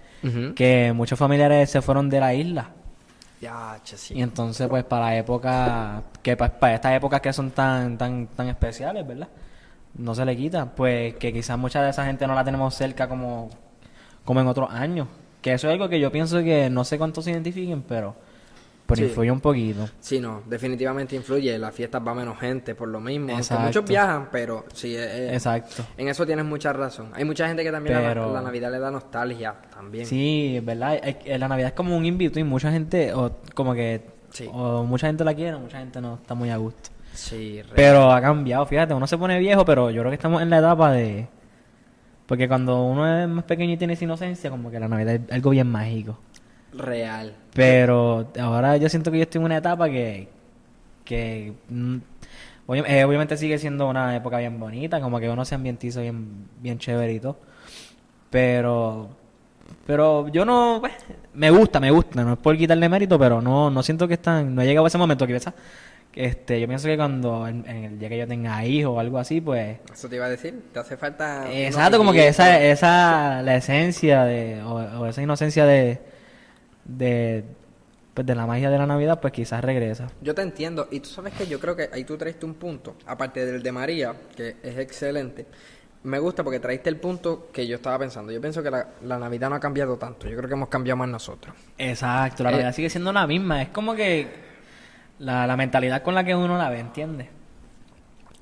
que 0.56 0.92
muchos 0.96 1.20
familiares 1.20 1.70
se 1.70 1.82
fueron 1.82 2.10
de 2.10 2.20
la 2.20 2.34
isla. 2.34 2.70
Y 4.18 4.22
entonces, 4.22 4.68
pues, 4.68 4.84
para 4.84 5.06
la 5.08 5.18
época, 5.18 6.04
que 6.22 6.36
pa- 6.38 6.50
para 6.50 6.76
estas 6.76 6.94
épocas 6.94 7.22
que 7.22 7.34
son 7.34 7.52
tan, 7.52 7.98
tan, 7.98 8.28
tan 8.28 8.48
especiales, 8.48 9.06
¿verdad? 9.08 9.28
No 9.96 10.14
se 10.16 10.26
le 10.26 10.36
quita, 10.36 10.66
pues, 10.76 11.16
que 11.16 11.32
quizás 11.34 11.58
mucha 11.58 11.82
de 11.82 11.90
esa 11.90 12.06
gente 12.06 12.28
no 12.28 12.36
la 12.36 12.44
tenemos 12.44 12.74
cerca 12.76 13.08
como, 13.08 13.50
como 14.26 14.42
en 14.42 14.48
otros 14.48 14.70
años. 14.72 15.08
Que 15.42 15.54
eso 15.54 15.68
es 15.68 15.74
algo 15.74 15.88
que 15.90 16.00
yo 16.00 16.12
pienso 16.12 16.40
que 16.44 16.70
no 16.70 16.84
sé 16.84 16.98
cuántos 16.98 17.24
se 17.26 17.32
identifiquen, 17.32 17.82
pero, 17.84 18.16
pero 18.86 18.98
Sí. 19.00 19.04
influye 19.06 19.32
un 19.32 19.40
poquito. 19.40 19.90
Sí, 20.00 20.20
no, 20.20 20.44
definitivamente 20.46 21.16
influye. 21.16 21.58
Las 21.58 21.74
fiestas 21.74 22.02
va 22.08 22.14
menos 22.14 22.40
gente 22.40 22.76
por 22.76 22.88
lo 22.88 23.00
mismo. 23.00 23.32
Aunque 23.34 23.56
muchos 23.56 23.86
viajan, 23.86 24.30
pero 24.32 24.66
sí, 24.74 24.96
eh, 24.96 25.30
eh, 25.30 25.34
Exacto. 25.34 25.84
en 25.98 26.08
eso 26.08 26.26
tienes 26.26 26.46
mucha 26.46 26.72
razón. 26.74 27.10
Hay 27.14 27.26
mucha 27.26 27.48
gente 27.48 27.64
que 27.64 27.72
también 27.72 27.96
la- 28.02 28.10
Pero- 28.10 28.32
la, 28.34 28.42
Navidad 28.42 28.72
le 28.72 28.80
da 28.80 28.92
nostalgia 28.92 29.56
también. 29.74 30.06
Sí, 30.06 30.60
¿verdad? 30.64 31.00
Que 31.02 31.38
La 31.40 31.48
Navidad 31.48 31.70
es 31.70 31.74
como 31.74 31.98
un 31.98 32.06
invito 32.06 32.40
y 32.40 32.44
mucha 32.44 32.72
gente, 32.72 33.14
o 33.14 33.38
como 33.56 33.74
que, 33.74 34.02
Sí. 34.30 34.48
o 34.52 34.84
mucha 34.84 35.08
gente 35.08 35.24
la 35.24 35.34
quiere, 35.34 35.58
mucha 35.58 35.80
gente 35.80 36.00
no 36.02 36.16
está 36.16 36.36
muy 36.36 36.50
a 36.52 36.58
gusto. 36.58 36.90
Sí, 37.14 37.62
Pero 37.76 38.12
ha 38.12 38.20
cambiado, 38.22 38.66
fíjate, 38.66 38.94
uno 38.94 39.08
se 39.08 39.18
pone 39.18 39.40
viejo, 39.40 39.64
pero 39.64 39.90
yo 39.90 40.02
creo 40.02 40.12
que 40.12 40.16
estamos 40.16 40.42
en 40.42 40.50
la 40.50 40.58
etapa 40.60 40.92
de... 40.92 41.28
Porque 42.26 42.48
cuando 42.48 42.84
uno 42.84 43.22
es 43.22 43.28
más 43.30 43.46
pequeño 43.46 43.74
y 43.74 43.78
tiene 43.78 43.94
esa 43.94 44.04
inocencia, 44.04 44.50
como 44.50 44.70
que 44.72 44.80
la 44.80 44.88
Navidad 44.88 45.16
es 45.16 45.22
algo 45.32 45.52
bien 45.52 45.68
mágico. 45.72 46.18
Real. 46.78 47.36
Pero 47.54 48.28
ahora 48.40 48.78
yo 48.78 48.90
siento 48.90 49.12
que 49.12 49.18
yo 49.18 49.24
estoy 49.24 49.40
en 49.40 49.46
una 49.46 49.58
etapa 49.58 49.90
que... 49.90 50.28
que 51.04 51.54
mm, 51.70 51.98
eh, 52.68 53.04
obviamente 53.06 53.38
sigue 53.38 53.58
siendo 53.60 53.88
una 53.88 54.16
época 54.16 54.40
bien 54.40 54.60
bonita, 54.60 55.00
como 55.00 55.20
que 55.20 55.30
uno 55.30 55.46
se 55.46 55.56
ambientiza 55.56 56.02
bien, 56.02 56.48
bien 56.62 56.80
chévere 56.80 57.14
y 57.14 57.20
todo. 57.20 57.38
Pero... 58.30 59.10
Pero 59.88 60.28
yo 60.30 60.46
no... 60.46 60.78
pues, 60.82 60.94
me 61.34 61.50
gusta, 61.50 61.80
me 61.80 61.92
gusta, 61.92 62.24
no 62.24 62.34
es 62.34 62.40
por 62.40 62.58
quitarle 62.58 62.90
mérito, 62.90 63.18
pero 63.18 63.42
no, 63.42 63.70
no 63.70 63.84
siento 63.84 64.08
que 64.08 64.16
están... 64.16 64.54
No 64.54 64.62
he 64.62 64.66
llegado 64.66 64.86
a 64.86 64.88
ese 64.88 64.98
momento 64.98 65.26
que. 65.26 65.40
Este, 66.16 66.62
yo 66.62 66.68
pienso 66.68 66.88
que 66.88 66.96
cuando, 66.96 67.48
en, 67.48 67.68
en 67.68 67.84
el 67.84 68.00
día 68.00 68.08
que 68.10 68.18
yo 68.18 68.28
tenga 68.28 68.64
hijos 68.66 68.94
o 68.96 69.00
algo 69.00 69.18
así, 69.18 69.42
pues... 69.42 69.80
Eso 69.94 70.08
te 70.08 70.16
iba 70.16 70.26
a 70.26 70.30
decir. 70.30 70.64
Te 70.72 70.80
hace 70.80 70.98
falta. 70.98 71.52
Exacto, 71.52 71.98
como 71.98 72.14
que 72.14 72.28
esa, 72.28 72.62
esa, 72.62 73.42
la 73.42 73.58
esencia 73.58 74.24
de, 74.24 74.62
o, 74.64 74.76
o 74.76 75.06
esa 75.08 75.22
inocencia 75.22 75.66
de, 75.66 76.00
de, 76.86 77.44
pues 78.14 78.26
de 78.26 78.36
la 78.36 78.46
magia 78.48 78.70
de 78.70 78.78
la 78.78 78.86
Navidad, 78.86 79.20
pues 79.20 79.34
quizás 79.34 79.64
regresa. 79.64 80.08
Yo 80.22 80.34
te 80.34 80.42
entiendo. 80.42 80.88
Y 80.92 81.02
tú 81.02 81.10
sabes 81.10 81.34
que 81.34 81.48
yo 81.48 81.60
creo 81.60 81.76
que 81.76 81.90
ahí 81.92 82.04
tú 82.06 82.18
traiste 82.18 82.46
un 82.46 82.54
punto. 82.56 82.96
Aparte 83.06 83.46
del 83.46 83.62
de 83.62 83.72
María, 83.72 84.14
que 84.36 84.56
es 84.64 84.78
excelente. 84.78 85.46
Me 86.04 86.20
gusta 86.20 86.44
porque 86.44 86.60
traiste 86.60 86.88
el 86.90 86.98
punto 86.98 87.50
que 87.52 87.66
yo 87.66 87.78
estaba 87.78 87.98
pensando. 87.98 88.32
Yo 88.32 88.40
pienso 88.40 88.62
que 88.62 88.70
la, 88.70 88.88
la 89.04 89.18
Navidad 89.18 89.50
no 89.50 89.56
ha 89.56 89.60
cambiado 89.60 89.98
tanto. 89.98 90.28
Yo 90.28 90.38
creo 90.38 90.48
que 90.48 90.54
hemos 90.54 90.70
cambiado 90.70 90.98
más 90.98 91.10
nosotros. 91.10 91.56
Exacto, 91.80 92.44
la 92.44 92.50
Eh, 92.50 92.54
Navidad 92.54 92.74
sigue 92.74 92.90
siendo 92.92 93.12
la 93.12 93.26
misma, 93.26 93.64
es 93.64 93.70
como 93.70 93.96
que 93.96 94.28
la, 95.20 95.48
la 95.48 95.58
mentalidad 95.58 96.04
con 96.04 96.14
la 96.14 96.24
que 96.24 96.36
uno 96.36 96.58
la 96.60 96.70
ve, 96.70 96.80
¿entiendes? 96.80 97.28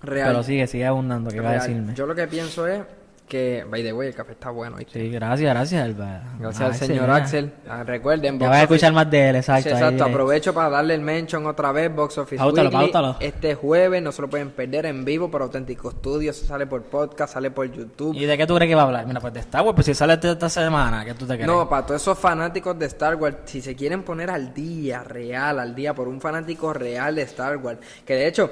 Real. 0.02 0.28
Pero 0.28 0.44
sigue, 0.44 0.68
sigue 0.68 0.86
abundando, 0.86 1.30
¿qué 1.32 1.40
va 1.40 1.52
a 1.52 1.54
decirme? 1.54 1.94
Yo 1.96 2.06
lo 2.06 2.14
que 2.14 2.28
pienso 2.28 2.68
es 2.68 2.82
que, 3.28 3.66
by 3.70 3.82
the 3.82 3.94
way, 3.94 4.10
el 4.10 4.16
café 4.16 4.34
está 4.34 4.50
bueno. 4.50 4.78
Sí, 4.92 5.10
gracias, 5.10 5.50
gracias, 5.54 5.84
Alba. 5.84 6.22
Gracias 6.40 6.62
al 6.62 6.76
señor 6.76 7.02
mira. 7.04 7.16
Axel. 7.16 7.52
Ah, 7.68 7.84
recuerden, 7.84 8.38
Ya 8.40 8.50
vas 8.50 8.58
a 8.58 8.62
escuchar 8.64 8.94
más 8.94 9.10
de 9.10 9.30
él, 9.30 9.36
exacto. 9.38 9.70
Sí, 9.70 9.76
exacto. 9.76 10.06
Aprovecho 10.06 10.54
para 10.54 10.70
darle 10.70 10.94
el 10.96 11.02
mention 11.02 11.46
otra 11.48 11.72
vez, 11.72 11.94
Box 11.94 12.18
Office 12.18 12.38
Páutalo, 12.38 12.70
Weekly. 12.70 12.92
páutalo. 12.92 13.18
Este 13.20 13.56
jueves 13.56 14.02
no 14.04 14.12
se 14.12 14.22
lo 14.22 14.30
pueden 14.30 14.52
perder 14.52 14.86
en 14.86 15.04
vivo 15.04 15.32
por 15.32 15.42
Auténtico 15.42 15.92
Studio. 15.92 16.32
Eso 16.32 16.46
sale 16.46 16.68
por 16.68 16.84
podcast, 16.84 17.34
sale 17.34 17.50
por 17.52 17.72
YouTube. 17.72 18.16
¿Y 18.16 18.26
de 18.26 18.38
qué 18.38 18.46
tú 18.46 18.56
crees 18.56 18.70
que 18.70 18.76
va 18.76 18.82
a 18.84 18.86
hablar? 18.86 19.08
Mira, 19.08 19.20
pues 19.20 19.34
de 19.34 19.40
Star 19.40 19.64
Wars, 19.64 19.76
pues 19.76 19.86
si 19.86 19.94
sale 19.94 20.14
esta 20.22 20.50
semana, 20.50 21.04
¿qué 21.06 21.14
tú 21.14 21.26
te 21.26 21.36
crees? 21.36 21.48
No, 21.48 21.68
para 21.68 21.86
todos 21.86 22.02
esos 22.02 22.18
fanáticos 22.20 22.78
de 22.78 22.86
Star 22.88 23.16
Wars, 23.16 23.38
si 23.46 23.62
se 23.62 23.76
quieren 23.76 24.04
poner 24.04 24.30
al 24.30 24.54
día, 24.54 25.04
real, 25.04 25.60
al 25.60 25.74
día, 25.74 25.94
por 25.94 26.08
un 26.08 26.22
fanático 26.22 26.74
real 26.74 27.16
de 27.16 27.24
Star 27.24 27.58
Wars, 27.58 27.80
que 28.06 28.16
de 28.16 28.28
hecho, 28.28 28.50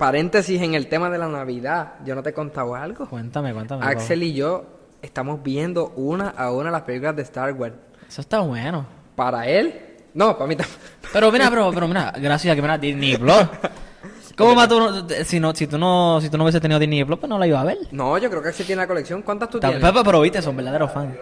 paréntesis 0.00 0.62
en 0.62 0.72
el 0.72 0.86
tema 0.86 1.10
de 1.10 1.18
la 1.18 1.28
Navidad, 1.28 1.96
yo 2.06 2.14
no 2.14 2.22
te 2.22 2.30
he 2.30 2.32
contado 2.32 2.74
algo. 2.74 3.06
Cuéntame, 3.06 3.52
cuéntame. 3.52 3.84
Axel 3.84 4.22
y 4.22 4.32
yo 4.32 4.64
estamos 5.02 5.42
viendo 5.42 5.90
una 5.94 6.30
a 6.30 6.50
una 6.52 6.70
las 6.70 6.82
películas 6.82 7.14
de 7.16 7.22
Star 7.22 7.52
Wars. 7.52 7.74
Eso 8.08 8.22
está 8.22 8.40
bueno. 8.40 8.86
Para 9.14 9.46
él, 9.46 9.78
no, 10.14 10.38
para 10.38 10.48
mí 10.48 10.56
también. 10.56 10.78
Pero 11.12 11.30
mira, 11.30 11.50
pero, 11.50 11.70
pero 11.70 11.86
mira, 11.86 12.14
gracias 12.16 12.50
a 12.50 12.56
que 12.56 12.62
mira 12.62 12.78
Disney 12.78 13.18
Plus. 13.18 13.46
¿Cómo 14.38 14.54
más 14.54 14.68
tú 14.70 14.80
no, 14.80 15.06
si 15.22 15.38
no, 15.38 15.54
si 15.54 15.66
tú 15.66 15.76
no, 15.76 16.18
si 16.22 16.30
tú 16.30 16.38
no 16.38 16.44
hubiese 16.44 16.60
tenido 16.60 16.80
Disney 16.80 17.04
Plus, 17.04 17.18
pues 17.18 17.28
no 17.28 17.38
la 17.38 17.46
iba 17.46 17.60
a 17.60 17.64
ver. 17.64 17.76
No, 17.90 18.16
yo 18.16 18.30
creo 18.30 18.40
que 18.40 18.48
Axel 18.48 18.64
tiene 18.64 18.80
la 18.80 18.88
colección. 18.88 19.20
¿Cuántas 19.20 19.50
tú 19.50 19.60
tienes? 19.60 19.80
Pero, 19.82 20.02
pero 20.02 20.20
viste, 20.22 20.40
son 20.40 20.56
verdaderos 20.56 20.90
fans. 20.92 21.14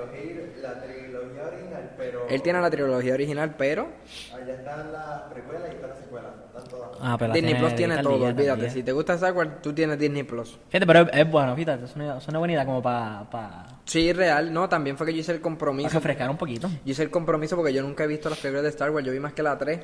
La 0.62 0.80
trilogía 0.80 1.46
original, 1.48 1.90
pero 1.96 2.28
Él 2.28 2.42
tiene 2.42 2.60
la 2.60 2.70
trilogía 2.70 3.14
original, 3.14 3.54
pero 3.58 3.88
allá 4.32 4.54
están 4.54 4.92
las 4.92 5.22
precuelas 5.32 5.68
y 5.68 5.74
están 5.74 5.90
las 5.90 5.98
secuelas. 5.98 6.30
Están 6.46 6.64
todas. 6.68 6.87
Ah, 7.00 7.16
pero 7.18 7.32
Disney 7.32 7.54
Plus 7.54 7.74
tiene 7.74 7.98
todo, 8.02 8.24
olvídate. 8.26 8.70
Si 8.70 8.82
te 8.82 8.92
gusta 8.92 9.14
Star 9.14 9.32
Wars, 9.32 9.62
tú 9.62 9.72
tienes 9.72 9.98
Disney 9.98 10.22
Plus. 10.22 10.58
Fíjate, 10.68 10.86
pero 10.86 11.00
es, 11.02 11.08
es 11.12 11.30
bueno, 11.30 11.54
fíjate, 11.56 11.84
es 11.84 11.94
una, 11.96 12.18
es 12.18 12.28
una 12.28 12.38
buena 12.38 12.52
idea 12.54 12.64
como 12.64 12.82
para 12.82 13.28
pa, 13.30 13.66
Sí, 13.84 14.12
real, 14.12 14.52
no, 14.52 14.68
también 14.68 14.96
fue 14.96 15.06
que 15.06 15.14
yo 15.14 15.20
hice 15.20 15.32
el 15.32 15.40
compromiso. 15.40 15.88
refrescar 15.90 16.28
un 16.28 16.36
poquito. 16.36 16.68
Yo 16.68 16.92
hice 16.92 17.02
el 17.02 17.10
compromiso 17.10 17.56
porque 17.56 17.72
yo 17.72 17.82
nunca 17.82 18.04
he 18.04 18.06
visto 18.06 18.28
las 18.28 18.38
películas 18.38 18.64
de 18.64 18.68
Star 18.70 18.90
Wars, 18.90 19.06
yo 19.06 19.12
vi 19.12 19.20
más 19.20 19.32
que 19.32 19.42
la 19.42 19.56
3, 19.56 19.80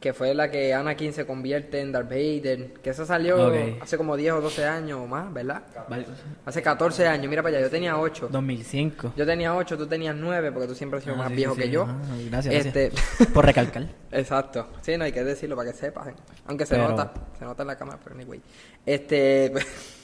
que 0.00 0.14
fue 0.14 0.32
la 0.32 0.50
que 0.50 0.72
Anakin 0.72 1.12
se 1.12 1.26
convierte 1.26 1.78
en 1.78 1.92
Darth 1.92 2.08
Vader, 2.08 2.72
que 2.82 2.88
esa 2.88 3.04
salió 3.04 3.52
hace 3.82 3.98
como 3.98 4.16
10 4.16 4.32
o 4.32 4.40
12 4.40 4.64
años 4.64 4.98
o 5.02 5.06
más, 5.06 5.30
¿verdad? 5.32 5.62
Vale. 5.90 6.06
Hace 6.46 6.62
14 6.62 7.06
años, 7.06 7.28
mira 7.28 7.42
para 7.42 7.58
allá, 7.58 7.66
yo 7.66 7.70
tenía 7.70 7.98
8. 7.98 8.28
2005. 8.30 9.12
Yo 9.14 9.26
tenía 9.26 9.54
8, 9.54 9.76
tú 9.76 9.86
tenías 9.86 10.16
9, 10.16 10.52
porque 10.52 10.68
tú 10.68 10.74
siempre 10.74 10.96
has 10.98 11.04
sido 11.04 11.16
Ah, 11.16 11.18
más 11.18 11.28
sí, 11.28 11.34
viejo 11.34 11.54
sí, 11.54 11.60
que 11.60 11.66
sí. 11.66 11.72
yo. 11.72 11.82
Ajá, 11.82 11.94
gracias, 12.30 12.54
Este, 12.66 12.88
gracias. 12.88 13.28
Por 13.34 13.44
recalcar. 13.44 13.88
Exacto. 14.10 14.68
Sí, 14.80 14.96
no 14.96 15.04
hay 15.04 15.12
que 15.12 15.22
decirlo 15.22 15.54
para 15.54 15.70
que 15.70 15.76
sepas. 15.76 16.08
¿eh? 16.08 16.14
Aunque 16.46 16.64
se 16.64 16.76
Pero- 16.76 16.88
nota, 16.88 17.12
se 17.38 17.44
nota 17.44 17.62
en 17.62 17.66
la 17.66 17.76
cámara, 17.76 17.98
pero 18.02 18.16
anyway. 18.16 18.40
Este, 18.86 19.52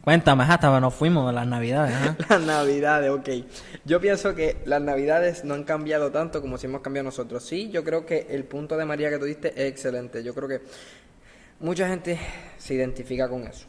Cuéntame, 0.00 0.44
hasta 0.44 0.80
nos 0.80 0.94
fuimos 0.94 1.26
de 1.26 1.32
las 1.32 1.46
navidades, 1.46 1.96
las 2.28 2.40
navidades, 2.40 3.10
ok. 3.10 3.28
Yo 3.84 4.00
pienso 4.00 4.34
que 4.34 4.56
las 4.64 4.80
navidades 4.80 5.44
no 5.44 5.54
han 5.54 5.64
cambiado 5.64 6.10
tanto 6.10 6.40
como 6.40 6.58
si 6.58 6.66
hemos 6.66 6.80
cambiado 6.80 7.04
nosotros. 7.04 7.44
Sí, 7.44 7.70
yo 7.70 7.84
creo 7.84 8.04
que 8.06 8.26
el 8.30 8.44
punto 8.44 8.76
de 8.76 8.84
María 8.84 9.10
que 9.10 9.18
tú 9.18 9.24
diste 9.24 9.48
es 9.48 9.70
excelente. 9.70 10.24
Yo 10.24 10.34
creo 10.34 10.48
que 10.48 10.62
mucha 11.60 11.88
gente 11.88 12.18
se 12.58 12.74
identifica 12.74 13.28
con 13.28 13.46
eso. 13.46 13.66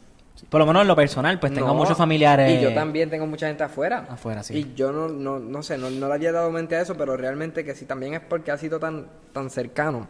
Por 0.48 0.60
lo 0.60 0.66
menos 0.66 0.82
en 0.82 0.88
lo 0.88 0.96
personal, 0.96 1.38
pues 1.38 1.54
tengo 1.54 1.68
No, 1.68 1.74
muchos 1.74 1.96
familiares. 1.96 2.58
Y 2.58 2.62
yo 2.62 2.74
también 2.74 3.08
tengo 3.08 3.26
mucha 3.26 3.46
gente 3.46 3.62
afuera. 3.62 4.06
Afuera, 4.10 4.42
sí. 4.42 4.58
Y 4.58 4.74
yo 4.74 4.92
no, 4.92 5.08
no, 5.08 5.38
no 5.38 5.62
sé, 5.62 5.78
no, 5.78 5.90
no 5.90 6.08
le 6.08 6.14
había 6.14 6.32
dado 6.32 6.50
mente 6.50 6.76
a 6.76 6.80
eso, 6.80 6.96
pero 6.96 7.16
realmente 7.16 7.64
que 7.64 7.74
sí, 7.74 7.84
también 7.86 8.14
es 8.14 8.20
porque 8.20 8.50
ha 8.50 8.58
sido 8.58 8.80
tan, 8.80 9.06
tan 9.32 9.48
cercano. 9.48 10.08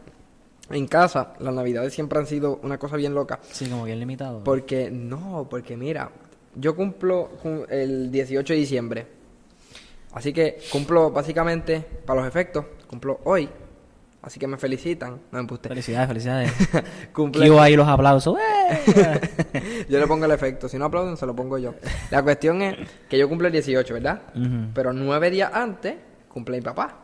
En 0.70 0.87
casa, 0.87 1.35
las 1.40 1.53
navidades 1.55 1.92
siempre 1.92 2.18
han 2.18 2.27
sido 2.27 2.59
una 2.62 2.79
cosa 2.79 2.96
bien 2.96 3.14
loca. 3.14 3.38
Sí, 3.42 3.66
como 3.68 3.85
bien 3.85 4.00
limitado. 4.00 4.42
Porque, 4.44 4.90
no, 4.90 5.46
porque 5.50 5.77
mira, 5.77 6.11
yo 6.55 6.74
cumplo 6.74 7.29
cu- 7.42 7.66
el 7.68 8.11
18 8.11 8.53
de 8.55 8.59
diciembre. 8.59 9.07
Así 10.12 10.33
que 10.33 10.59
cumplo 10.72 11.11
básicamente, 11.11 11.81
para 12.07 12.20
los 12.20 12.29
efectos, 12.29 12.64
cumplo 12.87 13.20
hoy. 13.24 13.48
Así 14.22 14.40
que 14.40 14.46
me 14.46 14.57
felicitan. 14.57 15.11
No 15.11 15.20
me 15.33 15.40
embuste. 15.40 15.68
Felicidades, 15.68 16.09
felicidades. 16.09 16.50
Cumple- 17.12 17.40
Quiero 17.40 17.61
ahí 17.61 17.77
los 17.77 17.87
aplausos. 17.87 18.38
¡Eh! 18.38 19.85
yo 19.90 20.00
le 20.00 20.07
pongo 20.07 20.24
el 20.24 20.31
efecto. 20.31 20.66
Si 20.66 20.79
no 20.79 20.87
aplauden, 20.87 21.18
se 21.18 21.27
lo 21.27 21.37
pongo 21.37 21.59
yo. 21.59 21.74
La 22.11 22.22
cuestión 22.22 22.62
es 22.62 22.88
que 23.11 23.18
yo 23.18 23.29
cumplo 23.29 23.48
el 23.48 23.53
18, 23.53 23.92
¿verdad? 23.92 24.22
Pero 24.72 24.94
nueve 24.94 25.31
días 25.31 25.50
antes, 25.53 25.96
cumple 26.29 26.57
mi 26.57 26.62
papá. 26.62 26.96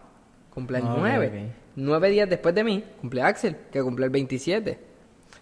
Cumple 0.55 0.79
el 0.79 0.85
Ok, 0.85 0.90
9. 0.96 1.27
ok. 1.27 1.60
Nueve 1.81 2.11
días 2.11 2.29
después 2.29 2.55
de 2.55 2.62
mí, 2.62 2.85
cumple 3.01 3.23
Axel, 3.23 3.57
que 3.73 3.83
cumple 3.83 4.05
el 4.05 4.11
27. 4.11 4.79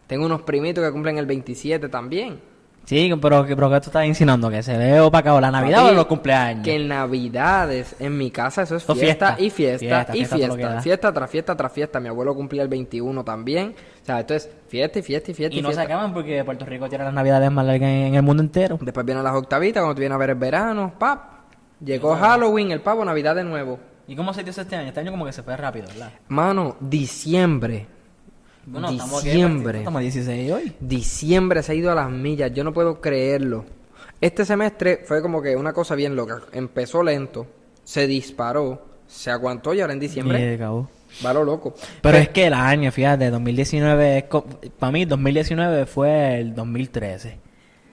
Tengo 0.07 0.25
unos 0.25 0.43
primitos 0.43 0.85
que 0.85 0.93
cumplen 0.93 1.19
el 1.19 1.27
27 1.27 1.89
también. 1.89 2.41
Sí, 2.85 3.13
pero, 3.21 3.45
pero 3.45 3.69
¿qué 3.69 3.81
tú 3.81 3.87
estás 3.91 4.07
insinuando? 4.07 4.49
¿Que 4.49 4.63
se 4.63 4.79
ve 4.79 4.99
opacado 5.01 5.39
la 5.43 5.51
Navidad 5.51 5.83
Papi, 5.83 5.91
o 5.91 5.95
los 5.95 6.07
cumpleaños? 6.07 6.65
Que 6.65 6.77
en 6.77 6.89
Navidades, 6.89 7.97
en 7.99 8.17
mi 8.17 8.31
casa, 8.31 8.63
eso 8.63 8.77
es 8.77 8.85
fiesta, 8.85 9.37
fiesta. 9.37 9.37
y 9.39 9.51
fiesta, 9.51 9.79
Fiesta, 9.79 10.17
y 10.17 10.25
fiesta, 10.25 10.55
fiesta. 10.55 10.81
Fiesta 10.81 11.13
tras 11.13 11.31
fiesta 11.31 11.57
tras 11.57 11.73
fiesta. 11.73 12.01
Mi 12.01 12.09
abuelo 12.09 12.35
cumplía 12.35 12.63
el 12.63 12.69
21 12.69 13.25
también. 13.25 13.75
O 14.03 14.07
sea, 14.07 14.21
esto 14.21 14.35
es 14.35 14.49
fiesta 14.69 15.01
y 15.01 15.03
fiesta 15.03 15.31
y 15.33 15.35
fiesta 15.35 15.57
y, 15.57 15.59
Y 15.59 15.63
no 15.63 15.73
se 15.73 15.81
acaban 15.81 16.15
porque 16.15 16.43
Puerto 16.45 16.65
Rico 16.65 16.89
tiene 16.89 17.05
las 17.05 17.13
navidades 17.13 17.51
más 17.51 17.67
largas 17.67 17.91
en, 17.91 17.97
en 18.07 18.15
el 18.15 18.23
mundo 18.23 18.43
entero. 18.43 18.79
Después 18.81 19.05
vienen 19.05 19.23
las 19.23 19.35
octavitas, 19.35 19.83
cuando 19.83 19.95
tú 19.95 20.01
vienes 20.01 20.15
a 20.15 20.19
ver 20.19 20.31
el 20.31 20.37
verano, 20.37 20.95
pap. 20.99 21.39
Llegó 21.85 22.17
Halloween, 22.17 22.71
el 22.71 22.81
pavo, 22.81 23.05
Navidad 23.05 23.35
de 23.35 23.45
nuevo. 23.45 23.79
¿Y 24.09 24.17
cómo 24.17 24.33
se 24.35 24.43
dio 24.43 24.51
este 24.51 24.75
año? 24.75 24.89
Este 24.89 25.01
año 25.01 25.11
como 25.11 25.27
que 25.27 25.33
se 25.33 25.43
fue 25.43 25.57
rápido, 25.57 25.87
¿verdad? 25.89 26.11
Mano, 26.29 26.77
diciembre. 26.81 27.87
Bueno, 28.67 28.91
estamos 28.91 29.21
aquí, 29.21 29.29
diciembre. 29.31 29.79
Estamos 29.79 29.99
a 29.99 30.03
16 30.03 30.53
hoy. 30.53 30.73
Diciembre 30.81 31.63
se 31.63 31.73
ha 31.73 31.75
ido 31.75 31.91
a 31.93 31.95
las 31.95 32.11
millas, 32.11 32.53
yo 32.53 32.65
no 32.65 32.73
puedo 32.73 33.01
creerlo. 33.01 33.65
Este 34.21 34.45
semestre 34.45 35.03
fue 35.05 35.23
como 35.23 35.41
que 35.43 35.55
una 35.57 35.73
cosa 35.73 35.95
bien 35.95 36.17
loca. 36.17 36.41
Empezó 36.53 37.03
lento, 37.03 37.47
se 37.85 38.07
disparó, 38.07 38.85
se 39.07 39.31
aguantó 39.31 39.75
y 39.75 39.81
ahora 39.81 39.93
en 39.93 40.01
diciembre 40.01 40.55
acabó. 40.55 40.89
va 41.25 41.33
lo 41.35 41.45
loco. 41.45 41.75
Pero 42.03 42.19
es 42.19 42.29
que 42.31 42.47
el 42.47 42.55
año, 42.55 42.91
fíjate, 42.91 43.31
2019 43.31 44.19
es... 44.19 44.25
co- 44.25 44.45
Para 44.79 44.93
mí 44.93 45.05
2019 45.05 45.87
fue 45.87 46.39
el 46.41 46.55
2013. 46.55 47.39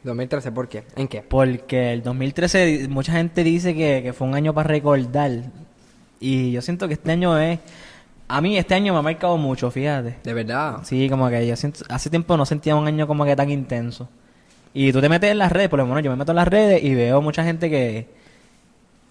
2013, 0.04 0.51
¿por 0.51 0.67
qué? 0.67 0.84
¿En 0.95 1.08
qué? 1.08 1.21
Porque 1.21 1.93
el 1.93 2.04
2013 2.04 2.88
mucha 2.89 3.13
gente 3.13 3.43
dice 3.43 3.73
que, 3.75 4.01
que 4.04 4.13
fue 4.13 4.28
un 4.28 4.36
año 4.36 4.54
para 4.54 4.67
recordar. 4.69 5.32
Y 6.26 6.52
yo 6.52 6.62
siento 6.64 6.88
que 6.88 6.96
este 6.96 7.12
año 7.12 7.38
es... 7.38 7.60
A 8.28 8.42
mí 8.42 8.58
este 8.58 8.74
año 8.74 8.94
me 8.94 8.98
ha 8.98 9.02
marcado 9.04 9.38
mucho, 9.38 9.70
fíjate. 9.70 10.18
De 10.24 10.34
verdad. 10.34 10.80
Sí, 10.84 11.08
como 11.08 11.30
que 11.30 11.46
yo 11.46 11.56
siento, 11.56 11.86
hace 11.88 12.10
tiempo 12.10 12.36
no 12.36 12.48
sentía 12.48 12.76
un 12.76 12.88
año 12.88 13.06
como 13.06 13.26
que 13.26 13.36
tan 13.36 13.52
intenso. 13.52 14.10
Y 14.74 14.92
tú 14.92 15.02
te 15.02 15.08
metes 15.08 15.30
en 15.30 15.38
las 15.38 15.52
redes, 15.52 15.70
por 15.70 15.78
lo 15.78 15.86
menos 15.86 16.02
yo 16.02 16.10
me 16.10 16.18
meto 16.18 16.32
en 16.32 16.38
las 16.38 16.48
redes 16.48 16.84
y 16.84 16.96
veo 16.96 17.22
mucha 17.22 17.44
gente 17.44 17.70
que, 17.70 18.08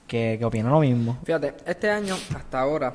que, 0.08 0.38
que 0.40 0.44
opina 0.44 0.68
lo 0.70 0.80
mismo. 0.80 1.16
Fíjate, 1.24 1.54
este 1.64 1.88
año 1.88 2.16
hasta 2.34 2.60
ahora, 2.60 2.92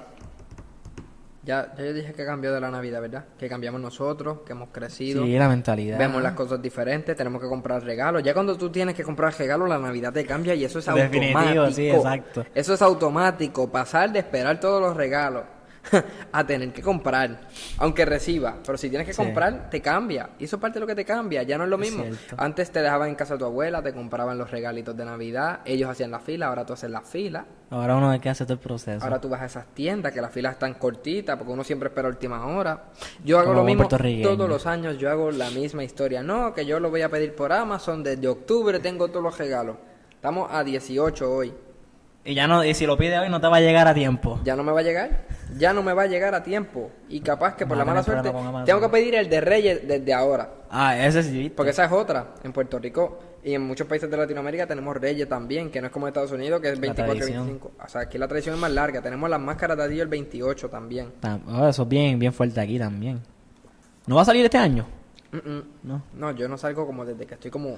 ya, 1.49 1.73
ya 1.75 1.83
yo 1.83 1.93
dije 1.93 2.13
que 2.13 2.25
cambió 2.25 2.53
de 2.53 2.61
la 2.61 2.69
Navidad, 2.69 3.01
¿verdad? 3.01 3.25
Que 3.37 3.49
cambiamos 3.49 3.81
nosotros, 3.81 4.41
que 4.45 4.51
hemos 4.53 4.69
crecido. 4.69 5.23
Sí, 5.23 5.35
la 5.35 5.49
mentalidad. 5.49 5.97
Vemos 5.97 6.21
las 6.21 6.33
cosas 6.33 6.61
diferentes, 6.61 7.15
tenemos 7.17 7.41
que 7.41 7.47
comprar 7.47 7.83
regalos. 7.83 8.21
Ya 8.21 8.35
cuando 8.35 8.55
tú 8.55 8.69
tienes 8.69 8.93
que 8.93 9.03
comprar 9.03 9.33
regalos, 9.37 9.67
la 9.67 9.79
Navidad 9.79 10.13
te 10.13 10.25
cambia 10.25 10.53
y 10.53 10.63
eso 10.63 10.77
es 10.77 10.85
Definitivo, 10.85 11.39
automático. 11.39 11.71
sí, 11.71 11.89
exacto. 11.89 12.45
Eso 12.53 12.73
es 12.75 12.81
automático, 12.83 13.71
pasar 13.71 14.11
de 14.11 14.19
esperar 14.19 14.59
todos 14.59 14.79
los 14.79 14.95
regalos 14.95 15.43
a 16.31 16.45
tener 16.45 16.71
que 16.73 16.81
comprar, 16.81 17.41
aunque 17.77 18.05
reciba. 18.05 18.57
Pero 18.65 18.77
si 18.77 18.89
tienes 18.89 19.07
que 19.07 19.13
Sí. 19.13 19.21
comprar, 19.23 19.69
te 19.69 19.81
cambia. 19.81 20.29
Y 20.39 20.45
eso 20.45 20.57
es 20.57 20.61
parte 20.61 20.75
de 20.75 20.81
lo 20.81 20.87
que 20.87 20.95
te 20.95 21.05
cambia, 21.05 21.43
ya 21.43 21.57
no 21.57 21.63
es 21.63 21.69
lo 21.69 21.77
mismo. 21.77 22.03
Antes 22.37 22.71
te 22.71 22.81
dejaban 22.81 23.09
en 23.09 23.15
casa 23.15 23.33
de 23.35 23.39
tu 23.39 23.45
abuela, 23.45 23.81
te 23.81 23.93
compraban 23.93 24.37
los 24.37 24.51
regalitos 24.51 24.95
de 24.95 25.05
Navidad, 25.05 25.59
ellos 25.65 25.89
hacían 25.89 26.11
la 26.11 26.19
fila, 26.19 26.47
ahora 26.47 26.65
tú 26.65 26.73
haces 26.73 26.89
la 26.89 27.01
fila. 27.01 27.45
Ahora 27.71 27.95
uno 27.95 28.09
ve 28.09 28.19
que 28.19 28.29
hace 28.29 28.43
todo 28.45 28.53
el 28.53 28.59
proceso. 28.59 29.03
Ahora 29.03 29.21
tú 29.21 29.29
vas 29.29 29.41
a 29.41 29.45
esas 29.45 29.65
tiendas 29.73 30.11
que 30.11 30.21
las 30.21 30.31
filas 30.31 30.53
están 30.53 30.73
cortitas 30.73 31.37
porque 31.37 31.51
uno 31.53 31.63
siempre 31.63 31.89
espera 31.89 32.07
última 32.07 32.45
hora. 32.47 32.85
Yo 33.23 33.37
hago 33.37 33.49
Como 33.49 33.59
lo 33.59 33.65
mismo 33.65 33.87
todos 33.87 34.49
los 34.49 34.65
años, 34.65 34.97
yo 34.97 35.09
hago 35.09 35.31
la 35.31 35.49
misma 35.51 35.83
historia. 35.83 36.23
No, 36.23 36.53
que 36.53 36.65
yo 36.65 36.79
lo 36.79 36.89
voy 36.89 37.03
a 37.03 37.09
pedir 37.09 37.35
por 37.35 37.53
Amazon 37.53 38.03
desde 38.03 38.27
octubre, 38.27 38.79
tengo 38.79 39.07
todos 39.07 39.23
los 39.23 39.37
regalos. 39.37 39.77
Estamos 40.11 40.49
a 40.51 40.63
18 40.63 41.31
hoy. 41.31 41.53
Y 42.25 42.33
ya 42.33 42.47
no, 42.47 42.63
y 42.65 42.73
si 42.73 42.85
lo 42.85 42.97
pide 42.97 43.17
hoy 43.17 43.29
no 43.29 43.39
te 43.39 43.47
va 43.47 43.57
a 43.57 43.61
llegar 43.61 43.87
a 43.87 43.93
tiempo. 43.93 44.39
Ya 44.43 44.55
no 44.55 44.63
me 44.63 44.71
va 44.71 44.81
a 44.81 44.83
llegar, 44.83 45.25
ya 45.57 45.73
no 45.73 45.81
me 45.83 45.93
va 45.93 46.03
a 46.03 46.07
llegar 46.07 46.33
a 46.35 46.43
tiempo. 46.43 46.91
Y 47.09 47.21
capaz 47.21 47.55
que 47.55 47.65
por 47.65 47.77
la 47.77 47.85
mala 47.85 48.03
suerte 48.03 48.31
tengo 48.65 48.81
que 48.81 48.89
pedir 48.89 49.15
el 49.15 49.29
de 49.29 49.41
Reyes 49.41 49.87
desde 49.87 50.13
ahora. 50.13 50.49
Ah, 50.69 50.97
ese 50.97 51.23
sí. 51.23 51.51
Porque 51.55 51.71
esa 51.71 51.85
es 51.85 51.91
otra. 51.91 52.35
En 52.43 52.53
Puerto 52.53 52.77
Rico 52.79 53.19
y 53.43 53.53
en 53.53 53.61
muchos 53.61 53.87
países 53.87 54.09
de 54.11 54.17
Latinoamérica 54.17 54.67
tenemos 54.67 54.95
Reyes 54.97 55.27
también, 55.27 55.71
que 55.71 55.79
no 55.81 55.87
es 55.87 55.93
como 55.93 56.05
en 56.07 56.09
Estados 56.09 56.31
Unidos, 56.31 56.59
que 56.61 56.69
es 56.69 56.75
La 56.75 56.81
24 56.81 57.13
y 57.15 57.17
tradición. 57.19 57.45
25. 57.47 57.71
O 57.83 57.89
sea, 57.89 58.01
aquí 58.01 58.17
la 58.17 58.27
tradición 58.27 58.55
es 58.55 58.61
más 58.61 58.71
larga. 58.71 59.01
Tenemos 59.01 59.29
las 59.29 59.39
máscaras 59.39 59.77
de 59.77 59.87
Dios 59.89 60.03
el 60.03 60.09
28 60.09 60.69
también. 60.69 61.11
Tam- 61.21 61.41
ah, 61.47 61.69
eso 61.69 61.83
es 61.83 61.87
bien, 61.89 62.19
bien 62.19 62.33
fuerte 62.33 62.59
aquí 62.59 62.77
también. 62.77 63.21
¿No 64.07 64.15
va 64.15 64.21
a 64.23 64.25
salir 64.25 64.43
este 64.45 64.57
año? 64.57 64.85
Mm, 65.31 65.37
mm. 65.37 65.63
No, 65.83 66.01
No, 66.15 66.31
yo 66.31 66.47
no 66.49 66.57
salgo 66.57 66.85
como 66.85 67.05
desde 67.05 67.25
que 67.25 67.35
estoy 67.35 67.51
como, 67.51 67.77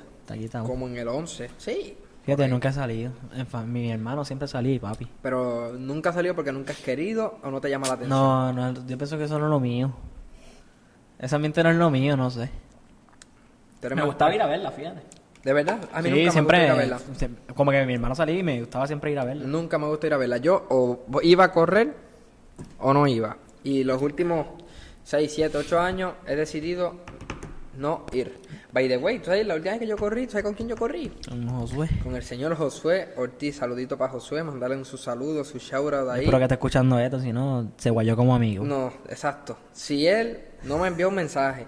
como 0.65 0.87
en 0.87 0.97
el 0.97 1.07
11. 1.07 1.49
Sí. 1.57 1.97
Fíjate, 2.23 2.47
nunca 2.47 2.69
he 2.69 2.73
salido. 2.73 3.11
En 3.33 3.73
mi 3.73 3.91
hermano 3.91 4.23
siempre 4.23 4.47
salí, 4.47 4.77
papi. 4.79 5.07
Pero 5.21 5.73
nunca 5.73 6.13
salió 6.13 6.35
porque 6.35 6.51
nunca 6.51 6.73
has 6.73 6.79
querido 6.79 7.39
o 7.43 7.49
no 7.49 7.59
te 7.59 7.69
llama 7.69 7.87
la 7.87 7.93
atención. 7.93 8.17
No, 8.17 8.53
no, 8.53 8.73
yo 8.85 8.97
pienso 8.97 9.17
que 9.17 9.23
eso 9.23 9.39
no 9.39 9.45
es 9.45 9.49
lo 9.49 9.59
mío. 9.59 9.91
Ese 11.17 11.35
ambiente 11.35 11.63
no 11.63 11.71
es 11.71 11.75
lo 11.77 11.89
mío, 11.89 12.15
no 12.15 12.29
sé. 12.29 12.49
Me 13.81 13.95
más- 13.95 14.05
gustaba 14.05 14.35
ir 14.35 14.41
a 14.41 14.47
verla, 14.47 14.71
fíjate. 14.71 15.01
¿De 15.43 15.53
verdad? 15.53 15.79
A 15.91 16.01
mí 16.03 16.09
sí, 16.09 16.15
nunca 16.15 16.25
me 16.25 16.31
siempre. 16.31 16.57
gusta 16.59 16.65
ir 16.85 16.93
a 16.93 16.97
verla. 16.97 16.99
Como 17.55 17.71
que 17.71 17.85
mi 17.87 17.93
hermano 17.95 18.13
salía 18.13 18.37
y 18.37 18.43
me 18.43 18.59
gustaba 18.59 18.85
siempre 18.85 19.11
ir 19.11 19.17
a 19.17 19.25
verla. 19.25 19.43
Nunca 19.47 19.79
me 19.79 19.87
gusta 19.87 20.05
ir 20.05 20.13
a 20.13 20.17
verla. 20.17 20.37
Yo 20.37 20.67
o 20.69 20.99
iba 21.23 21.45
a 21.45 21.51
correr 21.51 21.95
o 22.77 22.93
no 22.93 23.07
iba. 23.07 23.37
Y 23.63 23.83
los 23.83 23.99
últimos 24.03 24.45
6, 25.03 25.31
7, 25.33 25.57
8 25.57 25.79
años 25.79 26.13
he 26.27 26.35
decidido 26.35 26.93
no 27.77 28.05
ir. 28.11 28.39
By 28.73 28.87
the 28.87 28.97
way, 28.97 29.19
¿tú 29.19 29.25
sabes 29.25 29.45
la 29.45 29.55
última 29.55 29.71
vez 29.71 29.81
que 29.81 29.87
yo 29.87 29.97
corrí? 29.97 30.27
¿Sabes 30.29 30.43
con 30.45 30.53
quién 30.53 30.69
yo 30.69 30.77
corrí? 30.77 31.11
Un 31.29 31.49
Josué. 31.49 31.89
Con 32.03 32.15
el 32.15 32.23
señor 32.23 32.55
Josué 32.55 33.09
Ortiz. 33.17 33.57
Saludito 33.57 33.97
para 33.97 34.13
Josué. 34.13 34.43
Mandarle 34.43 34.77
un 34.77 34.85
su 34.85 34.97
saludo, 34.97 35.43
su 35.43 35.57
shout 35.57 35.93
out 35.93 36.09
ahí. 36.09 36.21
Espero 36.21 36.37
que 36.37 36.43
esté 36.45 36.55
escuchando 36.55 36.97
esto, 36.97 37.19
si 37.19 37.33
no, 37.33 37.71
se 37.77 37.89
guayó 37.89 38.15
como 38.15 38.33
amigo. 38.33 38.63
No, 38.63 38.93
exacto. 39.09 39.57
Si 39.73 40.07
él 40.07 40.39
no 40.63 40.77
me 40.77 40.87
envió 40.87 41.09
un 41.09 41.15
mensaje 41.15 41.67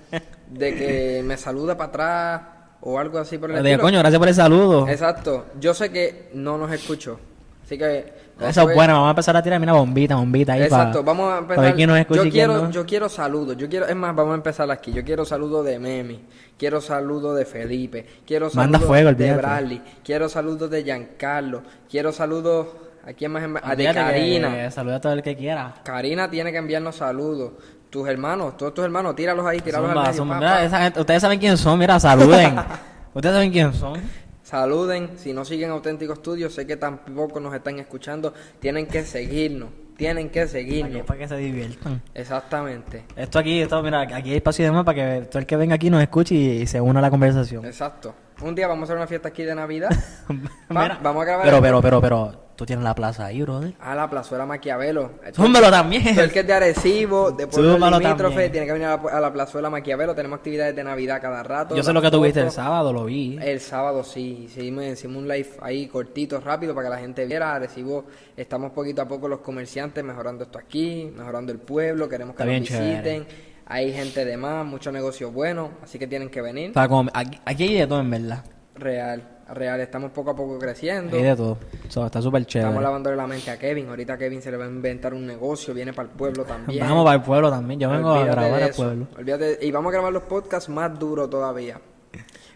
de 0.50 0.74
que 0.76 1.22
me 1.24 1.36
saluda 1.36 1.76
para 1.76 1.88
atrás 1.88 2.42
o 2.82 2.98
algo 3.00 3.18
así 3.18 3.36
por 3.38 3.50
el 3.50 3.56
dije, 3.56 3.70
estilo. 3.72 3.82
coño, 3.82 3.98
gracias 3.98 4.18
por 4.20 4.28
el 4.28 4.34
saludo. 4.34 4.88
Exacto. 4.88 5.46
Yo 5.58 5.74
sé 5.74 5.90
que 5.90 6.30
no 6.34 6.56
nos 6.56 6.70
escuchó. 6.72 7.18
Así 7.64 7.76
que... 7.78 8.23
Eso 8.40 8.68
es 8.68 8.74
bueno, 8.74 8.94
vamos 8.94 9.06
a 9.06 9.10
empezar 9.10 9.36
a 9.36 9.42
tirar, 9.42 9.60
mira, 9.60 9.72
bombita, 9.72 10.16
bombita 10.16 10.54
ahí 10.54 10.62
Exacto, 10.62 11.04
pa- 11.04 11.12
vamos 11.12 11.32
a 11.32 11.38
empezar. 11.38 11.64
ver 11.64 11.74
quién 11.74 11.88
nos 11.88 11.98
escucha 11.98 12.24
yo 12.24 12.30
quiero, 12.30 12.54
no. 12.64 12.70
yo 12.70 12.84
quiero 12.84 13.08
saludos. 13.08 13.56
Yo 13.56 13.68
quiero, 13.68 13.86
es 13.86 13.94
más, 13.96 14.14
vamos 14.14 14.32
a 14.32 14.36
empezar 14.36 14.70
aquí. 14.70 14.92
Yo 14.92 15.04
quiero 15.04 15.24
saludos 15.24 15.64
de 15.64 15.78
Memi, 15.78 16.20
quiero 16.58 16.80
saludos 16.80 17.36
de 17.36 17.44
Felipe, 17.44 18.06
quiero 18.26 18.50
saludos 18.50 18.82
fuego, 18.84 19.12
de. 19.12 19.32
Bradley, 19.34 19.82
quiero 20.02 20.28
saludos 20.28 20.68
de 20.70 20.82
Giancarlo, 20.82 21.62
quiero 21.88 22.12
saludos 22.12 22.66
¿A 23.06 23.12
quién 23.12 23.32
más? 23.32 23.42
envi- 23.42 23.60
A 23.62 23.76
de 23.76 23.86
que- 23.86 23.92
Karina. 23.92 24.54
que 24.54 24.70
saluda 24.70 24.96
a 24.96 25.00
todo 25.02 25.12
el 25.12 25.22
que 25.22 25.36
quiera. 25.36 25.74
Karina 25.84 26.30
tiene 26.30 26.50
que 26.50 26.56
enviarnos 26.58 26.96
saludos. 26.96 27.52
Tus 27.90 28.08
hermanos, 28.08 28.56
todos 28.56 28.72
tus 28.74 28.82
hermanos, 28.84 29.14
tíralos 29.14 29.46
ahí, 29.46 29.60
tíralos 29.60 29.88
Zumba, 29.90 30.06
al 30.06 30.10
medio. 30.12 30.24
Mira, 30.24 30.64
esa 30.64 31.00
ustedes 31.00 31.20
saben 31.22 31.38
quién 31.38 31.56
son, 31.58 31.78
mira, 31.78 32.00
saluden. 32.00 32.56
ustedes 33.14 33.34
saben 33.34 33.52
quién 33.52 33.72
son. 33.74 34.00
Saluden, 34.44 35.16
si 35.16 35.32
no 35.32 35.44
siguen 35.44 35.70
Auténtico 35.70 36.14
Studio, 36.14 36.50
sé 36.50 36.66
que 36.66 36.76
tampoco 36.76 37.40
nos 37.40 37.54
están 37.54 37.78
escuchando, 37.78 38.34
tienen 38.60 38.86
que 38.86 39.02
seguirnos, 39.04 39.70
tienen 39.96 40.28
que 40.28 40.46
seguirnos. 40.46 41.02
para 41.06 41.18
que 41.20 41.28
se 41.28 41.36
diviertan. 41.38 42.02
Exactamente, 42.12 43.04
Esto 43.16 43.38
aquí, 43.38 43.62
esto, 43.62 43.82
mira, 43.82 44.02
aquí 44.02 44.30
hay 44.30 44.36
espacio 44.36 44.66
de 44.66 44.70
más 44.70 44.84
para 44.84 45.20
que 45.20 45.26
todo 45.26 45.38
el 45.38 45.46
que 45.46 45.56
venga 45.56 45.76
aquí 45.76 45.88
nos 45.88 46.02
escuche 46.02 46.34
y, 46.34 46.48
y 46.62 46.66
se 46.66 46.78
una 46.78 46.98
a 46.98 47.02
la 47.02 47.10
conversación. 47.10 47.64
exacto. 47.64 48.14
Un 48.42 48.54
día 48.54 48.66
vamos 48.68 48.82
a 48.82 48.84
hacer 48.84 48.96
una 48.96 49.06
fiesta 49.06 49.28
aquí 49.28 49.44
de 49.44 49.54
Navidad. 49.54 49.88
Pa, 50.68 50.82
Mira, 50.82 51.00
vamos 51.02 51.22
a 51.22 51.24
grabar 51.24 51.44
Pero, 51.44 51.56
el- 51.56 51.62
pero, 51.62 51.80
pero, 51.80 52.00
pero, 52.02 52.43
tú 52.56 52.64
tienes 52.66 52.84
la 52.84 52.94
plaza 52.94 53.26
ahí, 53.26 53.42
brother. 53.42 53.74
a 53.80 53.94
la 53.94 54.08
plazuela 54.08 54.46
Maquiavelo. 54.46 55.10
Zúmbalo 55.34 55.70
también. 55.70 56.14
Todo 56.14 56.24
el 56.24 56.32
que 56.32 56.40
es 56.40 56.46
de 56.46 56.52
Arecibo, 56.52 57.32
de 57.32 57.46
Pueblo 57.46 57.78
Limítrofe, 57.98 58.48
tiene 58.50 58.66
que 58.66 58.72
venir 58.72 58.88
a 58.88 58.96
la, 58.96 59.10
a 59.10 59.20
la 59.20 59.32
plazuela 59.32 59.70
Maquiavelo. 59.70 60.14
Tenemos 60.14 60.38
actividades 60.38 60.74
de 60.76 60.84
Navidad 60.84 61.20
cada 61.20 61.42
rato. 61.42 61.74
Yo 61.76 61.82
sé 61.82 61.92
lo 61.92 62.00
que 62.02 62.10
tuviste 62.10 62.40
el 62.40 62.50
sábado, 62.50 62.92
lo 62.92 63.04
vi. 63.04 63.38
El 63.42 63.60
sábado 63.60 64.04
sí, 64.04 64.44
hicimos, 64.46 64.84
hicimos 64.84 65.16
un 65.18 65.28
live 65.28 65.50
ahí 65.62 65.86
cortito, 65.86 66.40
rápido, 66.40 66.74
para 66.74 66.88
que 66.88 66.94
la 66.94 67.00
gente 67.00 67.24
viera. 67.26 67.58
Recibo, 67.58 68.04
estamos 68.36 68.72
poquito 68.72 69.02
a 69.02 69.08
poco 69.08 69.28
los 69.28 69.40
comerciantes 69.40 70.02
mejorando 70.04 70.44
esto 70.44 70.58
aquí, 70.58 71.10
mejorando 71.16 71.52
el 71.52 71.58
pueblo, 71.58 72.08
queremos 72.08 72.34
que 72.36 72.42
Está 72.42 72.52
nos 72.52 72.60
visiten. 72.90 73.26
Hay 73.66 73.92
gente 73.92 74.24
de 74.24 74.36
más, 74.36 74.66
muchos 74.66 74.92
negocios 74.92 75.32
buenos, 75.32 75.70
así 75.82 75.98
que 75.98 76.06
tienen 76.06 76.28
que 76.28 76.42
venir. 76.42 76.70
O 76.70 76.74
sea, 76.74 76.86
como- 76.86 77.10
aquí, 77.14 77.40
aquí 77.44 77.62
hay 77.64 77.74
de 77.78 77.86
todo, 77.86 78.00
en 78.00 78.10
verdad. 78.10 78.44
Real, 78.74 79.33
real, 79.52 79.80
estamos 79.80 80.10
poco 80.12 80.30
a 80.30 80.36
poco 80.36 80.58
creciendo. 80.58 81.16
Hay 81.16 81.22
de 81.22 81.36
todo. 81.36 81.58
O 81.86 81.90
sea, 81.90 82.06
está 82.06 82.22
súper 82.22 82.42
Estamos 82.42 82.66
chévere. 82.66 82.80
lavándole 82.82 83.16
la 83.16 83.26
mente 83.26 83.50
a 83.50 83.58
Kevin. 83.58 83.88
Ahorita 83.88 84.16
Kevin 84.16 84.40
se 84.40 84.50
le 84.50 84.56
va 84.56 84.64
a 84.64 84.68
inventar 84.68 85.12
un 85.14 85.26
negocio, 85.26 85.74
viene 85.74 85.92
para 85.92 86.08
el 86.08 86.14
pueblo 86.14 86.44
también. 86.46 86.80
Vamos 86.86 87.04
para 87.04 87.16
el 87.16 87.22
pueblo 87.22 87.50
también. 87.50 87.80
Yo 87.80 87.90
vengo 87.90 88.10
a 88.10 88.24
grabar 88.24 88.62
al 88.62 88.70
pueblo. 88.70 89.06
olvídate- 89.18 89.58
y 89.60 89.70
vamos 89.70 89.90
a 89.90 89.92
grabar 89.94 90.12
los 90.12 90.22
podcasts 90.24 90.68
más 90.68 90.98
duros 90.98 91.28
todavía. 91.28 91.80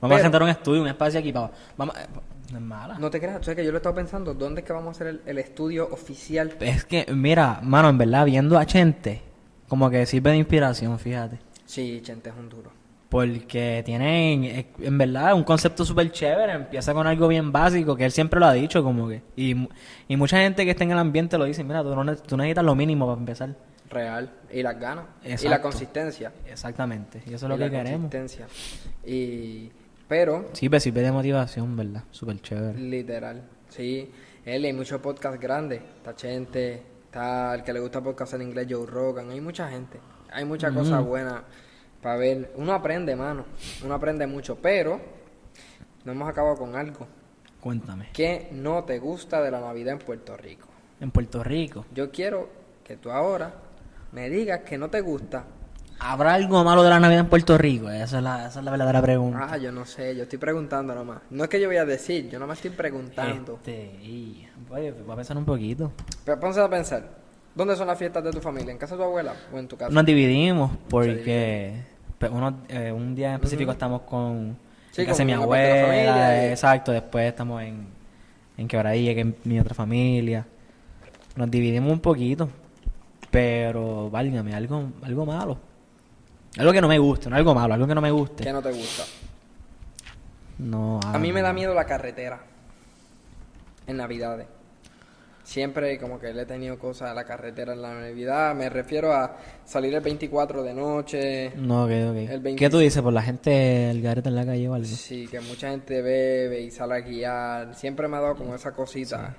Vamos 0.01 0.19
a 0.19 0.23
sentar 0.23 0.43
un 0.43 0.49
estudio, 0.49 0.81
un 0.83 0.89
espacio 0.89 1.19
aquí 1.19 1.33
para... 1.33 1.51
Vamos, 1.77 1.97
eh, 1.97 2.07
no 2.53 2.59
es 2.59 2.65
mala. 2.65 2.99
No 2.99 3.11
te 3.11 3.19
creas, 3.19 3.39
tú 3.39 3.45
sabes 3.45 3.57
que 3.57 3.65
yo 3.65 3.73
lo 3.73 3.77
he 3.77 3.81
estado 3.81 3.95
pensando, 3.97 4.33
¿dónde 4.33 4.61
es 4.61 4.67
que 4.67 4.73
vamos 4.73 4.89
a 4.89 4.91
hacer 4.93 5.07
el, 5.09 5.21
el 5.27 5.39
estudio 5.39 5.89
oficial? 5.91 6.55
Es 6.61 6.85
que, 6.85 7.05
mira, 7.13 7.59
mano, 7.63 7.89
en 7.89 7.99
verdad, 7.99 8.25
viendo 8.25 8.57
a 8.59 8.65
Chente, 8.65 9.23
como 9.69 9.91
que 9.91 10.07
sirve 10.07 10.31
de 10.31 10.37
inspiración, 10.37 10.99
fíjate. 10.99 11.41
Sí, 11.67 12.01
Chente 12.03 12.31
es 12.31 12.37
un 12.39 12.49
duro. 12.49 12.71
Porque 13.09 13.83
tienen, 13.87 14.67
en 14.79 14.99
verdad, 14.99 15.35
un 15.35 15.43
concepto 15.45 15.85
súper 15.85 16.13
chévere. 16.13 16.53
Empieza 16.53 16.93
con 16.93 17.07
algo 17.07 17.27
bien 17.29 17.51
básico, 17.53 17.97
que 17.97 18.05
él 18.05 18.13
siempre 18.13 18.39
lo 18.39 18.47
ha 18.47 18.53
dicho, 18.53 18.83
como 18.83 19.09
que. 19.09 19.23
Y, 19.35 19.57
y 20.09 20.17
mucha 20.17 20.39
gente 20.39 20.65
que 20.67 20.73
está 20.73 20.85
en 20.85 20.91
el 20.91 20.99
ambiente 20.99 21.39
lo 21.39 21.45
dice: 21.47 21.65
Mira, 21.65 21.83
tú, 21.83 21.95
no 21.95 22.17
tú 22.17 22.37
necesitas 22.37 22.65
lo 22.65 22.75
mínimo 22.75 23.07
para 23.07 23.19
empezar. 23.19 23.55
Real. 23.89 24.31
Y 24.53 24.63
las 24.63 24.79
ganas. 24.79 25.07
Y 25.43 25.49
la 25.49 25.63
consistencia. 25.63 26.33
Exactamente. 26.47 27.23
Y 27.27 27.33
eso 27.33 27.37
es 27.37 27.43
Y 27.45 27.49
lo 27.49 27.57
que 27.57 27.65
la 27.65 27.71
queremos. 27.71 28.11
consistencia. 28.11 28.47
Y... 29.07 29.71
Pero, 30.07 30.47
Sí, 30.53 30.69
pero 30.69 30.81
sirve 30.81 31.03
de 31.03 31.13
motivación, 31.13 31.77
¿verdad? 31.77 32.03
Súper 32.11 32.41
chévere. 32.41 32.79
literal, 32.79 33.43
sí. 33.69 34.11
Él 34.45 34.65
hay 34.65 34.73
muchos 34.73 35.01
podcasts 35.03 35.39
grandes. 35.39 35.81
Está 35.99 36.15
Chente, 36.17 36.83
está 37.05 37.55
el 37.55 37.63
que 37.63 37.73
le 37.75 37.81
gusta 37.81 38.03
podcast 38.03 38.33
en 38.35 38.43
inglés, 38.43 38.67
Joe 38.71 38.87
Rogan. 38.87 39.31
Hay 39.31 39.41
mucha 39.43 39.69
gente. 39.69 39.99
Hay 40.33 40.45
muchas 40.47 40.73
cosas 40.73 41.05
buenas 41.05 41.43
para 42.03 42.17
ver. 42.17 42.53
Uno 42.57 42.73
aprende, 42.73 43.15
mano. 43.17 43.45
Uno 43.85 43.95
aprende 43.95 44.27
mucho. 44.27 44.57
Pero, 44.57 45.01
no 46.05 46.13
hemos 46.13 46.29
acabado 46.29 46.57
con 46.57 46.77
algo. 46.77 47.07
Cuéntame. 47.61 48.11
¿Qué 48.13 48.49
no 48.53 48.85
te 48.85 48.99
gusta 48.99 49.43
de 49.43 49.51
la 49.51 49.61
Navidad 49.61 49.95
en 49.95 49.99
Puerto 49.99 50.37
Rico? 50.37 50.69
En 51.01 51.11
Puerto 51.11 51.45
Rico, 51.45 51.85
Yo 51.95 52.11
quiero 52.11 52.49
que 52.83 52.97
tú 52.97 53.11
ahora 53.11 53.55
me 54.13 54.29
digas 54.29 54.61
que 54.61 54.79
no 54.79 54.89
te 54.89 55.01
gusta. 55.01 55.45
¿habrá 55.99 56.35
algo 56.35 56.63
malo 56.65 56.83
de 56.83 56.91
la 56.91 57.01
Navidad 57.01 57.21
en 57.21 57.29
Puerto 57.29 57.59
Rico? 57.59 57.91
Esa 57.91 58.19
es 58.19 58.23
la, 58.23 58.47
esa 58.47 58.59
es 58.61 58.65
la 58.65 58.71
verdadera 58.71 59.03
pregunta. 59.03 59.49
Ah, 59.51 59.57
yo 59.57 59.73
no 59.73 59.85
sé, 59.85 60.17
yo 60.17 60.25
estoy 60.25 60.39
preguntando 60.39 60.95
nomás. 60.95 61.21
No 61.31 61.45
es 61.45 61.51
que 61.51 61.61
yo 61.61 61.69
voy 61.69 61.77
a 61.77 61.85
decir, 61.85 62.29
yo 62.29 62.39
nomás 62.39 62.59
estoy 62.59 62.71
preguntando. 62.71 63.55
Este, 63.55 63.99
y, 64.03 64.47
voy 64.69 64.89
a 64.89 65.17
pensar 65.17 65.37
un 65.37 65.45
poquito. 65.45 65.93
Pero 66.25 66.41
ponse 66.41 66.61
a 66.61 66.69
pensar, 66.69 67.09
¿dónde 67.59 67.75
son 67.77 67.89
las 67.89 67.99
fiestas 67.99 68.23
de 68.23 68.31
tu 68.31 68.41
familia? 68.41 68.71
¿En 68.73 68.79
casa 68.79 68.95
de 68.95 68.99
tu 69.01 69.05
abuela 69.05 69.35
o 69.53 69.59
en 69.59 69.67
tu 69.67 69.77
casa? 69.77 69.91
Nos 69.93 70.07
dividimos 70.07 70.71
porque 70.89 71.75
pues, 72.19 72.31
uno, 72.33 72.61
eh, 72.69 72.93
un 72.93 73.15
día 73.17 73.31
en 73.31 73.35
específico 73.35 73.73
estamos 73.73 74.03
con 74.03 74.57
Sí, 74.93 75.03
en 75.03 75.09
casa 75.09 75.25
de 75.25 75.33
con 75.33 75.41
mi 75.41 75.47
parte 75.47 75.63
de 75.63 75.73
abuela, 75.83 76.13
familia 76.15 76.47
y- 76.47 76.51
exacto, 76.51 76.93
después 76.93 77.27
estamos 77.29 77.63
en, 77.63 77.87
en 78.57 78.69
Quebradilla, 78.69 79.15
que 79.15 79.21
es 79.23 79.27
mi 79.45 79.59
otra 79.59 79.75
familia. 79.75 80.47
Nos 81.37 81.51
dividimos 81.51 81.93
un 81.93 82.01
poquito, 82.01 82.49
pero 83.31 84.09
válgame, 84.11 84.55
algo, 84.55 84.91
algo 85.03 85.27
malo. 85.27 85.59
Algo 86.57 86.73
que 86.73 86.81
no 86.81 86.89
me 86.89 86.99
guste, 86.99 87.29
no 87.29 87.37
algo 87.37 87.55
malo, 87.55 87.75
algo 87.75 87.87
que 87.87 87.95
no 87.95 88.01
me 88.01 88.11
guste. 88.11 88.45
¿Qué 88.45 88.53
no 88.53 88.63
te 88.63 88.73
gusta? 88.73 89.03
No, 90.59 90.99
A 91.05 91.19
mí 91.19 91.33
me 91.33 91.43
da 91.43 91.53
miedo 91.53 91.75
la 91.75 91.85
carretera 91.85 92.41
en 93.87 93.97
Navidades. 93.97 94.47
Siempre 95.49 95.99
como 95.99 96.21
que 96.21 96.35
le 96.35 96.43
he 96.43 96.45
tenido 96.45 96.79
cosas 96.79 97.09
a 97.09 97.15
la 97.15 97.25
carretera 97.25 97.73
en 97.73 97.81
la 97.81 97.95
Navidad. 97.95 98.55
Me 98.55 98.69
refiero 98.69 99.15
a 99.15 99.35
salir 99.65 99.95
el 99.95 100.03
24 100.03 100.63
de 100.63 100.75
noche. 100.75 101.53
No, 101.57 101.85
ok, 101.85 101.91
ok. 102.11 102.17
El 102.17 102.27
¿Qué 102.29 102.39
25. 102.39 102.71
tú 102.71 102.79
dices? 102.81 103.01
¿Por 103.03 103.15
la 103.15 103.23
gente, 103.23 103.91
el 103.91 104.03
garete 104.03 104.29
en 104.29 104.35
la 104.37 104.45
calle 104.45 104.69
o 104.69 104.75
algo? 104.75 104.87
Sí, 104.87 105.27
que 105.27 105.41
mucha 105.41 105.71
gente 105.71 106.03
bebe 106.03 106.61
y 106.61 106.71
sale 106.71 106.97
a 106.97 107.01
guiar. 107.01 107.75
Siempre 107.75 108.09
me 108.09 108.19
ha 108.19 108.21
dado 108.21 108.37
como 108.37 108.55
esa 108.55 108.73
cosita. 108.73 109.37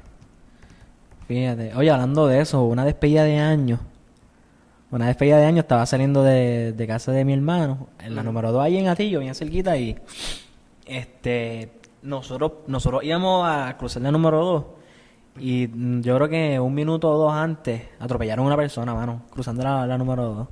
Fíjate. 1.28 1.76
Oye, 1.76 1.92
hablando 1.92 2.26
de 2.26 2.42
eso, 2.42 2.64
una 2.64 2.86
despedida 2.86 3.24
de 3.24 3.38
año. 3.38 3.80
Una 4.90 5.06
despedida 5.06 5.38
de 5.38 5.46
año 5.46 5.60
estaba 5.60 5.86
saliendo 5.86 6.24
de, 6.24 6.72
de 6.72 6.88
casa 6.88 7.12
de 7.12 7.24
mi 7.24 7.34
hermano, 7.34 7.88
en 8.04 8.16
la 8.16 8.24
número 8.24 8.52
2 8.52 8.64
ahí 8.64 8.78
en 8.80 8.88
Atillo, 8.88 9.20
bien 9.20 9.36
cerquita, 9.36 9.78
y 9.78 9.96
este 10.88 11.70
nosotros 12.02 12.54
nosotros 12.66 13.04
íbamos 13.04 13.48
a 13.48 13.78
cruzar 13.78 14.02
la 14.02 14.10
número 14.10 14.44
2 14.44 14.79
y 15.40 16.02
yo 16.02 16.16
creo 16.16 16.30
que 16.30 16.60
un 16.60 16.74
minuto 16.74 17.10
o 17.10 17.18
dos 17.18 17.34
antes 17.34 17.84
atropellaron 18.00 18.44
a 18.46 18.48
una 18.48 18.58
persona, 18.58 18.94
mano, 18.94 19.24
cruzando 19.30 19.64
la, 19.64 19.86
la 19.88 19.98
número 19.98 20.24
2. 20.34 20.48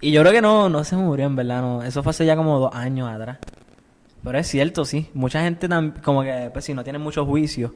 Y 0.00 0.12
yo 0.12 0.20
creo 0.22 0.32
que 0.32 0.40
no, 0.42 0.68
no 0.68 0.84
se 0.84 0.96
murió, 0.96 1.26
en 1.26 1.36
verdad, 1.36 1.60
no. 1.60 1.82
Eso 1.82 2.02
fue 2.02 2.10
hace 2.10 2.24
ya 2.24 2.36
como 2.36 2.58
dos 2.58 2.74
años 2.74 3.08
atrás. 3.10 3.38
Pero 4.22 4.38
es 4.38 4.46
cierto, 4.46 4.84
sí. 4.84 5.08
Mucha 5.14 5.42
gente, 5.42 5.68
tam- 5.68 6.00
como 6.02 6.22
que, 6.22 6.50
pues 6.52 6.64
si 6.64 6.74
no 6.74 6.84
tienen 6.84 7.02
mucho 7.02 7.24
juicio, 7.26 7.74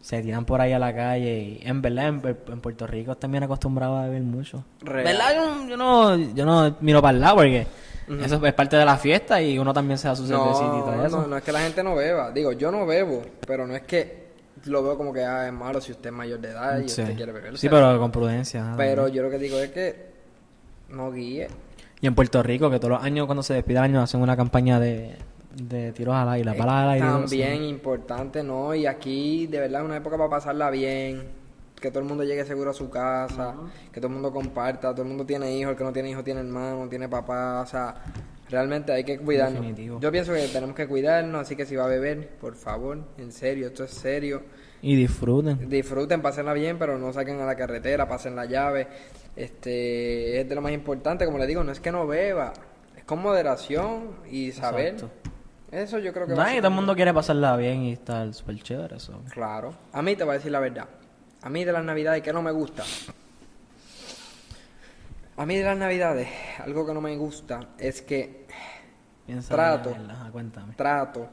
se 0.00 0.22
tiran 0.22 0.44
por 0.44 0.60
ahí 0.60 0.72
a 0.72 0.78
la 0.78 0.94
calle. 0.94 1.40
Y 1.42 1.60
en 1.66 1.82
verdad, 1.82 2.08
en, 2.08 2.22
en 2.48 2.60
Puerto 2.60 2.86
Rico 2.86 3.16
también 3.16 3.42
acostumbrado 3.44 3.96
a 3.96 4.04
beber 4.04 4.22
mucho. 4.22 4.64
Real. 4.80 5.04
¿Verdad? 5.04 5.34
Yo, 5.34 5.68
yo 5.70 5.76
no, 5.76 6.16
yo 6.16 6.44
no 6.46 6.76
miro 6.80 7.02
para 7.02 7.14
el 7.16 7.20
lado 7.20 7.36
porque 7.36 7.66
eso 8.22 8.44
es 8.44 8.54
parte 8.54 8.76
de 8.76 8.84
la 8.84 8.96
fiesta 8.96 9.40
y 9.40 9.56
uno 9.58 9.72
también 9.72 9.96
se 9.98 10.08
da 10.08 10.16
su 10.16 10.26
cervecita 10.26 10.76
y 10.76 10.80
todo 10.82 10.96
No, 10.96 11.04
eso. 11.06 11.20
no, 11.22 11.26
no 11.28 11.36
es 11.36 11.42
que 11.44 11.52
la 11.52 11.60
gente 11.60 11.82
no 11.82 11.94
beba. 11.96 12.30
Digo, 12.32 12.52
yo 12.52 12.70
no 12.72 12.84
bebo, 12.86 13.22
pero 13.46 13.66
no 13.66 13.74
es 13.74 13.82
que 13.82 14.19
lo 14.64 14.82
veo 14.82 14.96
como 14.96 15.12
que 15.12 15.24
ah, 15.24 15.46
es 15.46 15.52
malo 15.52 15.80
si 15.80 15.92
usted 15.92 16.10
es 16.10 16.14
mayor 16.14 16.40
de 16.40 16.50
edad 16.50 16.78
y 16.80 16.88
Sí. 16.88 17.02
usted 17.02 17.16
quiere 17.16 17.32
beber. 17.32 17.56
Sí, 17.58 17.68
pero 17.68 17.98
con 17.98 18.10
prudencia. 18.10 18.74
pero 18.76 19.08
yo 19.08 19.22
lo 19.22 19.30
que 19.30 19.38
digo 19.38 19.58
es 19.58 19.70
que 19.70 20.10
no 20.90 21.10
guíe. 21.12 21.48
Y 22.00 22.06
en 22.06 22.14
Puerto 22.14 22.42
Rico, 22.42 22.70
que 22.70 22.78
todos 22.78 22.90
los 22.92 23.02
años 23.04 23.26
cuando 23.26 23.42
se 23.42 23.54
despide 23.54 23.78
el 23.78 23.84
año 23.84 24.00
hacen 24.02 24.22
una 24.22 24.36
campaña 24.36 24.80
de, 24.80 25.16
de 25.54 25.92
tiros 25.92 26.14
al 26.14 26.28
aire, 26.30 26.50
balas 26.52 26.74
al 26.84 26.90
aire. 26.90 27.06
También 27.06 27.62
importante, 27.64 28.42
¿no? 28.42 28.74
Y 28.74 28.86
aquí, 28.86 29.46
de 29.46 29.60
verdad, 29.60 29.80
es 29.82 29.86
una 29.86 29.96
época 29.98 30.16
para 30.16 30.30
pasarla 30.30 30.70
bien. 30.70 31.39
Que 31.80 31.90
todo 31.90 32.00
el 32.00 32.08
mundo 32.08 32.24
llegue 32.24 32.44
seguro 32.44 32.70
a 32.70 32.74
su 32.74 32.90
casa. 32.90 33.54
Que 33.92 34.00
todo 34.00 34.08
el 34.08 34.14
mundo 34.14 34.32
comparta. 34.32 34.90
Todo 34.92 35.02
el 35.02 35.08
mundo 35.08 35.24
tiene 35.24 35.56
hijos. 35.56 35.72
El 35.72 35.76
que 35.78 35.84
no 35.84 35.92
tiene 35.92 36.10
hijos 36.10 36.24
tiene 36.24 36.40
hermano, 36.40 36.88
tiene 36.88 37.08
papá. 37.08 37.62
O 37.62 37.66
sea, 37.66 37.94
realmente 38.48 38.92
hay 38.92 39.04
que 39.04 39.18
cuidarnos. 39.18 39.60
Definitivo. 39.62 40.00
Yo 40.00 40.12
pienso 40.12 40.32
que 40.34 40.46
tenemos 40.48 40.76
que 40.76 40.86
cuidarnos. 40.86 41.40
Así 41.40 41.56
que 41.56 41.64
si 41.66 41.76
va 41.76 41.84
a 41.84 41.88
beber, 41.88 42.28
por 42.40 42.54
favor, 42.54 42.98
en 43.18 43.32
serio, 43.32 43.68
esto 43.68 43.84
es 43.84 43.90
serio. 43.92 44.42
Y 44.82 44.96
disfruten. 44.96 45.68
Disfruten, 45.68 46.22
pásenla 46.22 46.52
bien, 46.54 46.78
pero 46.78 46.98
no 46.98 47.12
saquen 47.12 47.40
a 47.40 47.44
la 47.46 47.54
carretera, 47.54 48.08
pasen 48.08 48.34
la 48.36 48.46
llave. 48.46 48.86
Este 49.36 50.40
es 50.40 50.48
de 50.48 50.54
lo 50.54 50.60
más 50.62 50.72
importante, 50.72 51.24
como 51.24 51.38
le 51.38 51.46
digo, 51.46 51.62
no 51.64 51.72
es 51.72 51.80
que 51.80 51.92
no 51.92 52.06
beba, 52.06 52.52
es 52.96 53.04
con 53.04 53.20
moderación 53.20 54.10
y 54.30 54.52
saber. 54.52 54.94
Exacto. 54.94 55.10
Eso 55.72 55.98
yo 55.98 56.12
creo 56.12 56.26
que 56.26 56.32
va 56.34 56.42
a 56.42 56.44
Nadie, 56.44 56.54
ser- 56.56 56.62
todo 56.62 56.68
el 56.70 56.74
mundo 56.76 56.94
quiere 56.96 57.14
pasarla 57.14 57.56
bien 57.56 57.82
y 57.82 57.92
estar 57.92 58.32
súper 58.34 58.56
chévere 58.62 58.96
eso. 58.96 59.20
Claro. 59.32 59.72
A 59.92 60.02
mí 60.02 60.16
te 60.16 60.24
voy 60.24 60.32
a 60.32 60.34
decir 60.38 60.50
la 60.50 60.60
verdad. 60.60 60.86
A 61.42 61.48
mí 61.48 61.64
de 61.64 61.72
las 61.72 61.84
navidades 61.84 62.22
que 62.22 62.32
no 62.32 62.42
me 62.42 62.50
gusta. 62.50 62.84
A 65.36 65.46
mí 65.46 65.56
de 65.56 65.64
las 65.64 65.76
navidades, 65.76 66.28
algo 66.58 66.86
que 66.86 66.92
no 66.92 67.00
me 67.00 67.16
gusta 67.16 67.60
es 67.78 68.02
que 68.02 68.46
Piensa 69.26 69.54
Trato. 69.54 69.90
en 69.94 70.06
la- 70.06 70.30
trato 70.76 71.28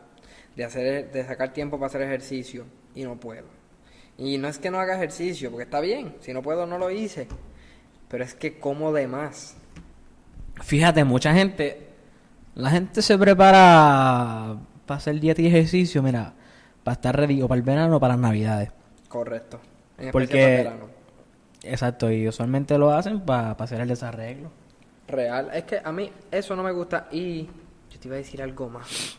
de 0.55 0.63
hacer 0.63 1.11
de 1.11 1.25
sacar 1.25 1.51
tiempo 1.51 1.77
para 1.77 1.87
hacer 1.87 2.01
ejercicio 2.03 2.65
y 2.95 3.03
no 3.03 3.17
puedo. 3.17 3.45
Y 4.17 4.37
no 4.37 4.47
es 4.47 4.59
que 4.59 4.71
no 4.71 4.79
haga 4.79 4.95
ejercicio, 4.95 5.51
porque 5.51 5.63
está 5.65 5.79
bien, 5.79 6.15
si 6.21 6.31
no 6.33 6.41
puedo 6.41 6.65
no 6.65 6.77
lo 6.77 6.89
hice, 6.89 7.27
pero 8.07 8.23
es 8.23 8.33
que 8.33 8.59
como 8.59 8.93
de 8.93 9.07
más. 9.07 9.55
Fíjate, 10.63 11.03
mucha 11.03 11.33
gente, 11.33 11.89
la 12.55 12.69
gente 12.71 13.01
se 13.01 13.17
prepara 13.17 14.57
para 14.85 14.97
hacer 14.97 15.19
dieta 15.19 15.41
y 15.41 15.47
ejercicio, 15.47 16.01
mira, 16.01 16.33
para 16.83 16.93
estar 16.93 17.15
ready 17.15 17.41
o 17.41 17.47
para 17.47 17.57
el 17.57 17.63
verano 17.63 17.97
o 17.97 17.99
para 17.99 18.13
las 18.13 18.21
navidades. 18.21 18.71
Correcto. 19.09 19.59
En 19.97 20.11
Porque- 20.11 20.25
especial 20.25 20.63
para 20.65 20.75
verano. 20.75 20.97
Exacto, 21.63 22.11
y 22.11 22.27
usualmente 22.27 22.77
lo 22.77 22.91
hacen 22.91 23.21
para 23.21 23.51
hacer 23.51 23.81
el 23.81 23.87
desarreglo. 23.87 24.49
Real. 25.07 25.49
Es 25.53 25.63
que 25.63 25.81
a 25.83 25.91
mí 25.91 26.11
eso 26.31 26.55
no 26.55 26.63
me 26.63 26.71
gusta 26.71 27.07
y 27.11 27.43
yo 27.45 27.99
te 27.99 28.07
iba 28.07 28.15
a 28.15 28.19
decir 28.19 28.41
algo 28.41 28.69
más. 28.69 29.17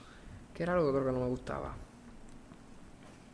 Que 0.54 0.62
era 0.62 0.74
algo 0.74 0.86
que 0.86 0.92
creo 1.00 1.06
que 1.06 1.12
no 1.12 1.24
me 1.24 1.30
gustaba. 1.30 1.72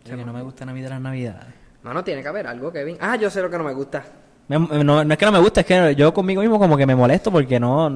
que 0.04 0.16
no 0.16 0.32
me 0.32 0.42
gusta 0.42 0.64
Navidad 0.66 0.90
las 0.90 1.00
Navidades. 1.00 1.54
Mano, 1.82 2.02
tiene 2.04 2.22
que 2.22 2.28
haber 2.28 2.46
algo, 2.46 2.72
Kevin. 2.72 2.96
Ah, 3.00 3.16
yo 3.16 3.28
sé 3.30 3.40
lo 3.42 3.50
que 3.50 3.58
no 3.58 3.64
me 3.64 3.72
gusta. 3.74 4.04
Me- 4.48 4.58
no, 4.58 5.04
no 5.04 5.12
es 5.12 5.18
que 5.18 5.24
no 5.24 5.32
me 5.32 5.38
gusta, 5.38 5.60
es 5.60 5.66
que 5.66 5.94
yo 5.94 6.12
conmigo 6.12 6.40
mismo 6.42 6.58
como 6.58 6.76
que 6.76 6.86
me 6.86 6.94
molesto 6.94 7.30
porque 7.30 7.58
no... 7.60 7.88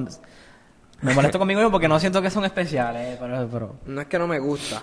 Me 1.01 1.13
molesto 1.13 1.37
conmigo 1.39 1.59
mismo 1.59 1.71
porque 1.71 1.87
no 1.87 1.99
siento 1.99 2.21
que 2.21 2.29
son 2.29 2.45
especiales, 2.45 3.17
pero... 3.19 3.47
pero 3.51 3.75
No 3.85 4.01
es 4.01 4.07
que 4.07 4.17
no 4.19 4.27
me 4.27 4.39
gusta. 4.39 4.81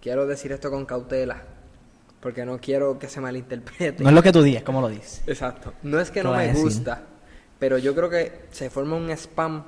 Quiero 0.00 0.26
decir 0.26 0.52
esto 0.52 0.70
con 0.70 0.84
cautela. 0.86 1.42
Porque 2.20 2.44
no 2.44 2.58
quiero 2.58 2.98
que 2.98 3.08
se 3.08 3.20
malinterprete. 3.20 4.02
no 4.02 4.08
es 4.08 4.14
lo 4.14 4.22
que 4.22 4.32
tú 4.32 4.42
dices, 4.42 4.62
como 4.62 4.80
lo 4.80 4.88
dices. 4.88 5.22
Exacto. 5.26 5.72
No 5.82 6.00
es 6.00 6.10
que 6.10 6.22
no 6.22 6.32
¿Qué 6.32 6.36
vas 6.38 6.48
a 6.48 6.52
me 6.52 6.58
gusta. 6.60 7.02
Pero 7.58 7.78
yo 7.78 7.94
creo 7.94 8.10
que 8.10 8.46
se 8.50 8.70
forma 8.70 8.96
un 8.96 9.10
spam 9.10 9.62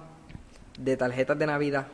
de 0.78 0.96
tarjetas 0.96 1.38
de 1.38 1.46
Navidad. 1.46 1.86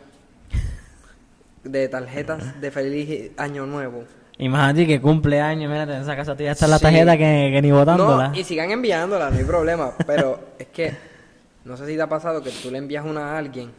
De 1.64 1.88
tarjetas 1.88 2.60
de 2.60 2.70
feliz 2.70 3.32
año 3.36 3.66
nuevo. 3.66 4.04
Imagínate 4.38 4.86
que 4.86 5.00
cumpleaños, 5.00 5.70
mira, 5.70 5.82
en 5.84 6.02
esa 6.02 6.14
casa 6.14 6.36
tuya 6.36 6.52
está 6.52 6.66
la 6.68 6.76
Sí. 6.78 6.82
tarjeta 6.84 7.16
que, 7.16 7.50
que 7.52 7.62
ni 7.62 7.70
botándola. 7.72 8.28
No, 8.28 8.34
y 8.38 8.44
sigan 8.44 8.70
enviándola, 8.70 9.30
no 9.30 9.38
hay 9.38 9.44
problema. 9.44 9.92
Pero 10.06 10.38
es 10.58 10.66
que 10.68 10.94
no 11.64 11.76
sé 11.76 11.86
si 11.86 11.96
te 11.96 12.02
ha 12.02 12.08
pasado 12.08 12.42
que 12.42 12.50
tú 12.50 12.70
le 12.70 12.78
envías 12.78 13.04
una 13.04 13.32
a 13.32 13.38
alguien 13.38 13.70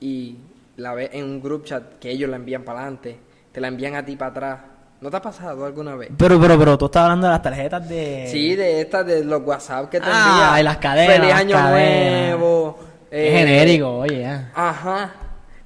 y 0.00 0.36
la 0.76 0.94
ves 0.94 1.10
en 1.12 1.24
un 1.24 1.42
group 1.42 1.64
chat 1.64 1.98
que 1.98 2.10
ellos 2.10 2.30
la 2.30 2.36
envían 2.36 2.62
para 2.62 2.80
adelante, 2.80 3.18
te 3.52 3.60
la 3.60 3.68
envían 3.68 3.94
a 3.96 4.04
ti 4.04 4.16
para 4.16 4.30
atrás. 4.30 4.60
¿No 5.00 5.10
te 5.10 5.16
ha 5.16 5.22
pasado 5.22 5.64
alguna 5.64 5.94
vez? 5.96 6.10
Pero, 6.16 6.38
pero, 6.40 6.58
pero, 6.58 6.76
tú 6.78 6.84
estás 6.86 7.04
hablando 7.04 7.26
de 7.26 7.32
las 7.32 7.42
tarjetas 7.42 7.88
de... 7.88 8.28
Sí, 8.30 8.54
de 8.54 8.82
estas 8.82 9.06
de 9.06 9.24
los 9.24 9.40
WhatsApp 9.42 9.88
que 9.88 9.98
te 9.98 10.06
Ah, 10.06 10.28
envían. 10.50 10.60
y 10.60 10.62
las 10.64 10.76
cadenas, 10.76 11.16
Feliz 11.16 11.30
las 11.30 11.40
año 11.40 11.56
cadenas. 11.56 12.28
nuevo. 12.38 12.78
Es 13.10 13.32
eh, 13.34 13.38
genérico, 13.38 13.98
oye, 13.98 14.20
ya. 14.20 14.52
Ajá. 14.54 15.12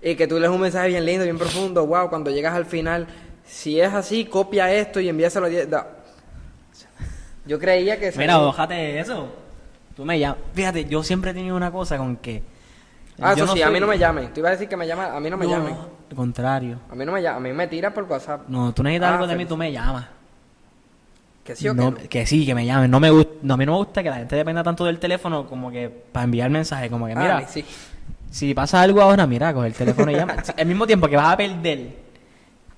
Y 0.01 0.15
que 0.15 0.29
tú 0.29 0.39
lees 0.39 0.53
un 0.53 0.61
mensaje 0.61 0.89
bien 0.89 1.05
lindo, 1.05 1.25
bien 1.25 1.37
profundo. 1.39 1.85
Wow, 1.87 2.09
cuando 2.11 2.31
llegas 2.31 2.55
al 2.55 2.65
final, 2.67 3.09
si 3.45 3.81
es 3.81 3.93
así, 3.93 4.25
copia 4.27 4.73
esto 4.73 5.01
y 5.01 5.09
envíaselo 5.09 5.47
a 5.47 5.49
10. 5.49 5.69
da- 5.69 5.89
Yo 7.47 7.59
creía 7.59 7.99
que... 7.99 8.13
Mira, 8.17 8.37
bájate 8.39 9.01
eso. 9.01 9.29
Tú 9.97 10.05
me 10.05 10.19
llamas. 10.19 10.39
Fíjate, 10.55 10.85
yo 10.85 11.03
siempre 11.03 11.33
he 11.33 11.35
tenido 11.35 11.57
una 11.57 11.73
cosa 11.73 11.99
con 11.99 12.17
que... 12.17 12.43
Ah, 13.21 13.35
yo 13.35 13.45
eso 13.45 13.55
sí, 13.55 13.63
a 13.63 13.71
mí 13.71 13.79
no 13.79 13.87
me 13.87 13.97
llamen. 13.99 14.33
Tú 14.35 14.41
ibas 14.41 14.51
a 14.51 14.53
decir 14.53 14.69
que 14.69 14.77
me 14.77 14.87
llaman, 14.87 15.13
a 15.15 15.21
mí 15.21 15.31
no 15.31 15.37
me 15.37 15.47
llamen. 15.47 15.75
Al 16.11 16.17
contrario. 16.17 16.79
A 16.91 16.95
mí 16.95 17.05
no 17.05 17.13
me 17.13 17.23
llaman, 17.23 17.39
a 17.39 17.49
mí 17.49 17.53
me 17.53 17.67
tiran 17.69 17.93
por 17.93 18.05
WhatsApp. 18.05 18.43
No, 18.49 18.73
tú 18.75 18.83
necesitas 18.83 19.11
Ah, 19.11 19.15
algo 19.15 19.27
de 19.27 19.37
mí, 19.37 19.47
tú 19.47 19.57
me 19.57 19.71
llamas. 19.73 20.07
Que 21.45 21.55
sí 21.55 21.69
o 21.69 21.75
No, 21.75 21.95
que 21.95 22.03
no. 22.05 22.09
que 22.09 22.27
sí, 22.27 22.45
que 22.47 22.55
me 22.55 22.65
llamen. 22.67 22.91
No 22.91 22.99
me 23.01 23.11
gusta, 23.11 23.33
no, 23.43 23.55
a 23.55 23.57
mí 23.57 23.67
no 23.67 23.73
me 23.73 23.79
gusta 23.79 24.03
que 24.03 24.11
la 24.11 24.17
gente 24.17 24.35
dependa 24.35 24.63
tanto 24.65 24.85
del 24.85 24.99
teléfono 24.99 25.47
como 25.47 25.71
que 25.71 25.89
para 25.89 26.25
enviar 26.25 26.51
mensajes, 26.51 26.91
como 26.91 27.07
que 27.07 27.13
Ah, 27.13 27.19
mira, 27.21 27.47
sí. 27.47 27.65
si 28.31 28.53
pasa 28.55 28.81
algo 28.81 29.01
ahora, 29.03 29.27
mira, 29.27 29.53
coge 29.55 29.69
el 29.69 29.75
teléfono 29.75 30.11
y 30.11 30.15
llama. 30.17 30.37
Al 30.59 30.67
mismo 30.67 30.87
tiempo 30.87 31.07
que 31.07 31.17
vas 31.17 31.33
a 31.35 31.37
perder 31.37 32.03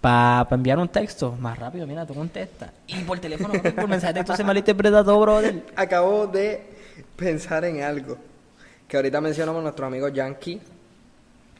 para 0.00 0.46
enviar 0.50 0.78
un 0.78 0.88
texto, 0.88 1.34
más 1.40 1.58
rápido, 1.58 1.86
mira, 1.86 2.04
tú 2.06 2.14
contestas. 2.14 2.70
Y 2.88 2.96
por 3.04 3.18
teléfono, 3.18 3.54
por 3.74 3.88
mensaje 3.88 4.12
de 4.12 4.20
texto 4.20 4.36
se 4.36 4.44
malinterpreta 4.44 5.02
todo, 5.04 5.18
brother. 5.20 5.64
Acabo 5.76 6.26
de 6.26 6.62
pensar 7.16 7.64
en 7.64 7.82
algo. 7.82 8.18
Que 8.88 8.96
ahorita 8.96 9.20
mencionamos 9.20 9.60
a 9.60 9.62
nuestro 9.64 9.86
amigo 9.86 10.08
Yankee 10.08 10.60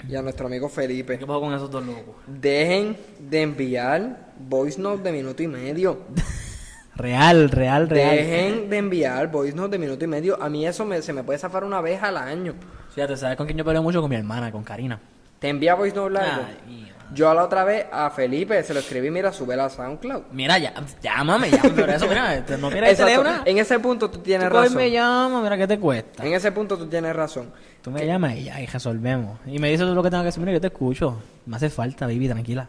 y 0.08 0.14
a 0.14 0.22
nuestro 0.22 0.46
amigo 0.46 0.68
Felipe. 0.68 1.18
¿Qué 1.18 1.26
pasó 1.26 1.40
con 1.40 1.54
esos 1.54 1.70
dos 1.70 1.84
locos? 1.84 2.14
Dejen 2.26 2.96
de 3.18 3.42
enviar 3.42 4.32
voice 4.38 4.80
note 4.80 5.02
de 5.02 5.12
minuto 5.12 5.42
y 5.42 5.48
medio. 5.48 5.98
Real, 6.96 7.50
real, 7.50 7.90
real. 7.90 8.16
Dejen 8.16 8.70
de 8.70 8.78
enviar 8.78 9.30
voice 9.30 9.54
note 9.54 9.72
de 9.72 9.78
minuto 9.78 10.02
y 10.06 10.08
medio. 10.08 10.42
A 10.42 10.48
mí 10.48 10.66
eso 10.66 10.86
me- 10.86 11.02
se 11.02 11.12
me 11.12 11.22
puede 11.22 11.38
zafar 11.38 11.62
una 11.62 11.82
vez 11.82 12.02
al 12.02 12.16
año. 12.16 12.54
Fíjate, 12.94 13.18
¿sabes 13.18 13.36
con 13.36 13.44
quién 13.44 13.58
yo 13.58 13.66
peleo 13.66 13.82
mucho? 13.82 14.00
Con 14.00 14.08
mi 14.08 14.16
hermana, 14.16 14.50
con 14.50 14.64
Karina. 14.64 14.98
Te 15.38 15.50
envía 15.50 15.74
voice 15.74 15.94
note 15.94 16.14
largo. 16.14 16.46
Ay, 16.48 16.56
mía. 16.74 16.94
Yo 17.14 17.30
a 17.30 17.34
la 17.34 17.44
otra 17.44 17.64
vez 17.64 17.86
a 17.92 18.10
Felipe 18.10 18.62
se 18.62 18.74
lo 18.74 18.80
escribí, 18.80 19.10
mira, 19.10 19.32
sube 19.32 19.56
la 19.56 19.68
SoundCloud. 19.68 20.24
Mira, 20.32 20.58
ya, 20.58 20.72
llámame, 21.02 21.50
llámame, 21.50 21.80
por 21.80 21.90
eso, 21.90 22.06
mira, 22.08 22.34
este, 22.34 22.58
no 22.58 22.68
quieres 22.70 22.90
el 22.90 22.96
teléfono. 22.96 23.30
En 23.44 23.58
ese 23.58 23.78
punto 23.78 24.10
tú 24.10 24.18
tienes 24.18 24.48
Tú 24.48 24.54
razón. 24.54 24.76
me 24.76 24.90
llama, 24.90 25.42
mira, 25.42 25.56
¿qué 25.56 25.66
te 25.66 25.78
cuesta? 25.78 26.26
En 26.26 26.32
ese 26.32 26.50
punto 26.52 26.76
tú 26.76 26.86
tienes 26.86 27.14
razón. 27.14 27.50
Tú 27.82 27.90
me 27.90 28.04
llamas 28.06 28.34
y 28.36 28.44
ya, 28.44 28.60
y 28.60 28.66
resolvemos. 28.66 29.38
Y 29.46 29.58
me 29.58 29.70
dices 29.70 29.86
tú 29.86 29.94
lo 29.94 30.02
que 30.02 30.10
tengo 30.10 30.22
que 30.22 30.30
hacer, 30.30 30.40
mira, 30.40 30.52
yo 30.52 30.60
te 30.60 30.66
escucho. 30.66 31.16
Me 31.46 31.56
hace 31.56 31.70
falta, 31.70 32.06
baby, 32.06 32.28
tranquila. 32.28 32.68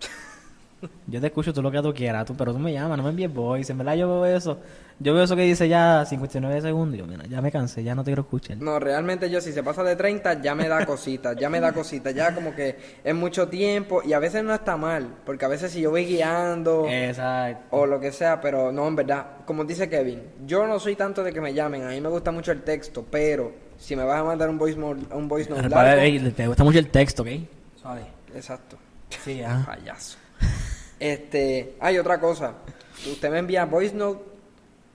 Yo 1.08 1.20
te 1.20 1.26
escucho 1.26 1.52
tú 1.52 1.60
lo 1.60 1.70
que 1.72 1.82
tú 1.82 1.92
quieras, 1.92 2.24
tú, 2.24 2.36
pero 2.36 2.52
tú 2.52 2.58
me 2.60 2.72
llamas, 2.72 2.96
no 2.98 3.02
me 3.02 3.10
envíes 3.10 3.32
voice. 3.32 3.72
En 3.72 3.78
verdad 3.78 3.94
yo 3.96 4.20
veo 4.20 4.36
eso. 4.36 4.60
Yo 5.00 5.14
veo 5.14 5.22
eso 5.22 5.36
que 5.36 5.42
dice 5.42 5.68
ya 5.68 6.04
59 6.04 6.60
segundos. 6.60 6.96
y 6.96 6.98
yo, 6.98 7.06
mira, 7.06 7.24
ya 7.26 7.40
me 7.40 7.52
cansé, 7.52 7.84
ya 7.84 7.94
no 7.94 8.02
te 8.02 8.08
quiero 8.10 8.22
escuchar. 8.22 8.56
No, 8.56 8.80
realmente 8.80 9.30
yo 9.30 9.40
si 9.40 9.52
se 9.52 9.62
pasa 9.62 9.84
de 9.84 9.94
30 9.94 10.42
ya 10.42 10.56
me 10.56 10.66
da 10.68 10.84
cositas, 10.84 11.36
ya 11.36 11.48
me 11.48 11.60
da 11.60 11.72
cositas, 11.72 12.12
ya 12.12 12.34
como 12.34 12.52
que 12.54 12.76
es 13.04 13.14
mucho 13.14 13.46
tiempo 13.48 14.02
y 14.02 14.12
a 14.12 14.18
veces 14.18 14.42
no 14.42 14.52
está 14.52 14.76
mal, 14.76 15.08
porque 15.24 15.44
a 15.44 15.48
veces 15.48 15.70
si 15.70 15.82
yo 15.82 15.90
voy 15.90 16.04
guiando 16.04 16.86
Exacto. 16.88 17.76
o 17.76 17.86
lo 17.86 18.00
que 18.00 18.10
sea, 18.10 18.40
pero 18.40 18.72
no, 18.72 18.88
en 18.88 18.96
verdad, 18.96 19.26
como 19.46 19.64
dice 19.64 19.88
Kevin, 19.88 20.20
yo 20.44 20.66
no 20.66 20.80
soy 20.80 20.96
tanto 20.96 21.22
de 21.22 21.32
que 21.32 21.40
me 21.40 21.54
llamen, 21.54 21.84
a 21.84 21.90
mí 21.90 22.00
me 22.00 22.08
gusta 22.08 22.32
mucho 22.32 22.50
el 22.50 22.62
texto, 22.62 23.06
pero 23.08 23.52
si 23.78 23.94
me 23.94 24.02
vas 24.02 24.20
a 24.20 24.24
mandar 24.24 24.50
un 24.50 24.58
voice, 24.58 24.76
un 24.76 25.28
voice 25.28 25.48
note 25.48 25.62
Repara, 25.62 25.90
largo, 25.94 26.02
ey, 26.02 26.18
te 26.32 26.46
gusta 26.48 26.64
mucho 26.64 26.80
el 26.80 26.88
texto, 26.88 27.22
¿ok? 27.22 27.28
Suave. 27.80 28.02
exacto, 28.34 28.76
Sí, 29.24 29.40
ah. 29.42 29.62
payaso. 29.64 30.18
Este, 30.98 31.76
hay 31.78 31.96
otra 31.98 32.18
cosa, 32.18 32.54
usted 33.08 33.30
me 33.30 33.38
envía 33.38 33.64
voice 33.64 33.94
note, 33.94 34.24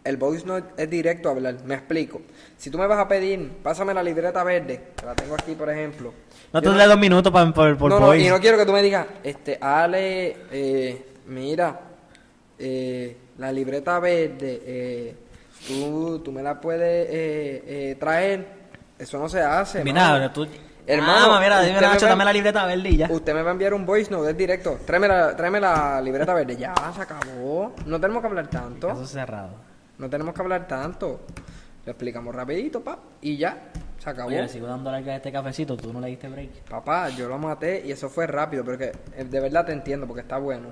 el 0.04 0.18
voice 0.18 0.46
note 0.46 0.82
es 0.84 0.90
directo 0.90 1.30
a 1.30 1.32
hablar, 1.32 1.56
me 1.66 1.76
explico. 1.76 2.22
Si 2.58 2.70
tú 2.70 2.78
me 2.78 2.88
vas 2.88 3.00
a 3.00 3.08
pedir, 3.08 3.50
pásame 3.64 3.94
la 3.94 4.04
libreta 4.04 4.44
verde, 4.44 4.90
que 4.98 5.06
la 5.06 5.16
tengo 5.16 5.34
aquí 5.36 5.54
por 5.54 5.70
ejemplo. 5.70 6.14
No 6.52 6.62
te 6.62 6.70
dé 6.70 6.86
dos 6.86 6.98
minutos 7.00 7.32
pa- 7.32 7.52
por, 7.54 7.78
por 7.78 7.90
no, 7.90 8.00
no, 8.00 8.06
voice. 8.08 8.26
y 8.26 8.30
no 8.30 8.40
quiero 8.40 8.58
que 8.58 8.66
tú 8.66 8.72
me 8.74 8.82
digas, 8.84 9.08
este, 9.24 9.58
Ale, 9.62 10.36
eh, 10.52 11.06
mira, 11.28 11.80
eh, 12.60 13.18
la 13.38 13.52
libreta 13.52 14.00
verde, 14.00 14.62
eh, 14.66 15.16
tú, 15.68 16.20
tú 16.20 16.32
me 16.32 16.44
la 16.44 16.60
puedes 16.62 17.08
eh, 17.10 17.64
eh, 17.92 17.96
traer. 18.00 18.64
Eso 19.00 19.18
no 19.18 19.28
se 19.28 19.42
hace. 19.42 19.84
Mira, 19.84 20.10
mano. 20.12 20.32
tú... 20.32 20.48
Hermano, 20.86 21.36
Ah, 21.36 21.40
mira, 21.42 21.62
dime, 21.62 21.80
va- 21.82 21.98
dame 21.98 22.26
la 22.26 22.34
libreta 22.34 22.66
verde 22.66 22.90
y 22.90 22.98
ya. 22.98 23.08
Usted 23.10 23.34
me 23.34 23.42
va 23.42 23.50
a 23.50 23.54
enviar 23.54 23.74
un 23.74 23.86
voice 23.86 24.12
note, 24.12 24.32
es 24.32 24.38
directo. 24.38 24.80
Tráeme 24.86 25.08
la, 25.08 25.36
tráeme 25.36 25.60
la 25.62 26.02
libreta 26.02 26.34
verde. 26.34 26.58
Ya, 26.58 26.74
se 26.94 27.02
acabó. 27.02 27.74
No 27.86 28.00
tenemos 28.02 28.22
que 28.22 28.28
hablar 28.28 28.48
tanto. 28.48 28.90
Caso 28.90 29.06
cerrado. 29.08 29.52
No 29.98 30.10
tenemos 30.10 30.34
que 30.34 30.42
hablar 30.42 30.68
tanto. 30.68 31.22
Lo 31.86 31.92
explicamos 31.92 32.34
rapidito, 32.34 32.82
pa, 32.82 32.98
y 33.22 33.36
ya, 33.38 33.70
se 33.98 34.10
acabó. 34.10 34.30
Oye, 34.30 34.42
le 34.42 34.48
sigo 34.48 34.68
dando 34.68 34.90
larga 34.90 35.12
a 35.14 35.16
este 35.18 35.32
cafecito, 35.34 35.76
tú 35.76 35.92
no 35.92 36.00
le 36.00 36.08
diste 36.08 36.30
break. 36.30 36.64
Papá, 36.70 37.10
yo 37.10 37.28
lo 37.28 37.38
maté 37.38 37.84
y 37.86 37.92
eso 37.92 38.10
fue 38.10 38.26
rápido, 38.26 38.64
pero 38.64 38.78
que 38.78 38.86
eh, 39.18 39.26
de 39.26 39.40
verdad 39.42 39.66
te 39.66 39.74
entiendo 39.74 40.08
porque 40.08 40.22
está 40.22 40.38
bueno. 40.38 40.70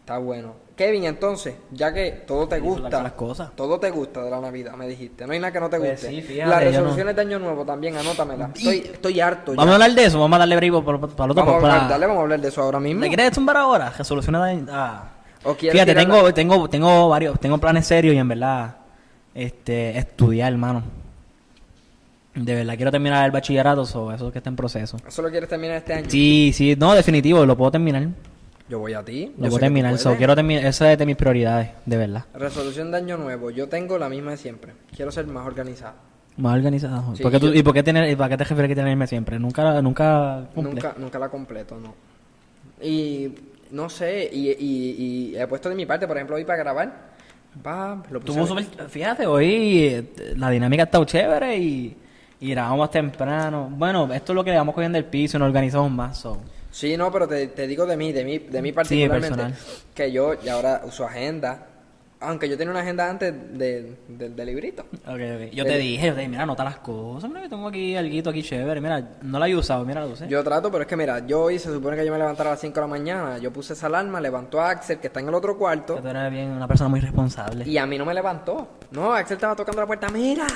Está 0.00 0.18
bueno. 0.18 0.54
Kevin, 0.76 1.04
entonces, 1.04 1.54
ya 1.70 1.92
que 1.92 2.10
todo 2.26 2.48
te 2.48 2.58
gusta, 2.58 3.02
las 3.02 3.12
cosas. 3.12 3.54
todo 3.54 3.78
te 3.78 3.90
gusta 3.90 4.22
de 4.22 4.30
la 4.30 4.40
Navidad, 4.40 4.74
me 4.74 4.86
dijiste. 4.88 5.26
No 5.26 5.32
hay 5.32 5.38
nada 5.38 5.52
que 5.52 5.60
no 5.60 5.70
te 5.70 5.78
Pues 5.78 5.92
guste. 5.92 6.08
sí, 6.08 6.22
fíjate, 6.22 6.50
Las 6.50 6.60
yo 6.64 6.70
resoluciones 6.70 7.16
de 7.16 7.22
Año 7.22 7.38
Nuevo 7.38 7.64
también, 7.64 7.96
anótamelas. 7.96 8.50
Estoy, 8.56 8.78
estoy 8.92 9.20
harto. 9.20 9.52
Vamos 9.52 9.66
a 9.66 9.68
ya. 9.68 9.84
hablar 9.84 9.92
de 9.92 10.04
eso, 10.04 10.18
vamos 10.18 10.36
a 10.36 10.38
darle 10.40 10.56
break 10.56 10.84
para, 10.84 10.98
para 11.00 11.24
el 11.26 11.30
otro. 11.30 11.44
Vamos 11.44 11.54
a 11.58 11.60
para- 11.62 11.74
hablar, 11.74 11.88
dale, 11.90 12.06
vamos 12.06 12.20
a 12.20 12.22
hablar 12.24 12.40
de 12.40 12.48
eso 12.48 12.62
ahora 12.62 12.80
mismo. 12.80 13.00
¿Me 13.00 13.08
quieres 13.08 13.30
tumbar 13.32 13.56
ahora? 13.58 13.90
Resoluciones 13.96 14.66
de... 14.66 14.72
Ah. 14.72 15.04
¿O 15.44 15.54
quieres 15.54 15.72
Fíjate, 15.72 15.94
tengo, 15.94 16.32
tengo, 16.34 16.68
tengo 16.68 17.08
varios, 17.08 17.38
tengo 17.40 17.58
planes 17.58 17.86
serios 17.86 18.14
y 18.14 18.18
en 18.18 18.28
verdad, 18.28 18.76
este, 19.34 19.96
estudiar, 19.96 20.52
hermano. 20.52 20.82
De 22.34 22.54
verdad 22.54 22.76
quiero 22.76 22.90
terminar 22.92 23.24
el 23.24 23.32
bachillerato, 23.32 23.84
so, 23.84 24.12
eso 24.12 24.30
que 24.30 24.38
está 24.38 24.50
en 24.50 24.56
proceso. 24.56 24.96
¿Eso 25.06 25.22
lo 25.22 25.30
quieres 25.30 25.48
terminar 25.48 25.76
este 25.78 25.94
año? 25.94 26.06
Sí, 26.08 26.52
sí, 26.54 26.76
no, 26.78 26.94
definitivo, 26.94 27.44
lo 27.44 27.56
puedo 27.56 27.72
terminar. 27.72 28.08
Yo 28.68 28.78
voy 28.78 28.94
a 28.94 29.02
ti. 29.04 29.32
Lo 29.36 29.48
puedo 29.48 29.58
terminar, 29.58 29.98
so, 29.98 30.14
quiero 30.16 30.36
terminar, 30.36 30.64
esa 30.64 30.92
es 30.92 30.98
de 30.98 31.06
mis 31.06 31.16
prioridades, 31.16 31.70
de 31.86 31.96
verdad. 31.96 32.24
Resolución 32.34 32.92
de 32.92 32.98
Año 32.98 33.16
Nuevo. 33.16 33.50
Yo 33.50 33.68
tengo 33.68 33.98
la 33.98 34.08
misma 34.08 34.30
de 34.32 34.36
siempre. 34.36 34.72
Quiero 34.94 35.10
ser 35.10 35.26
más 35.26 35.44
organizado. 35.44 35.94
Más 36.36 36.54
organizado. 36.54 37.16
Sí, 37.16 37.22
¿Por 37.22 37.32
qué 37.32 37.40
tú- 37.40 37.48
yo- 37.48 37.54
¿Y 37.54 37.62
por 37.64 37.74
qué 37.74 37.82
tener, 37.82 38.16
para 38.16 38.28
qué 38.28 38.36
te 38.36 38.44
refieres 38.44 38.68
que 38.68 38.76
tenerme 38.76 39.06
siempre? 39.08 39.38
Nunca, 39.40 39.82
nunca 39.82 40.44
cumple. 40.54 40.74
Nunca, 40.74 40.94
nunca 40.98 41.18
la 41.18 41.28
completo, 41.28 41.78
no. 41.80 41.94
Y 42.80 43.28
no 43.72 43.88
sé, 43.88 44.28
y, 44.32 44.50
y, 44.50 45.32
y 45.32 45.36
he 45.38 45.46
puesto 45.46 45.68
de 45.68 45.74
mi 45.74 45.86
parte, 45.86 46.06
por 46.06 46.16
ejemplo, 46.16 46.36
hoy 46.36 46.44
para 46.44 46.58
grabar. 46.58 47.10
Pa, 47.62 48.00
lo 48.10 48.20
puse 48.20 48.32
Tuvo 48.38 48.46
súper- 48.46 48.88
fíjate, 48.88 49.26
hoy 49.26 49.84
eh, 49.84 50.34
la 50.36 50.50
dinámica 50.50 50.84
ha 50.84 50.86
estado 50.86 51.04
chévere 51.04 51.56
y, 51.58 51.96
y 52.40 52.50
grabamos 52.50 52.90
temprano. 52.90 53.68
Bueno, 53.72 54.12
esto 54.14 54.32
es 54.32 54.34
lo 54.36 54.44
que 54.44 54.54
vamos 54.54 54.74
cogiendo 54.74 54.98
el 54.98 55.04
piso 55.04 55.36
y 55.36 55.40
nos 55.40 55.48
organizamos 55.48 55.90
más. 55.90 56.18
So. 56.18 56.40
Sí, 56.70 56.96
no, 56.96 57.10
pero 57.10 57.26
te, 57.26 57.48
te 57.48 57.66
digo 57.66 57.86
de 57.86 57.96
mí, 57.96 58.12
de 58.12 58.24
mí, 58.24 58.38
de 58.38 58.62
mí 58.62 58.70
particularmente. 58.70 59.28
personal. 59.36 59.54
que 59.94 60.12
yo 60.12 60.40
ya 60.40 60.52
ahora 60.54 60.82
uso 60.86 61.04
agenda, 61.04 61.66
Aunque 62.22 62.50
yo 62.50 62.58
tenía 62.58 62.70
una 62.70 62.80
agenda 62.80 63.08
antes 63.08 63.32
de, 63.56 63.96
de- 64.06 64.28
del 64.28 64.46
librito. 64.46 64.82
Ok, 64.82 64.92
ok. 65.06 65.50
Yo 65.52 65.64
te 65.64 65.78
dije, 65.78 66.06
yo 66.08 66.12
te 66.14 66.18
dije, 66.20 66.28
mira, 66.28 66.42
anota 66.42 66.62
las 66.64 66.76
cosas. 66.80 67.30
Mira, 67.30 67.40
que 67.42 67.48
tengo 67.48 67.66
aquí 67.66 67.96
algo 67.96 68.28
aquí 68.30 68.42
chévere. 68.42 68.78
Mira, 68.80 69.12
no 69.22 69.38
la 69.38 69.48
he 69.48 69.56
usado, 69.56 69.86
mira, 69.86 70.00
la 70.02 70.06
usé. 70.06 70.28
Yo 70.28 70.44
trato, 70.44 70.70
pero 70.70 70.82
es 70.82 70.86
que 70.88 70.96
mira, 70.96 71.26
yo 71.26 71.44
hoy 71.44 71.58
se 71.58 71.72
supone 71.72 71.96
que 71.96 72.04
yo 72.04 72.12
me 72.12 72.18
levantara 72.18 72.50
a 72.50 72.52
las 72.52 72.60
5 72.60 72.74
de 72.74 72.80
la 72.82 72.86
mañana. 72.86 73.38
Yo 73.38 73.50
puse 73.50 73.72
esa 73.72 73.86
alarma, 73.86 74.20
levantó 74.20 74.60
a 74.60 74.68
Axel, 74.68 74.98
que 74.98 75.06
está 75.06 75.20
en 75.20 75.28
el 75.28 75.34
otro 75.34 75.54
Que 75.54 75.58
cuarto. 75.60 75.94
tú 75.96 76.06
eres 76.08 76.30
bien, 76.30 76.50
una 76.50 76.68
persona 76.68 76.88
muy 76.88 77.00
responsable. 77.00 77.66
Y 77.66 77.78
a 77.78 77.86
mí 77.86 77.96
no 77.96 78.04
me 78.04 78.12
levantó. 78.12 78.68
No, 78.90 79.14
Axel 79.14 79.36
estaba 79.36 79.56
tocando 79.56 79.80
la 79.80 79.86
puerta. 79.86 80.08
Mira, 80.10 80.46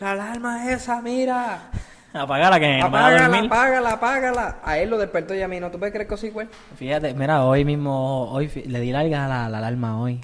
la 0.00 0.10
alarma 0.10 0.72
esa, 0.72 1.00
mira. 1.00 1.70
Apágala 2.12 2.58
que 2.58 2.80
Apágala, 2.80 3.44
apágala, 3.44 3.92
apágala. 3.92 4.56
A 4.64 4.78
él 4.78 4.90
lo 4.90 4.98
despertó 4.98 5.32
y 5.34 5.42
a 5.42 5.46
mí 5.48 5.60
no. 5.60 5.70
¿Tú 5.70 5.78
puedes 5.78 5.92
creer 5.92 6.08
que 6.08 6.16
sí, 6.16 6.30
güey? 6.30 6.48
Fíjate, 6.76 7.14
mira, 7.14 7.44
hoy 7.44 7.64
mismo, 7.64 8.32
hoy 8.32 8.50
le 8.66 8.80
di 8.80 8.90
larga 8.90 9.26
a 9.26 9.28
la, 9.28 9.48
la 9.48 9.58
alarma 9.58 10.00
hoy. 10.00 10.20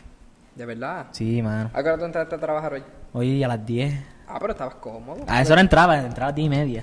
De 0.55 0.67
verdad. 0.67 1.07
Sí, 1.13 1.43
mano. 1.43 1.71
¿A 1.73 1.83
qué 1.83 1.89
hora 1.89 1.99
tú 1.99 2.05
entraste 2.05 2.35
a 2.35 2.39
trabajar 2.39 2.73
hoy? 2.75 2.83
Hoy 3.13 3.43
a 3.43 3.49
las 3.49 3.65
10. 3.67 3.95
Ah, 4.29 4.39
pero 4.41 4.53
estabas 4.53 4.77
cómodo. 4.77 5.25
A 5.27 5.43
esa 5.43 5.53
hora 5.53 5.61
entraba, 5.63 5.99
entraba 5.99 6.27
a 6.27 6.31
las 6.31 6.37
10 6.37 6.47
y 6.47 6.49
media. 6.51 6.83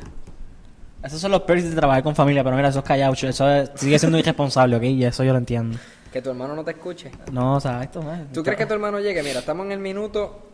Esos 1.04 1.20
son 1.20 1.32
los 1.32 1.42
perks 1.42 1.70
de 1.70 1.76
trabajar 1.76 2.04
con 2.04 2.16
familia, 2.16 2.44
pero 2.44 2.56
mira, 2.56 2.68
eso 2.70 2.80
es 2.80 2.86
callado, 2.86 3.14
eso 3.14 3.50
es- 3.50 3.72
sigue 3.76 3.98
siendo 3.98 4.20
irresponsable, 4.20 4.76
¿ok? 4.76 4.84
Y 4.84 5.04
eso 5.06 5.24
yo 5.24 5.32
lo 5.32 5.40
entiendo. 5.40 5.80
Que 6.14 6.22
tu 6.22 6.30
hermano 6.30 6.56
no 6.56 6.64
te 6.64 6.72
escuche. 6.72 7.10
No, 7.32 7.56
exacto, 7.56 8.02
man. 8.02 8.28
¿Tú 8.34 8.44
crees 8.44 8.58
que 8.58 8.66
tu 8.66 8.74
hermano 8.74 9.00
llegue? 9.00 9.24
Mira, 9.24 9.40
estamos 9.40 9.66
en 9.66 9.72
el 9.72 9.80
minuto. 9.80 10.48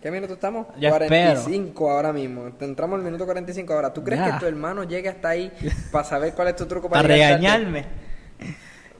¿Qué 0.00 0.10
minuto 0.10 0.34
estamos? 0.34 0.66
Yo 0.78 0.90
45 0.90 1.90
ahora 1.90 2.12
mismo. 2.12 2.48
Entramos 2.60 2.94
en 3.00 3.06
el 3.06 3.12
minuto 3.12 3.24
45 3.24 3.72
ahora. 3.72 3.92
¿Tú 3.92 4.04
crees 4.04 4.20
Ya. 4.20 4.34
que 4.34 4.40
tu 4.40 4.46
hermano 4.46 4.84
llegue 4.84 5.08
hasta 5.08 5.30
ahí 5.30 5.50
para 5.90 6.04
saber 6.04 6.34
cuál 6.34 6.48
es 6.48 6.56
tu 6.56 6.66
truco 6.66 6.88
Para 6.88 7.02
para, 7.02 7.14
regañarme. 7.14 7.86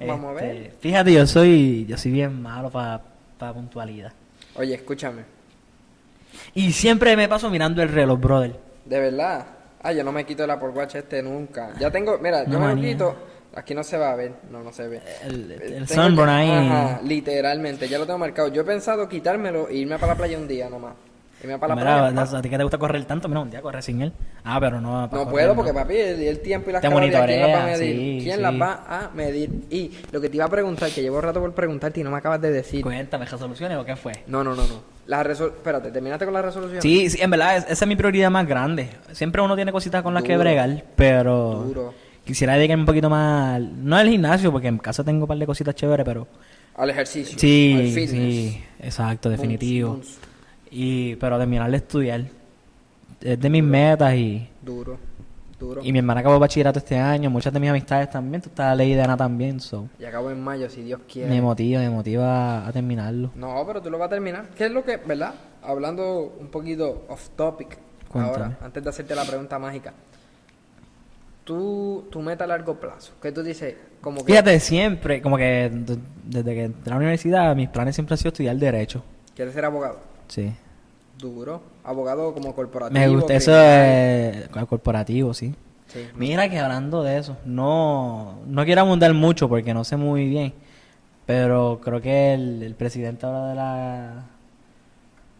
Vamos 0.05 0.31
a 0.31 0.33
ver. 0.43 0.57
Este, 0.57 0.77
Fíjate, 0.81 1.13
yo 1.13 1.27
soy, 1.27 1.87
yo 1.87 1.97
soy 1.97 2.11
bien 2.11 2.43
malo 2.43 2.71
para 2.71 3.03
puntualidad. 3.39 4.13
Oye, 4.57 4.75
escúchame. 4.75 5.23
Y 6.55 6.73
siempre 6.73 7.17
me 7.17 7.29
paso 7.29 7.51
mirando 7.51 7.83
el 7.83 7.89
reloj, 7.89 8.21
brother. 8.21 8.57
De 8.85 9.01
verdad. 9.01 9.47
Ah, 9.83 9.93
yo 9.93 10.03
no 10.03 10.13
me 10.13 10.25
quito 10.25 10.45
el 10.45 10.51
Apple 10.51 10.69
Watch 10.71 10.97
este 10.97 11.23
nunca. 11.23 11.73
Ya 11.79 11.91
tengo, 11.91 12.19
mira, 12.19 12.45
yo 12.45 12.59
me 12.59 12.75
lo 12.75 12.81
quito. 12.81 13.17
Aquí 13.55 13.75
no 13.75 13.83
se 13.83 13.97
va 13.97 14.13
a 14.13 14.17
ver. 14.17 14.33
No, 14.51 14.63
no 14.63 14.73
se 14.73 14.87
ve. 14.89 15.01
El, 15.25 15.51
Eh, 15.53 15.77
el 15.79 15.87
tengo 15.87 16.03
sunburn 16.03 16.29
ahí. 16.29 16.51
Ajá, 16.51 17.01
literalmente. 17.03 17.89
Ya 17.89 17.99
lo 17.99 18.05
tengo 18.05 18.19
marcado. 18.19 18.49
Yo 18.49 18.63
he 18.63 18.65
pensado 18.65 19.09
quitármelo 19.09 19.69
e 19.69 19.77
irme 19.77 19.99
para 19.99 20.13
la 20.13 20.19
playa 20.19 20.37
un 20.37 20.47
día 20.49 20.69
nomás. 20.69 20.95
Irme 21.43 21.59
para 21.59 21.75
la 21.75 21.81
Mira, 21.81 22.11
playa. 22.13 22.39
a 22.39 22.43
ti 22.43 22.49
que 22.49 22.57
te 22.57 22.63
gusta 22.63 22.79
correr 22.79 23.05
tanto, 23.05 23.29
mira, 23.29 23.41
un 23.41 23.51
día 23.51 23.61
corre 23.61 23.83
sin 23.83 24.01
él. 24.01 24.13
Ah, 24.43 24.59
pero 24.59 24.81
no. 24.81 25.03
No 25.03 25.09
correr 25.11 25.29
puedo 25.29 25.55
porque, 25.55 25.73
no. 25.73 25.79
papi, 25.81 25.95
el, 25.97 26.23
el 26.23 26.41
tiempo 26.41 26.71
y 26.71 26.73
las 26.73 26.81
Te 26.83 26.89
calorías, 26.89 27.27
¿quién 27.27 27.41
las 27.43 27.51
va 27.55 27.63
a 27.63 27.67
medir? 27.67 27.97
sí, 27.97 28.19
¿Quién 28.23 28.37
sí. 28.37 28.43
las 28.43 28.55
va 28.61 28.85
a 28.89 29.11
medir? 29.15 29.51
Y 29.71 29.91
lo 30.13 30.21
que 30.21 30.29
te 30.31 30.37
iba 30.37 30.47
a 30.47 30.49
preguntar, 30.49 30.91
que 30.91 31.03
llevo 31.03 31.21
rato 31.21 31.41
por 31.41 31.53
preguntarte 31.53 32.01
y 32.01 32.05
no 32.05 32.11
me 32.11 32.17
acabas 32.17 32.41
de 32.41 32.51
decir. 32.51 32.83
Cuéntame, 32.83 33.27
¿resoluciones 33.27 33.77
o 33.77 33.85
qué 33.85 33.97
fue? 33.97 34.13
No, 34.27 34.43
no, 34.43 34.55
no, 34.55 34.67
no. 34.67 34.83
La 35.07 35.23
resol... 35.23 35.53
Espérate, 35.57 35.91
¿terminaste 35.93 36.25
con 36.25 36.33
la 36.35 36.43
resolución? 36.43 36.81
Sí, 36.81 37.11
sí, 37.11 37.19
en 37.21 37.31
verdad, 37.31 37.59
es- 37.59 37.65
esa 37.69 37.85
es 37.85 37.89
mi 37.89 37.97
prioridad 37.97 38.31
más 38.31 38.47
grande. 38.47 38.89
Siempre 39.13 39.43
uno 39.43 39.55
tiene 39.55 39.73
cositas 39.73 40.03
con 40.03 40.15
las 40.15 40.23
que 40.23 40.37
bregar, 40.39 40.85
pero 40.97 41.65
Duro. 41.67 41.95
quisiera 42.25 42.55
dedicarme 42.55 42.83
un 42.83 42.87
poquito 42.87 43.11
más, 43.11 43.57
al- 43.57 43.85
no 43.87 43.95
al 43.95 44.09
gimnasio, 44.09 44.51
porque 44.51 44.69
en 44.69 44.79
casa 44.79 45.05
tengo 45.05 45.25
un 45.25 45.29
par 45.29 45.37
de 45.39 45.47
cositas 45.47 45.75
chéveres, 45.75 46.05
pero 46.05 46.27
Al 46.77 46.91
ejercicio. 46.91 47.35
al 47.35 47.39
sí, 47.41 47.91
fitness. 47.95 48.09
sí, 48.35 48.65
exacto, 48.81 49.29
definitivo. 49.31 50.01
Y 50.71 51.17
pero 51.17 51.39
terminar 51.39 51.71
de 51.71 51.77
estudiar 51.77 52.23
es 53.21 53.41
de 53.41 53.51
mis 53.51 53.63
metas 53.63 54.15
y, 54.15 54.49
Duro, 54.63 54.99
duro. 55.59 55.81
y 55.83 55.93
mi 55.93 55.99
hermana 56.01 56.21
acabó 56.21 56.39
bachillerato 56.39 56.79
este 56.81 56.99
año, 56.99 57.31
muchas 57.31 57.53
de 57.53 57.61
mis 57.61 57.71
amistades 57.71 58.11
también, 58.11 58.43
tú 58.43 58.49
estás 58.49 58.77
ley 58.77 58.95
de 58.95 59.03
Ana 59.03 59.17
también, 59.17 59.59
so 59.61 59.89
Y 59.99 60.05
acabo 60.05 60.31
en 60.31 60.43
mayo, 60.43 60.69
si 60.69 60.83
Dios 60.83 61.01
quiere. 61.11 61.31
me 61.31 61.41
motiva, 61.41 61.81
me 61.81 61.91
motiva 61.91 62.67
a 62.67 62.73
terminarlo. 62.73 63.31
No, 63.35 63.65
pero 63.67 63.81
tú 63.81 63.91
lo 63.91 63.99
vas 63.99 64.07
a 64.07 64.11
terminar. 64.11 64.49
¿Qué 64.57 64.67
es 64.67 64.73
lo 64.73 64.85
que, 64.85 64.97
verdad? 64.99 65.35
Hablando 65.63 66.35
un 66.39 66.49
poquito 66.49 67.07
off 67.09 67.31
topic. 67.37 67.79
Cuéntame. 68.09 68.45
Ahora, 68.45 68.59
antes 68.63 68.83
de 68.85 68.91
hacerte 68.91 69.15
la 69.15 69.25
pregunta 69.25 69.59
mágica. 69.59 69.93
Tú, 71.45 72.07
tu 72.11 72.21
meta 72.21 72.43
a 72.45 72.47
largo 72.49 72.75
plazo. 72.75 73.13
¿Qué 73.23 73.31
tú 73.31 73.43
dices? 73.43 73.75
Como 74.01 74.25
que 74.25 74.33
Fíjate, 74.33 74.59
siempre, 74.59 75.23
como 75.23 75.37
que 75.37 75.71
desde 76.25 76.55
que 76.55 76.65
entré 76.65 76.91
a 76.91 76.95
la 76.95 76.97
universidad, 76.99 77.55
mis 77.55 77.69
planes 77.69 77.95
siempre 77.95 78.15
han 78.15 78.19
sido 78.19 78.29
estudiar 78.31 78.57
Derecho. 78.57 79.03
quieres 79.35 79.55
ser 79.55 79.65
abogado. 79.65 79.99
Sí. 80.29 80.53
Duro. 81.19 81.63
Abogado 81.85 82.35
como 82.35 82.55
corporativo. 82.55 82.99
Me 83.01 83.09
gusta 83.09 83.35
eso 83.35 83.53
es 83.57 84.67
corporativo, 84.67 85.33
sí. 85.35 85.55
Sí. 85.89 86.07
Mira 86.17 86.49
que 86.51 86.59
hablando 86.59 87.03
de 87.03 87.19
eso, 87.19 87.37
no, 87.45 88.41
no 88.47 88.65
quiero 88.65 88.81
abundar 88.83 89.15
mucho 89.15 89.49
porque 89.49 89.73
no 89.73 89.85
sé 89.85 89.97
muy 89.97 90.29
bien, 90.29 90.53
pero 91.27 91.81
creo 91.83 92.01
que 92.03 92.35
el, 92.35 92.63
el 92.63 92.75
presidente 92.75 93.25
ahora 93.25 93.49
de 93.49 93.55
la 93.55 94.25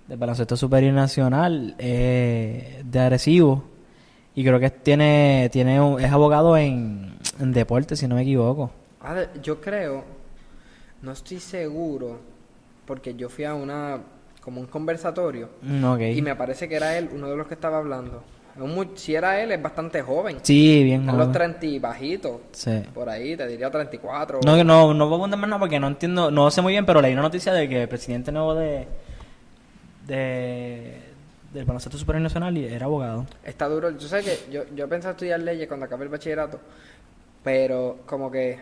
del 0.09 0.19
baloncesto 0.19 0.57
superior 0.57 0.95
nacional 0.95 1.75
eh, 1.79 2.81
de 2.85 2.99
Arecibo 3.01 3.65
y 4.37 4.45
creo 4.45 4.61
que 4.61 4.71
tiene 4.71 5.49
tiene 5.53 5.81
un- 5.81 6.01
es 6.01 6.13
abogado 6.13 6.57
en, 6.57 7.17
en 7.41 7.53
deporte 7.53 7.97
si 7.97 8.07
no 8.07 8.15
me 8.15 8.23
equivoco. 8.23 8.71
A 9.01 9.15
ver, 9.15 9.31
yo 9.43 9.61
creo, 9.61 10.05
no 11.03 11.11
estoy 11.11 11.41
seguro, 11.41 12.21
porque 12.87 13.15
yo 13.17 13.29
fui 13.29 13.45
a 13.45 13.55
una, 13.55 13.99
como 14.47 14.61
un 14.61 14.69
conversatorio, 14.69 15.49
Mm, 15.61 16.01
y 16.03 16.23
me 16.23 16.37
parece 16.37 16.69
que 16.69 16.77
era 16.77 16.97
él 16.97 17.11
uno 17.13 17.29
de 17.29 17.37
los 17.37 17.49
que 17.49 17.55
estaba 17.55 17.79
hablando. 17.79 18.23
Si 18.95 19.13
era 19.13 19.43
él, 19.43 19.51
es 19.51 19.61
bastante 19.61 20.01
joven. 20.03 20.39
Sí, 20.43 20.85
bien. 20.85 21.01
En 21.01 21.07
los 21.09 21.17
joven. 21.17 21.33
30 21.33 21.67
y 21.67 21.79
bajitos, 21.81 22.41
Sí. 22.53 22.81
por 22.95 23.09
ahí, 23.11 23.37
te 23.37 23.45
diría 23.49 23.69
34. 23.73 24.39
No, 24.47 24.63
no, 24.63 24.95
no 24.95 25.09
puedo 25.09 25.23
contar 25.23 25.39
más 25.41 25.51
nada 25.51 25.59
porque 25.59 25.81
no 25.81 25.89
entiendo, 25.89 26.31
no 26.31 26.49
sé 26.53 26.63
muy 26.63 26.73
bien, 26.75 26.87
pero 26.87 27.01
leí 27.03 27.13
una 27.13 27.23
noticia 27.23 27.53
de 27.53 27.69
que 27.69 27.83
el 27.83 27.89
presidente 27.89 28.31
nuevo 28.31 28.55
de, 28.55 28.87
de 30.07 31.03
del 31.53 31.65
baloncesto 31.65 31.99
superior 31.99 32.23
nacional 32.23 32.57
y 32.57 32.67
era 32.67 32.87
abogado. 32.87 33.27
Está 33.45 33.67
duro. 33.67 33.93
Tú 33.95 34.07
sabes 34.07 34.27
que 34.27 34.53
yo, 34.53 34.63
yo 34.77 34.89
pensé 34.89 35.11
estudiar 35.11 35.41
leyes 35.41 35.67
cuando 35.67 35.87
acabé 35.87 36.05
el 36.05 36.11
bachillerato, 36.11 36.61
pero 37.43 37.99
como 38.07 38.31
que 38.31 38.59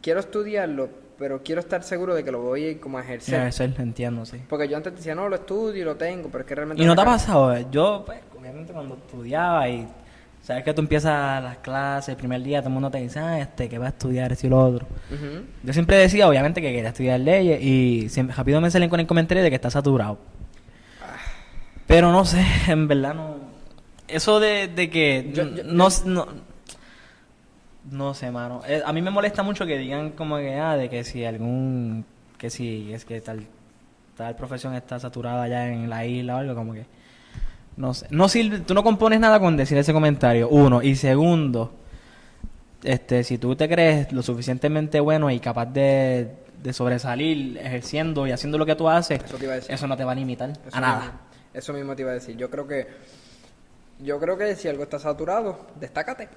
quiero 0.00 0.20
estudiarlo, 0.20 0.88
pero 1.18 1.42
quiero 1.42 1.60
estar 1.60 1.82
seguro 1.82 2.14
de 2.14 2.22
que 2.24 2.30
lo 2.30 2.40
voy 2.40 2.64
a 2.64 2.70
ir 2.70 2.80
como 2.80 2.98
a 2.98 3.02
ejercer. 3.02 3.38
Debe 3.40 3.52
ser, 3.52 3.74
entiendo, 3.78 4.24
sí. 4.24 4.40
Porque 4.48 4.68
yo 4.68 4.76
antes 4.76 4.94
decía, 4.94 5.14
no, 5.14 5.28
lo 5.28 5.36
estudio 5.36 5.82
y 5.82 5.84
lo 5.84 5.96
tengo, 5.96 6.28
pero 6.30 6.42
es 6.42 6.48
que 6.48 6.54
realmente... 6.54 6.82
¿Y 6.82 6.86
no 6.86 6.94
te 6.94 7.00
ha 7.02 7.04
pasado? 7.04 7.70
Yo, 7.70 8.04
pues, 8.06 8.20
obviamente 8.38 8.72
cuando 8.72 8.94
estudiaba 8.94 9.68
y 9.68 9.86
sabes 10.42 10.62
que 10.64 10.72
tú 10.72 10.80
empiezas 10.80 11.42
las 11.42 11.58
clases, 11.58 12.10
el 12.10 12.16
primer 12.16 12.42
día 12.42 12.60
todo 12.60 12.68
el 12.68 12.74
mundo 12.74 12.90
te 12.90 12.98
dice, 12.98 13.18
ah, 13.18 13.40
este, 13.40 13.68
que 13.68 13.78
va 13.78 13.86
a 13.86 13.88
estudiar, 13.90 14.30
esto 14.32 14.46
y 14.46 14.50
lo 14.50 14.58
otro. 14.64 14.86
Yo 15.64 15.72
siempre 15.72 15.96
decía, 15.96 16.28
obviamente, 16.28 16.60
que 16.62 16.72
quería 16.72 16.90
estudiar 16.90 17.20
leyes 17.20 17.60
y 17.62 18.08
siempre, 18.08 18.36
rápido 18.36 18.60
me 18.60 18.70
salen 18.70 18.88
con 18.88 19.00
el 19.00 19.06
comentario 19.06 19.42
de 19.42 19.50
que 19.50 19.56
está 19.56 19.70
saturado. 19.70 20.18
Pero 21.86 22.12
no 22.12 22.24
sé, 22.24 22.44
en 22.68 22.86
verdad 22.88 23.14
no... 23.14 23.36
Eso 24.06 24.40
de, 24.40 24.68
de 24.68 24.88
que 24.88 25.30
Yo- 25.34 25.44
yo- 25.54 25.64
no, 25.64 25.88
no... 26.06 26.47
No 27.90 28.14
sé, 28.14 28.30
mano. 28.30 28.60
Eh, 28.66 28.82
a 28.84 28.92
mí 28.92 29.00
me 29.02 29.10
molesta 29.10 29.42
mucho 29.42 29.66
que 29.66 29.78
digan 29.78 30.10
como 30.10 30.36
que, 30.36 30.54
ah, 30.56 30.76
de 30.76 30.88
que 30.88 31.04
si 31.04 31.24
algún... 31.24 32.04
Que 32.36 32.50
si 32.50 32.92
es 32.92 33.04
que 33.04 33.20
tal, 33.20 33.46
tal 34.16 34.36
profesión 34.36 34.74
está 34.74 34.98
saturada 35.00 35.48
ya 35.48 35.68
en 35.68 35.88
la 35.90 36.04
isla 36.06 36.36
o 36.36 36.38
algo, 36.38 36.54
como 36.54 36.74
que... 36.74 36.86
No 37.76 37.94
sé. 37.94 38.06
No 38.10 38.28
sirve, 38.28 38.58
tú 38.60 38.74
no 38.74 38.82
compones 38.82 39.20
nada 39.20 39.38
con 39.38 39.56
decir 39.56 39.78
ese 39.78 39.92
comentario, 39.92 40.48
uno. 40.48 40.82
Y 40.82 40.96
segundo, 40.96 41.72
este, 42.82 43.22
si 43.24 43.38
tú 43.38 43.54
te 43.54 43.68
crees 43.68 44.12
lo 44.12 44.22
suficientemente 44.22 44.98
bueno 45.00 45.30
y 45.30 45.38
capaz 45.38 45.66
de, 45.66 46.28
de 46.62 46.72
sobresalir 46.72 47.56
ejerciendo 47.58 48.26
y 48.26 48.32
haciendo 48.32 48.58
lo 48.58 48.66
que 48.66 48.74
tú 48.74 48.88
haces, 48.88 49.20
Eso 49.24 49.38
eso 49.68 49.86
no 49.86 49.96
te 49.96 50.04
va 50.04 50.12
a 50.12 50.14
limitar 50.16 50.50
Eso 50.50 50.76
a 50.76 50.80
nada. 50.80 51.12
eso 51.54 51.72
mismo 51.72 51.94
te 51.94 52.02
iba 52.02 52.10
a 52.10 52.14
decir. 52.14 52.36
Yo 52.36 52.50
creo 52.50 52.66
que 52.66 52.88
yo 54.00 54.18
creo 54.20 54.38
que 54.38 54.54
si 54.56 54.68
algo 54.68 54.84
está 54.84 54.98
saturado, 54.98 55.66
destácate. 55.78 56.28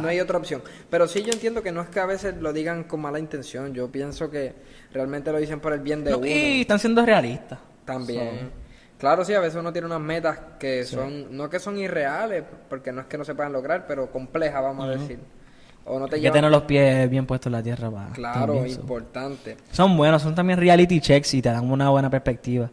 no 0.00 0.08
hay 0.08 0.20
otra 0.20 0.38
opción. 0.38 0.62
Pero 0.90 1.06
sí 1.08 1.22
yo 1.22 1.32
entiendo 1.32 1.62
que 1.62 1.72
no 1.72 1.80
es 1.82 1.88
que 1.88 2.00
a 2.00 2.06
veces 2.06 2.36
lo 2.38 2.52
digan 2.52 2.84
con 2.84 3.00
mala 3.00 3.18
intención. 3.18 3.72
Yo 3.74 3.90
pienso 3.90 4.30
que 4.30 4.54
realmente 4.92 5.32
lo 5.32 5.38
dicen 5.38 5.60
por 5.60 5.72
el 5.72 5.80
bien 5.80 6.04
de 6.04 6.10
No, 6.10 6.18
uno. 6.18 6.26
y 6.26 6.60
están 6.62 6.78
siendo 6.78 7.04
realistas. 7.04 7.58
También. 7.84 8.50
Claro, 8.98 9.24
sí, 9.24 9.32
a 9.32 9.40
veces 9.40 9.60
uno 9.60 9.72
tiene 9.72 9.86
unas 9.86 10.00
metas 10.00 10.38
que 10.58 10.84
son, 10.84 11.36
no 11.36 11.48
que 11.48 11.58
son 11.60 11.78
irreales, 11.78 12.42
porque 12.68 12.90
no 12.92 13.02
es 13.02 13.06
que 13.06 13.16
no 13.16 13.24
se 13.24 13.34
puedan 13.34 13.52
lograr, 13.52 13.86
pero 13.86 14.10
complejas, 14.10 14.60
vamos 14.62 14.86
a 14.86 14.90
decir. 14.90 15.18
O 15.84 15.98
no 15.98 16.06
te 16.08 16.16
Hay 16.16 16.20
que 16.20 16.24
llevan... 16.24 16.34
tener 16.38 16.50
los 16.50 16.62
pies 16.64 17.08
bien 17.08 17.24
puestos 17.24 17.46
en 17.46 17.52
la 17.52 17.62
tierra 17.62 17.90
para 17.90 18.10
Claro, 18.10 18.66
importante. 18.66 19.56
Son 19.70 19.96
buenos, 19.96 20.20
son 20.20 20.34
también 20.34 20.58
reality 20.58 21.00
checks 21.00 21.32
y 21.34 21.40
te 21.40 21.48
dan 21.48 21.70
una 21.70 21.88
buena 21.90 22.10
perspectiva. 22.10 22.68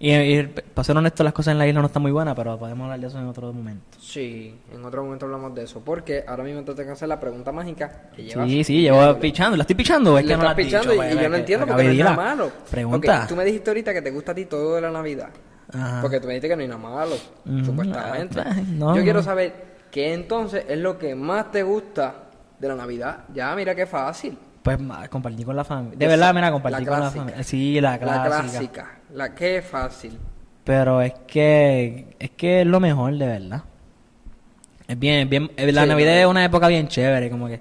Y, 0.00 0.12
y 0.12 0.42
para 0.44 0.84
ser 0.84 0.96
honesto, 0.96 1.24
las 1.24 1.32
cosas 1.32 1.52
en 1.52 1.58
la 1.58 1.66
isla 1.66 1.80
no 1.80 1.86
están 1.88 2.02
muy 2.02 2.12
buenas, 2.12 2.36
pero 2.36 2.56
podemos 2.56 2.84
hablar 2.84 3.00
de 3.00 3.06
eso 3.08 3.18
en 3.18 3.26
otro 3.26 3.52
momento. 3.52 3.98
Sí, 4.00 4.54
en 4.72 4.84
otro 4.84 5.02
momento 5.02 5.26
hablamos 5.26 5.54
de 5.56 5.64
eso, 5.64 5.80
porque 5.84 6.24
ahora 6.26 6.44
mismo 6.44 6.60
te 6.62 6.72
tengo 6.74 6.86
que 6.86 6.92
hacer 6.92 7.08
la 7.08 7.18
pregunta 7.18 7.50
mágica 7.50 8.02
que 8.14 8.22
llevas. 8.22 8.48
Sí, 8.48 8.62
sí, 8.62 8.82
llevo 8.82 9.18
pichando. 9.18 9.56
¿La 9.56 9.62
estoy 9.62 9.74
pichando 9.74 10.16
es 10.16 10.24
que 10.24 10.36
no 10.36 10.44
la 10.44 10.54
pichando 10.54 10.92
dicho? 10.92 10.94
y, 10.94 11.06
Pues, 11.08 11.14
y 11.16 11.22
yo 11.22 11.28
no 11.28 11.36
entiendo 11.36 11.66
que 11.66 11.72
porque 11.72 11.84
no 11.84 11.90
es 11.90 11.98
nada 11.98 12.16
malo. 12.16 12.52
Pregunta. 12.70 13.26
Tú 13.28 13.34
me 13.34 13.44
dijiste 13.44 13.70
ahorita 13.70 13.92
que 13.92 14.02
te 14.02 14.10
gusta 14.12 14.32
a 14.32 14.34
ti 14.36 14.44
todo 14.44 14.76
de 14.76 14.80
la 14.82 14.90
Navidad. 14.90 15.30
Ajá. 15.72 16.00
Porque 16.00 16.20
tú 16.20 16.26
me 16.28 16.34
dijiste 16.34 16.48
que 16.48 16.56
no 16.56 16.62
hay 16.62 16.68
nada 16.68 16.80
malo, 16.80 17.16
supuestamente. 17.64 18.40
ah, 18.40 18.56
no, 18.68 18.96
yo 18.96 19.02
quiero 19.02 19.22
saber 19.22 19.52
qué 19.90 20.14
entonces 20.14 20.64
es 20.68 20.78
lo 20.78 20.96
que 20.98 21.14
más 21.14 21.50
te 21.50 21.62
gusta 21.62 22.14
de 22.58 22.68
la 22.68 22.74
Navidad. 22.76 23.24
Ya, 23.34 23.54
mira 23.54 23.74
qué 23.74 23.86
fácil. 23.86 24.38
Pues 24.62 24.78
compartir 25.10 25.46
con 25.46 25.56
la 25.56 25.64
familia. 25.64 25.98
De 25.98 26.06
verdad, 26.06 26.34
mira, 26.34 26.46
la 26.48 26.52
compartir 26.52 26.86
con 26.86 26.92
la 26.94 27.00
clásica. 27.00 27.20
familia. 27.20 27.42
Sí, 27.42 27.80
la 27.80 27.90
La 27.92 27.98
clásica. 27.98 28.97
La 29.10 29.34
que 29.34 29.56
es 29.58 29.66
fácil. 29.66 30.18
Pero 30.64 31.00
es 31.02 31.14
que 31.26 32.14
es 32.18 32.30
que 32.30 32.60
es 32.60 32.66
lo 32.66 32.78
mejor, 32.80 33.16
de 33.16 33.26
verdad. 33.26 33.64
Es 34.86 34.98
bien, 34.98 35.28
bien. 35.28 35.50
eh, 35.56 35.70
La 35.72 35.84
Sí, 35.84 35.86
Navidad 35.86 36.18
es 36.18 36.26
una 36.26 36.44
época 36.44 36.68
bien 36.68 36.88
chévere, 36.88 37.30
como 37.30 37.46
que 37.48 37.60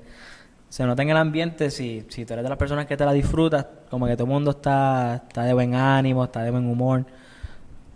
se 0.70 0.86
nota 0.86 1.04
en 1.04 1.10
el 1.10 1.18
ambiente. 1.18 1.72
Si, 1.72 2.06
si 2.10 2.26
tú 2.26 2.34
eres 2.34 2.44
de 2.44 2.50
las 2.50 2.58
personas 2.58 2.86
que 2.88 2.98
te 2.98 3.06
la 3.06 3.14
disfrutas, 3.14 3.66
como 3.90 4.08
que 4.08 4.14
todo 4.16 4.26
el 4.26 4.32
mundo 4.34 4.52
está, 4.52 5.24
está 5.28 5.44
de 5.44 5.54
buen 5.54 5.76
ánimo, 5.76 6.24
está 6.26 6.44
de 6.44 6.52
buen 6.52 6.68
humor. 6.68 7.06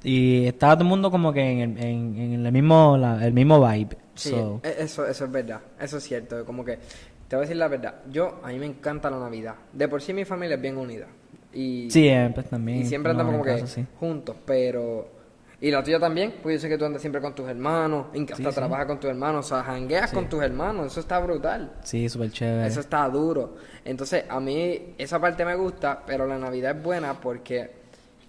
Y 0.03 0.45
está 0.47 0.73
todo 0.75 0.83
el 0.83 0.89
mundo 0.89 1.11
como 1.11 1.33
que 1.33 1.41
en 1.41 1.59
el, 1.77 1.83
en, 1.83 2.17
en 2.17 2.45
el 2.45 2.51
mismo 2.53 2.97
la- 2.97 3.25
el 3.25 3.33
mismo 3.33 3.59
vibe. 3.67 3.97
Sí, 4.15 4.29
So, 4.29 4.61
e- 4.61 4.75
eso, 4.79 5.05
eso 5.07 5.25
es 5.25 5.31
verdad, 5.31 5.61
eso 5.79 5.97
es 5.97 6.03
cierto, 6.03 6.45
como 6.45 6.63
que, 6.65 6.77
te 7.27 7.35
voy 7.35 7.39
a 7.43 7.47
decir 7.47 7.57
la 7.57 7.67
verdad, 7.67 7.95
yo, 8.11 8.39
a 8.43 8.49
mí 8.49 8.59
me 8.59 8.65
encanta 8.65 9.09
la 9.09 9.17
Navidad, 9.19 9.55
de 9.71 9.87
por 9.87 10.01
sí 10.01 10.13
mi 10.13 10.25
familia 10.25 10.55
es 10.55 10.61
bien 10.61 10.77
unida, 10.77 11.07
y, 11.53 11.89
sí, 11.89 12.07
eh, 12.07 12.31
pues 12.33 12.49
también. 12.49 12.79
y 12.79 12.85
siempre 12.85 13.11
andamos 13.11 13.33
como 13.33 13.43
que 13.43 13.67
sí. 13.67 13.85
juntos, 13.99 14.35
pero, 14.45 15.09
y 15.59 15.69
la 15.71 15.83
tuya 15.83 15.99
también, 15.99 16.35
pues 16.41 16.55
yo 16.55 16.61
sé 16.61 16.69
que 16.69 16.77
tú 16.77 16.85
andas 16.85 17.01
siempre 17.01 17.21
con 17.21 17.35
tus 17.35 17.47
hermanos, 17.47 18.07
hasta 18.13 18.35
sí. 18.35 18.55
trabajas 18.55 18.85
con 18.85 18.99
tus 18.99 19.09
hermanos, 19.09 19.45
o 19.45 19.49
sea, 19.49 19.63
jangueas 19.63 20.11
con 20.11 20.29
tus 20.29 20.41
hermanos, 20.41 20.87
eso 20.87 20.99
está 21.01 21.19
brutal. 21.19 21.73
Sí, 21.83 22.07
súper 22.09 22.31
chévere. 22.31 22.67
Eso 22.67 22.79
está 22.79 23.07
duro. 23.09 23.55
Entonces, 23.83 24.25
a 24.29 24.39
mí 24.39 24.93
esa 24.97 25.19
parte 25.19 25.43
me 25.45 25.55
gusta, 25.55 26.03
pero 26.05 26.25
la 26.25 26.37
Navidad 26.37 26.77
es 26.77 26.83
buena 26.83 27.19
porque 27.19 27.80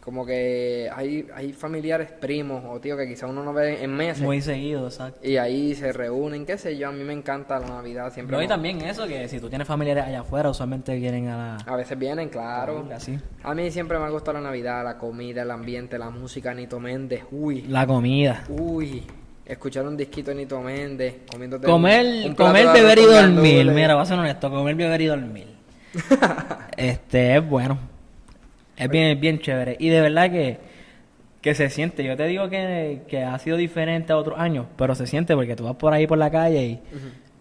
como 0.04 0.26
que 0.26 0.90
hay, 0.92 1.28
hay 1.32 1.52
familiares 1.52 2.10
primos 2.10 2.64
o 2.66 2.80
tíos 2.80 2.98
que 2.98 3.06
quizá 3.06 3.28
uno 3.28 3.44
no 3.44 3.52
ve 3.52 3.84
en 3.84 3.94
meses 3.94 4.20
Muy 4.24 4.40
seguido, 4.40 4.86
exacto. 4.88 5.20
y 5.26 5.36
ahí 5.36 5.76
se 5.76 5.92
reúnen, 5.92 6.44
qué 6.44 6.58
sé 6.58 6.76
yo, 6.76 6.88
a 6.88 6.92
mí 6.92 7.04
me 7.04 7.12
encanta 7.12 7.60
la 7.60 7.68
Navidad 7.68 8.12
siempre. 8.12 8.34
No, 8.36 8.42
y 8.42 8.46
me- 8.46 8.48
también 8.48 8.80
eso, 8.82 9.06
que 9.06 9.28
si 9.28 9.38
tú 9.38 9.48
tienes 9.48 9.68
familiares 9.68 10.04
allá 10.04 10.22
afuera, 10.22 10.50
usualmente 10.50 10.96
vienen 10.96 11.28
a 11.28 11.36
la... 11.36 11.56
A 11.72 11.76
veces 11.76 11.96
vienen, 11.96 12.30
claro. 12.30 12.84
Así. 12.92 13.16
A 13.44 13.54
mí 13.54 13.70
siempre 13.70 13.96
me 14.00 14.10
gusta 14.10 14.32
la 14.32 14.40
Navidad, 14.40 14.82
la 14.82 14.98
comida, 14.98 15.42
el 15.42 15.50
ambiente, 15.52 15.96
la 15.98 16.10
música, 16.10 16.52
Nito 16.52 16.80
Méndez, 16.80 17.22
uy, 17.30 17.62
La 17.68 17.86
comida. 17.86 18.42
uy. 18.48 19.04
Escuchar 19.46 19.86
un 19.86 19.96
disquito 19.96 20.30
de 20.30 20.36
Nito 20.36 20.60
Méndez, 20.60 21.18
comiéndote 21.30 21.66
Comer, 21.66 22.04
un- 22.24 22.30
un 22.30 22.34
comer, 22.34 22.66
beber 22.72 22.98
y 22.98 23.04
dormir. 23.04 23.66
Mira, 23.72 23.94
voy 23.94 24.02
a 24.02 24.06
ser 24.06 24.18
honesto, 24.18 24.50
comer, 24.50 24.74
beber 24.74 25.00
y 25.00 25.06
dormir. 25.06 25.46
este 26.76 27.36
es 27.36 27.48
bueno. 27.48 27.91
Es 28.82 28.88
bien, 28.88 29.20
bien 29.20 29.38
chévere. 29.38 29.76
Y 29.78 29.88
de 29.88 30.00
verdad 30.00 30.30
que, 30.30 30.58
que 31.40 31.54
se 31.54 31.70
siente. 31.70 32.02
Yo 32.04 32.16
te 32.16 32.26
digo 32.26 32.48
que, 32.48 33.02
que 33.08 33.22
ha 33.22 33.38
sido 33.38 33.56
diferente 33.56 34.12
a 34.12 34.16
otros 34.16 34.38
años, 34.38 34.66
pero 34.76 34.94
se 34.94 35.06
siente 35.06 35.34
porque 35.34 35.54
tú 35.54 35.64
vas 35.64 35.76
por 35.76 35.92
ahí 35.92 36.06
por 36.06 36.18
la 36.18 36.30
calle 36.30 36.64
y 36.64 36.80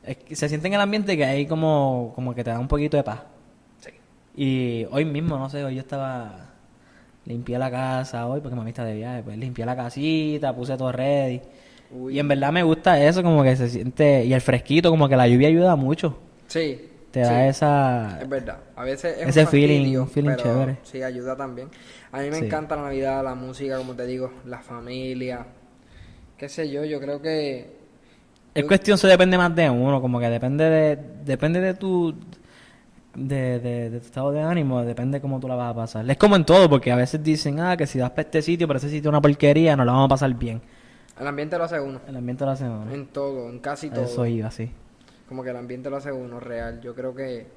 es 0.03 0.17
se 0.37 0.49
siente 0.49 0.67
en 0.67 0.73
el 0.73 0.81
ambiente 0.81 1.15
que 1.15 1.25
hay 1.25 1.45
como, 1.45 2.11
como 2.15 2.33
que 2.33 2.43
te 2.43 2.49
da 2.49 2.59
un 2.59 2.67
poquito 2.67 2.97
de 2.97 3.03
paz. 3.03 3.21
Sí. 3.79 3.91
Y 4.35 4.85
hoy 4.91 5.05
mismo, 5.05 5.37
no 5.37 5.49
sé, 5.49 5.63
hoy 5.63 5.75
yo 5.75 5.81
estaba. 5.81 6.47
Limpié 7.23 7.59
la 7.59 7.69
casa 7.69 8.25
hoy 8.25 8.41
porque 8.41 8.55
mami 8.55 8.71
está 8.71 8.83
de 8.83 8.95
viaje. 8.95 9.21
Pues 9.23 9.37
limpié 9.37 9.65
la 9.65 9.75
casita, 9.75 10.55
puse 10.55 10.75
todo 10.75 10.91
ready. 10.91 11.41
Uy. 11.91 12.15
Y 12.15 12.19
en 12.19 12.27
verdad 12.27 12.51
me 12.51 12.63
gusta 12.63 13.03
eso, 13.03 13.21
como 13.21 13.43
que 13.43 13.55
se 13.55 13.69
siente. 13.69 14.25
Y 14.25 14.33
el 14.33 14.41
fresquito, 14.41 14.89
como 14.89 15.07
que 15.07 15.15
la 15.15 15.27
lluvia 15.27 15.47
ayuda 15.47 15.75
mucho. 15.75 16.17
Sí. 16.47 16.90
Te 17.11 17.23
sí. 17.25 17.29
da 17.29 17.47
esa. 17.47 18.19
Es 18.21 18.29
verdad. 18.29 18.57
A 18.75 18.83
veces 18.83 19.17
es 19.19 19.27
Ese 19.29 19.41
un 19.41 19.47
feeling- 19.47 19.97
un 19.99 20.07
feeling 20.09 20.31
pero 20.37 20.43
chévere. 20.43 20.77
Sí, 20.83 21.03
ayuda 21.03 21.35
también. 21.35 21.69
A 22.11 22.19
mí 22.21 22.29
me 22.29 22.37
Sí. 22.37 22.45
encanta 22.45 22.75
la 22.77 22.83
Navidad, 22.83 23.23
la 23.23 23.35
música, 23.35 23.77
como 23.77 23.93
te 23.95 24.05
digo, 24.05 24.31
la 24.45 24.59
familia. 24.59 25.45
Qué 26.37 26.47
sé 26.49 26.69
yo, 26.71 26.85
yo 26.85 26.99
creo 26.99 27.21
que 27.21 27.79
Es 28.53 28.65
cuestión, 28.65 28.97
se 28.97 29.07
depende 29.07 29.37
más 29.37 29.53
de 29.55 29.69
uno, 29.69 30.01
como 30.01 30.19
que 30.19 30.29
depende 30.29 30.63
de. 30.65 30.99
Depende 31.25 31.59
de 31.61 31.73
tu. 31.73 32.15
De, 33.13 33.59
de, 33.59 33.89
de 33.89 33.99
tu 33.99 34.05
estado 34.05 34.31
de 34.31 34.41
ánimo, 34.41 34.81
depende 34.83 35.19
cómo 35.19 35.39
tú 35.41 35.47
la 35.49 35.55
vas 35.55 35.71
a 35.71 35.75
pasar. 35.75 36.09
Es 36.09 36.15
como 36.15 36.37
en 36.37 36.45
todo, 36.45 36.69
porque 36.69 36.93
a 36.93 36.95
veces 36.95 37.21
dicen, 37.21 37.59
ah, 37.59 37.75
que 37.75 37.85
si 37.85 37.99
vas 37.99 38.11
para 38.11 38.21
este 38.21 38.41
sitio, 38.41 38.67
pero 38.67 38.77
ese 38.77 38.89
sitio 38.89 39.09
una 39.09 39.19
porquería, 39.21 39.75
no 39.75 39.83
la 39.83 39.91
vamos 39.91 40.05
a 40.05 40.09
pasar 40.09 40.33
bien. 40.33 40.61
el 41.19 41.27
ambiente 41.27 41.57
lo 41.57 41.65
hace 41.65 41.79
uno. 41.81 41.99
El 42.07 42.15
ambiente 42.15 42.45
lo 42.45 42.51
hace 42.51 42.63
uno. 42.63 42.89
En 42.91 43.07
todo, 43.07 43.49
en 43.49 43.59
casi 43.59 43.89
todo. 43.89 44.05
Eso 44.05 44.25
iba, 44.25 44.49
sí. 44.49 44.71
Como 45.31 45.43
que 45.43 45.49
el 45.51 45.55
ambiente 45.55 45.89
lo 45.89 45.95
hace 45.95 46.11
uno 46.11 46.41
real. 46.41 46.81
Yo 46.81 46.93
creo 46.93 47.15
que. 47.15 47.47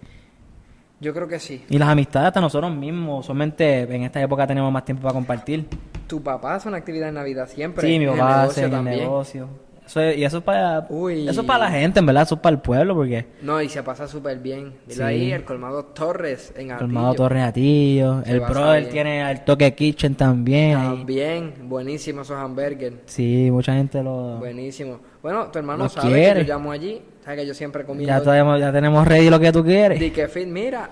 Yo 1.01 1.13
creo 1.13 1.27
que 1.27 1.41
sí. 1.41 1.65
Y 1.69 1.77
las 1.77 1.89
amistades 1.89 2.29
hasta 2.29 2.41
nosotros 2.41 2.73
mismos, 2.73 3.27
solamente 3.27 3.81
en 3.81 4.05
esta 4.05 4.23
época 4.23 4.47
tenemos 4.47 4.71
más 4.71 4.85
tiempo 4.85 5.03
para 5.03 5.15
compartir. 5.15 5.67
Tu 6.07 6.23
papá 6.23 6.55
hace 6.55 6.69
una 6.69 6.77
actividad 6.77 7.09
en 7.09 7.17
Navidad 7.17 7.49
siempre. 7.49 7.85
Sí, 7.85 7.99
mi 7.99 8.07
papá 8.07 8.45
hace 8.45 8.67
el 8.67 8.85
negocio. 8.85 9.49
Eso 9.87 10.01
es- 10.01 10.17
y 10.17 10.25
eso 10.25 10.39
es 10.39 10.43
para 10.45 10.87
Uy. 10.89 11.29
eso 11.29 11.43
es 11.43 11.47
para 11.47 11.65
la 11.67 11.71
gente, 11.71 11.99
en 12.01 12.07
verdad, 12.07 12.23
eso 12.23 12.37
es 12.37 12.41
para 12.41 12.55
el 12.57 12.61
pueblo, 12.63 12.95
porque 12.95 13.27
No, 13.43 13.61
y 13.61 13.69
se 13.69 13.83
pasa 13.83 14.09
súper 14.09 14.39
bien. 14.39 14.73
Dile 14.87 14.95
Sí. 14.97 15.03
ahí, 15.03 15.33
el 15.33 15.45
colmado 15.45 15.85
Torres 15.85 16.55
en 16.57 16.71
Colmado 16.77 17.09
Atillo. 17.09 17.23
Torres 17.23 17.43
Atillo, 17.45 18.23
Se 18.25 18.31
el 18.33 18.41
Pro, 18.43 18.73
él 18.75 18.89
tiene 18.89 19.31
el 19.31 19.45
Toque 19.45 19.75
Kitchen 19.75 20.15
también. 20.15 20.73
También, 20.75 21.55
buenísimo 21.69 22.23
esos 22.23 22.37
hamburgues. 22.39 22.95
Sí, 23.07 23.49
mucha 23.53 23.75
gente 23.75 24.03
lo... 24.03 24.39
Buenísimo. 24.39 25.01
Bueno, 25.23 25.47
tu 25.51 25.59
hermano 25.59 25.85
Lo 25.85 25.89
sabe 25.91 26.13
quiere. 26.15 26.41
que 26.41 26.47
yo 26.47 26.55
llamo 26.55 26.73
allí. 26.73 27.03
Sabe 27.25 27.37
que 27.39 27.47
yo 27.47 27.55
siempre 27.55 27.85
comí. 27.85 28.05
Ya, 28.07 28.21
tenemos, 28.23 28.59
ya 28.61 28.73
tenemos 28.73 29.07
ready 29.07 29.29
lo 29.31 29.39
que 29.41 29.53
tú 29.53 29.63
quieres. 29.65 30.01
Di 30.01 30.11
que 30.11 30.29
fit, 30.29 30.47
mira, 30.49 30.91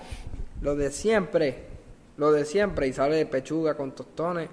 lo 0.61 0.75
de 0.75 0.91
siempre. 0.91 1.65
Lo 2.17 2.31
de 2.31 2.45
siempre. 2.45 2.87
Y 2.87 2.93
sale 2.93 3.15
de 3.15 3.25
pechuga 3.25 3.73
con 3.75 3.91
tostones. 3.91 4.49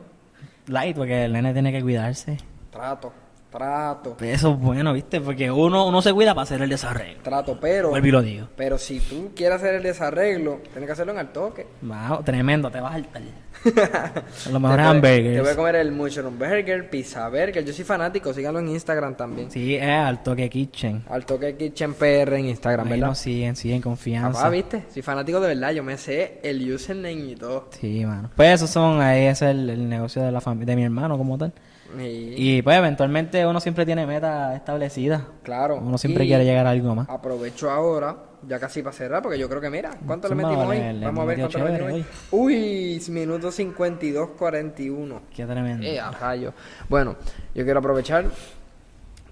Light, 0.66 0.96
porque 0.96 1.24
el 1.24 1.32
nene 1.32 1.52
tiene 1.52 1.72
que 1.72 1.82
cuidarse. 1.82 2.36
Trato, 2.70 3.12
trato, 3.50 4.14
Pues 4.18 4.36
eso 4.36 4.52
es 4.52 4.58
bueno, 4.60 4.92
¿viste? 4.92 5.20
Porque 5.20 5.50
uno, 5.50 5.86
uno 5.86 6.00
se 6.02 6.12
cuida 6.12 6.34
para 6.34 6.42
hacer 6.44 6.62
el 6.62 6.70
desarrollo. 6.70 7.18
trato. 7.22 7.58
Pero, 7.60 7.90
Vuelvo 7.90 8.06
y 8.06 8.10
lo 8.10 8.22
digo. 8.22 8.46
pero 8.56 8.78
si 8.78 9.00
tú 9.00 9.32
quieres 9.34 9.56
hacer 9.58 9.74
el 9.74 9.82
desarreglo, 9.82 10.60
tienes 10.72 10.86
que 10.86 10.92
hacerlo 10.92 11.12
en 11.12 11.18
el 11.18 11.28
toque. 11.28 11.66
Wow, 11.82 12.22
tremendo, 12.24 12.70
te 12.70 12.80
vas 12.80 12.94
a. 12.94 13.00
Los 13.64 13.74
Te 13.74 13.78
mejores 13.78 14.52
voy- 14.52 14.54
Te 14.54 14.60
voy 14.70 14.78
a 14.84 14.90
hamburgers. 14.90 15.56
comer 15.56 15.76
el 15.76 15.92
mushroom 15.92 16.38
burger, 16.38 16.88
pizza 16.88 17.28
burger. 17.28 17.64
Yo 17.64 17.72
soy 17.72 17.84
fanático, 17.84 18.32
síganlo 18.32 18.60
en 18.60 18.68
Instagram 18.68 19.16
también. 19.16 19.50
Sí, 19.50 19.74
es 19.74 19.82
al 19.88 20.22
Toque 20.22 20.48
Kitchen. 20.48 21.04
Al 21.10 21.26
toque 21.26 21.56
Kitchen 21.56 21.94
PR 21.94 22.36
en 22.38 22.46
Instagram, 22.46 22.86
Ahí 22.86 22.92
¿verdad? 22.94 23.08
nos 23.08 23.18
siguen, 23.18 23.56
siguen 23.56 23.82
confianza. 23.82 24.38
Papá, 24.38 24.50
¿viste? 24.50 24.84
Soy 24.92 25.02
fanático 25.02 25.40
de 25.40 25.48
verdad. 25.48 25.72
Yo 25.72 25.82
me 25.82 25.98
sé 25.98 26.38
el 26.42 26.72
username 26.72 27.32
y 27.32 27.34
todo. 27.36 27.68
Sí, 27.78 28.04
mano. 28.06 28.30
Pues 28.34 28.54
esos 28.54 28.70
son, 28.70 29.00
ahí 29.00 29.24
es 29.26 29.42
el, 29.42 29.68
el 29.68 29.88
negocio 29.88 30.22
de 30.22 30.32
la 30.32 30.40
familia, 30.40 30.72
de 30.72 30.76
mi 30.76 30.84
hermano 30.84 31.18
como 31.18 31.36
tal. 31.36 31.52
Y, 31.98 32.56
Y 32.58 32.62
pues 32.62 32.76
eventualmente 32.76 33.44
uno 33.46 33.60
siempre 33.60 33.84
tiene 33.86 34.06
metas 34.06 34.54
establecidas. 34.54 35.22
claro. 35.42 35.76
Uno 35.76 35.98
siempre 35.98 36.24
y 36.24 36.28
quiere 36.28 36.44
llegar 36.44 36.66
a 36.66 36.70
algo 36.70 36.94
más. 36.94 37.08
Aprovecho 37.08 37.70
ahora, 37.70 38.16
ya 38.46 38.58
casi 38.58 38.82
para 38.82 38.94
cerrar, 38.94 39.22
porque 39.22 39.38
yo 39.38 39.48
creo 39.48 39.60
que 39.60 39.70
mira, 39.70 39.90
¿cuánto 40.06 40.28
le 40.28 40.34
metimos 40.34 40.66
vale, 40.66 40.88
hoy? 40.88 40.94
le 40.98 41.06
Vamos 41.06 41.22
a 41.22 41.24
ver 41.26 41.38
cuánto 41.40 41.58
le 41.58 41.64
metimos 41.64 41.92
hoy. 41.92 42.04
Uy, 42.30 43.02
minuto 43.10 43.50
52-41. 43.50 45.20
Qué 45.34 45.46
tremendo. 45.46 45.86
Eh, 45.86 45.98
a 46.00 46.10
rayo. 46.10 46.52
Bueno, 46.88 47.16
yo 47.54 47.64
quiero 47.64 47.78
aprovechar 47.80 48.24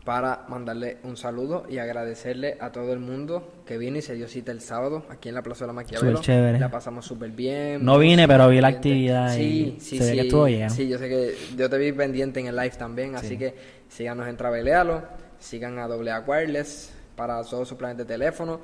para 0.09 0.47
mandarle 0.49 0.97
un 1.03 1.19
saludo 1.19 1.67
y 1.69 1.77
agradecerle 1.77 2.57
a 2.63 2.73
todo 2.73 2.95
el 2.95 2.99
mundo 2.99 3.61
que 3.67 3.77
vino 3.77 3.99
y 3.99 4.01
se 4.01 4.15
dio 4.15 4.27
cita 4.27 4.53
el 4.53 4.63
sábado 4.63 5.05
aquí 5.11 5.29
en 5.29 5.35
la 5.35 5.43
Plaza 5.43 5.65
de 5.65 5.67
la 5.67 5.75
Maquiavelo. 5.75 6.17
Súper 6.17 6.25
chévere. 6.25 6.59
La 6.59 6.71
pasamos 6.71 7.05
súper 7.05 7.31
bien. 7.33 7.85
No 7.85 7.99
vine, 7.99 8.27
pero 8.27 8.49
vi 8.49 8.59
la 8.59 8.69
actividad 8.69 9.37
Sí, 9.37 9.75
y 9.77 9.81
sí, 9.83 9.99
se 9.99 10.05
ve 10.05 10.11
sí. 10.13 10.17
que 10.17 10.23
estuvo 10.23 10.49
lleno. 10.49 10.71
Sí, 10.71 10.89
yo 10.89 10.97
sé 10.97 11.11
que 11.11 11.35
yo 11.59 11.69
te 11.69 11.77
vi 11.77 11.93
pendiente 11.93 12.41
en 12.41 12.47
el 12.47 12.57
live 12.57 12.71
también, 12.71 13.17
así 13.17 13.37
que 13.37 13.55
síganos 13.91 14.27
en 14.29 14.39
Travelealo, 14.39 15.03
sigan 15.39 15.79
a 15.79 15.85
AA 15.85 16.25
Wireless 16.27 16.91
para 17.15 17.45
todos 17.45 17.69
sus 17.69 17.77
planes 17.77 17.99
de 17.99 18.07
teléfono. 18.07 18.63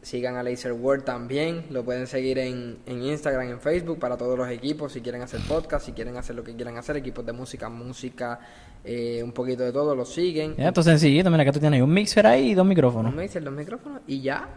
Sigan 0.00 0.36
a 0.36 0.44
Laser 0.44 0.74
World 0.74 1.02
también, 1.02 1.64
lo 1.70 1.82
pueden 1.82 2.06
seguir 2.06 2.38
en, 2.38 2.78
en 2.84 3.02
Instagram, 3.02 3.48
en 3.48 3.58
Facebook 3.58 3.98
para 3.98 4.16
todos 4.18 4.38
los 4.38 4.48
equipos, 4.50 4.92
si 4.92 5.00
quieren 5.00 5.22
hacer 5.22 5.40
podcast, 5.48 5.86
si 5.86 5.92
quieren 5.92 6.18
hacer 6.18 6.36
lo 6.36 6.44
que 6.44 6.54
quieran 6.54 6.76
hacer, 6.76 6.98
equipos 6.98 7.24
de 7.24 7.32
música, 7.32 7.70
música, 7.70 8.38
eh, 8.84 9.22
un 9.22 9.32
poquito 9.32 9.62
de 9.64 9.72
todo, 9.72 9.94
lo 9.94 10.04
siguen. 10.04 10.54
Ya, 10.56 10.68
esto 10.68 10.80
es 10.80 10.86
sencillito, 10.86 11.30
mira 11.30 11.44
que 11.44 11.52
tú 11.52 11.60
tienes 11.60 11.80
un 11.82 11.92
mixer 11.92 12.26
ahí 12.26 12.50
y 12.50 12.54
dos 12.54 12.66
micrófonos. 12.66 13.14
Me 13.14 13.22
dicen 13.22 13.44
los 13.44 13.54
micrófonos 13.54 14.00
y 14.06 14.20
ya. 14.20 14.48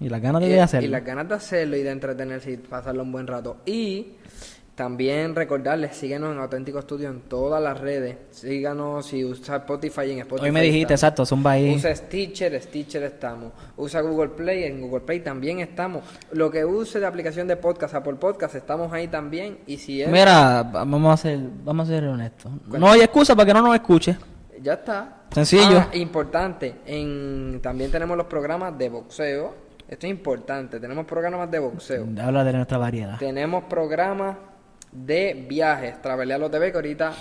Y 0.00 0.08
las 0.08 0.20
ganas 0.20 0.42
de 0.42 0.54
Eh, 0.54 0.60
hacerlo. 0.60 0.86
Y 0.86 0.90
las 0.90 1.04
ganas 1.04 1.28
de 1.28 1.34
hacerlo 1.34 1.76
y 1.76 1.82
de 1.82 1.90
entretenerse 1.90 2.52
y 2.52 2.56
pasarlo 2.58 3.02
un 3.02 3.12
buen 3.12 3.26
rato. 3.26 3.58
Y 3.64 4.08
también 4.76 5.34
recordarles, 5.34 5.96
síguenos 5.96 6.32
en 6.34 6.38
Auténtico 6.38 6.78
Estudio 6.78 7.08
en 7.08 7.22
todas 7.22 7.62
las 7.62 7.80
redes. 7.80 8.18
Síganos 8.30 9.06
si 9.06 9.24
usa 9.24 9.56
Spotify 9.56 10.10
en 10.12 10.18
Spotify. 10.18 10.44
Hoy 10.46 10.52
me 10.52 10.60
dijiste, 10.60 10.94
estamos. 10.94 11.00
exacto, 11.00 11.26
zumba 11.26 11.52
ahí. 11.52 11.74
Usa 11.74 11.96
Stitcher, 11.96 12.60
Stitcher 12.62 13.02
estamos. 13.04 13.52
Usa 13.78 14.02
Google 14.02 14.28
Play, 14.28 14.64
en 14.64 14.82
Google 14.82 15.00
Play 15.00 15.20
también 15.20 15.60
estamos. 15.60 16.04
Lo 16.32 16.50
que 16.50 16.64
use 16.64 17.00
de 17.00 17.06
aplicación 17.06 17.48
de 17.48 17.56
podcast, 17.56 17.94
Apple 17.94 18.16
Podcast, 18.16 18.54
estamos 18.54 18.92
ahí 18.92 19.08
también. 19.08 19.58
Y 19.66 19.78
si 19.78 20.02
es, 20.02 20.08
Mira, 20.10 20.62
va- 20.62 20.84
vamos 20.84 21.12
a 21.14 21.16
ser, 21.16 21.40
vamos 21.64 21.88
a 21.88 21.92
ser 21.92 22.04
honestos. 22.04 22.52
No 22.66 22.90
hay 22.90 23.00
excusa 23.00 23.34
para 23.34 23.46
que 23.46 23.54
no 23.54 23.62
nos 23.62 23.74
escuche. 23.74 24.16
ya 24.60 24.74
está. 24.74 25.22
Sencillo. 25.32 25.78
Ah, 25.78 25.96
importante, 25.96 26.76
en, 26.86 27.60
también 27.62 27.90
tenemos 27.90 28.16
los 28.16 28.26
programas 28.26 28.76
de 28.78 28.90
boxeo. 28.90 29.54
Esto 29.88 30.06
es 30.06 30.10
importante, 30.10 30.78
tenemos 30.80 31.06
programas 31.06 31.50
de 31.50 31.60
boxeo. 31.60 32.06
Habla 32.22 32.44
de 32.44 32.52
nuestra 32.52 32.76
variedad. 32.76 33.18
Tenemos 33.18 33.64
programas 33.64 34.36
de 34.92 35.46
viajes. 35.48 36.00
Travelealo 36.02 36.50
TV 36.50 36.70
que 36.70 36.78
ahorita, 36.78 37.12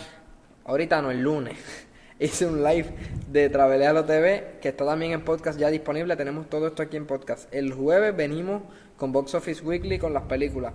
ahorita 0.65 1.01
no, 1.01 1.11
el 1.11 1.21
lunes. 1.21 1.57
hice 2.19 2.45
un 2.45 2.63
live 2.63 2.87
de 3.29 3.49
Travelealo 3.49 4.05
TV, 4.05 4.57
que 4.61 4.69
está 4.69 4.85
también 4.85 5.11
en 5.11 5.21
podcast 5.23 5.59
ya 5.59 5.69
disponible. 5.69 6.15
Tenemos 6.15 6.49
todo 6.49 6.67
esto 6.67 6.83
aquí 6.83 6.97
en 6.97 7.05
podcast. 7.05 7.53
El 7.53 7.73
jueves 7.73 8.15
venimos 8.15 8.63
con 8.97 9.11
Box 9.11 9.35
Office 9.35 9.63
Weekly 9.63 9.99
con 9.99 10.13
las 10.13 10.23
películas. 10.23 10.73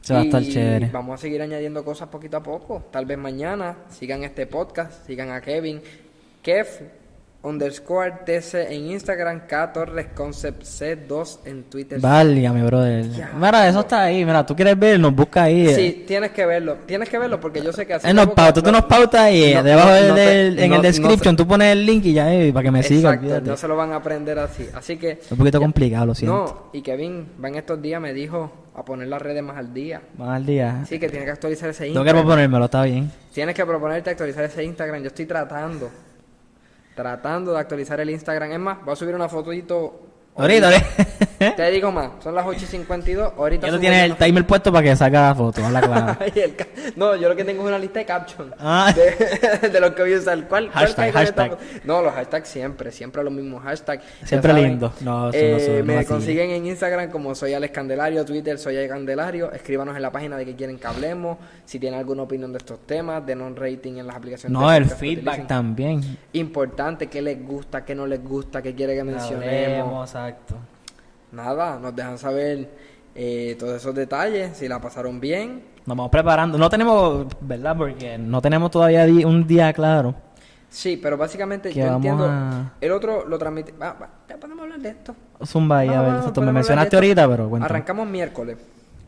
Se 0.00 0.12
va 0.12 0.20
a 0.20 0.24
estar 0.24 0.42
chévere. 0.42 0.90
Vamos 0.92 1.14
a 1.14 1.22
seguir 1.22 1.40
añadiendo 1.40 1.82
cosas 1.82 2.08
poquito 2.08 2.36
a 2.36 2.42
poco. 2.42 2.84
Tal 2.90 3.06
vez 3.06 3.16
mañana 3.16 3.78
sigan 3.88 4.22
este 4.22 4.46
podcast, 4.46 5.06
sigan 5.06 5.30
a 5.30 5.40
Kevin. 5.40 5.80
Kev 6.42 6.66
underscore 7.44 8.12
TC 8.24 8.72
en 8.72 8.90
Instagram, 8.90 9.46
K 9.46 9.72
Torres 9.72 10.06
Concept 10.14 10.62
C2 10.62 11.38
en 11.44 11.64
Twitter. 11.64 12.00
Válgame, 12.00 12.64
brother. 12.64 13.08
Ya. 13.10 13.30
Mira, 13.38 13.68
eso 13.68 13.80
está 13.80 14.02
ahí. 14.04 14.24
Mira, 14.24 14.44
tú 14.44 14.56
quieres 14.56 14.78
ver, 14.78 14.98
nos 14.98 15.14
busca 15.14 15.44
ahí. 15.44 15.66
eh. 15.68 15.74
Sí, 15.74 16.04
tienes 16.06 16.30
que 16.32 16.46
verlo. 16.46 16.78
Tienes 16.86 17.08
que 17.08 17.18
verlo 17.18 17.38
porque 17.38 17.62
yo 17.62 17.72
sé 17.72 17.86
que 17.86 17.94
así. 17.94 18.08
Él 18.08 18.16
nos 18.16 18.24
luego- 18.24 18.34
pauta, 18.34 18.62
tú 18.62 18.72
nos 18.72 18.84
pautas 18.86 19.20
ahí, 19.20 19.44
eh, 19.44 19.54
No, 19.56 19.62
debajo 19.62 19.88
no, 19.88 20.14
del- 20.14 20.56
te- 20.56 20.64
en 20.64 20.72
el 20.72 20.82
description, 20.82 21.36
tú 21.36 21.46
pones 21.46 21.70
el 21.72 21.84
link 21.86 22.04
y 22.06 22.14
ya, 22.14 22.32
eh, 22.34 22.52
para 22.52 22.64
que 22.64 22.70
me 22.70 22.82
siga, 22.82 23.10
Exacto, 23.10 23.26
olvídate. 23.26 23.50
no 23.50 23.56
se 23.56 23.68
lo 23.68 23.76
van 23.76 23.92
a 23.92 23.96
aprender 23.96 24.38
así. 24.38 24.68
Así 24.74 24.96
que. 24.96 25.10
Es 25.12 25.30
un 25.32 25.38
poquito 25.38 25.60
complicado, 25.60 26.06
lo 26.06 26.14
siento. 26.14 26.34
No, 26.36 26.70
y 26.72 26.82
Kevin 26.82 27.28
va 27.42 27.48
en 27.48 27.56
estos 27.56 27.80
días, 27.80 28.00
me 28.00 28.12
dijo 28.14 28.50
a 28.74 28.84
poner 28.84 29.06
las 29.08 29.22
redes 29.22 29.42
más 29.42 29.56
al 29.56 29.72
día. 29.72 30.00
Van 30.16 30.30
al 30.30 30.44
día. 30.46 30.80
Así 30.82 30.98
que 30.98 31.08
tiene 31.08 31.24
que 31.26 31.30
actualizar 31.30 31.68
ese 31.70 31.84
No 31.84 31.88
Instagram. 31.88 32.14
quiero 32.14 32.28
ponérmelo, 32.28 32.64
está 32.64 32.82
bien. 32.82 33.10
Tienes 33.32 33.54
que 33.54 33.64
proponerte 33.64 34.10
actualizar 34.10 34.44
ese 34.44 34.64
Instagram. 34.64 35.00
Yo 35.02 35.08
estoy 35.08 35.26
tratando. 35.26 35.90
Tratando 36.94 37.52
de 37.52 37.58
actualizar 37.58 38.00
el 38.00 38.10
Instagram. 38.10 38.52
Es 38.52 38.58
más, 38.58 38.84
voy 38.84 38.92
a 38.92 38.96
subir 38.96 39.14
una 39.14 39.28
fotito. 39.28 40.13
Ahorita, 40.36 40.66
ahorita. 40.68 41.54
Te 41.56 41.70
digo 41.70 41.92
más, 41.92 42.10
son 42.22 42.34
las 42.34 42.46
8 42.46 42.58
y 42.62 42.66
52. 42.66 43.32
Ahorita 43.36 43.66
Ya 43.66 43.72
tú 43.72 43.78
tienes 43.78 44.02
el 44.04 44.16
timer 44.16 44.46
puesto 44.46 44.72
para 44.72 44.82
que 44.84 44.96
saque 44.96 45.16
la 45.16 45.34
foto, 45.34 45.64
habla 45.64 45.80
claro. 45.80 46.16
No, 46.96 47.14
yo 47.16 47.28
lo 47.28 47.36
que 47.36 47.44
tengo 47.44 47.62
es 47.62 47.68
una 47.68 47.78
lista 47.78 47.98
de 48.00 48.06
captions 48.06 48.52
Ah. 48.58 48.92
de, 48.94 49.68
de 49.68 49.80
lo 49.80 49.94
que 49.94 50.02
voy 50.02 50.14
a 50.14 50.18
usar. 50.18 50.48
¿Cuál, 50.48 50.70
Hashtag, 50.70 51.12
hashtag. 51.12 51.58
No, 51.84 52.00
los 52.02 52.12
hashtags 52.14 52.48
siempre, 52.48 52.90
siempre 52.92 53.22
los 53.22 53.32
mismos 53.32 53.62
hashtags. 53.62 54.02
Siempre 54.24 54.52
lindo. 54.54 54.92
No, 55.02 55.28
eso 55.30 55.38
eh, 55.38 55.52
no 55.52 55.58
se- 55.58 55.78
no 55.82 55.84
me 55.84 56.04
consiguen 56.06 56.50
en 56.50 56.66
Instagram 56.66 57.10
como 57.10 57.34
soy 57.34 57.52
Alex 57.52 57.72
Candelario, 57.72 58.24
Twitter 58.24 58.58
soy 58.58 58.76
Alex 58.76 58.92
Candelario. 58.92 59.52
Escríbanos 59.52 59.94
en 59.96 60.02
la 60.02 60.10
página 60.10 60.36
de 60.36 60.44
que 60.46 60.54
quieren 60.56 60.78
que 60.78 60.86
hablemos. 60.86 61.38
Si 61.64 61.78
tienen 61.78 61.98
alguna 62.00 62.22
opinión 62.22 62.52
de 62.52 62.58
estos 62.58 62.80
temas, 62.86 63.24
denos 63.26 63.48
un 63.48 63.56
rating 63.56 63.98
en 63.98 64.06
las 64.06 64.16
aplicaciones. 64.16 64.58
No, 64.58 64.68
de 64.70 64.78
el 64.78 64.86
feedback 64.86 65.46
también. 65.46 66.18
Importante, 66.32 67.08
qué 67.08 67.20
les 67.22 67.44
gusta, 67.46 67.84
qué 67.84 67.94
no 67.94 68.06
les 68.06 68.22
gusta, 68.24 68.62
qué 68.62 68.74
quiere 68.74 68.94
que 68.94 69.04
mencionemos. 69.04 70.14
Exacto. 70.28 70.56
Nada, 71.32 71.78
nos 71.78 71.94
dejan 71.96 72.18
saber 72.18 72.68
eh, 73.14 73.56
todos 73.58 73.76
esos 73.76 73.94
detalles, 73.94 74.56
si 74.56 74.68
la 74.68 74.80
pasaron 74.80 75.20
bien. 75.20 75.62
Nos 75.86 75.96
vamos 75.96 76.10
preparando. 76.10 76.56
No 76.58 76.70
tenemos, 76.70 77.26
¿verdad? 77.40 77.76
Porque 77.76 78.16
no 78.18 78.40
tenemos 78.40 78.70
todavía 78.70 79.04
un 79.26 79.46
día 79.46 79.72
claro. 79.72 80.14
Sí, 80.68 80.98
pero 81.00 81.16
básicamente 81.16 81.68
Que 81.68 81.80
yo 81.80 81.86
vamos 81.86 81.96
entiendo. 81.96 82.26
a- 82.28 82.72
El 82.80 82.92
otro 82.92 83.26
lo 83.28 83.38
transmite. 83.38 83.74
Ya 83.78 84.36
podemos 84.40 84.62
hablar 84.62 84.80
de 84.80 84.88
esto. 84.88 85.14
Zumba 85.44 85.78
ahí, 85.78 85.88
a 85.88 86.00
ver. 86.02 86.32
Tú 86.32 86.42
me 86.42 86.52
mencionaste 86.52 86.96
ahorita, 86.96 87.28
pero 87.28 87.48
cuéntame. 87.48 87.66
Arrancamos 87.70 88.08
miércoles. 88.08 88.56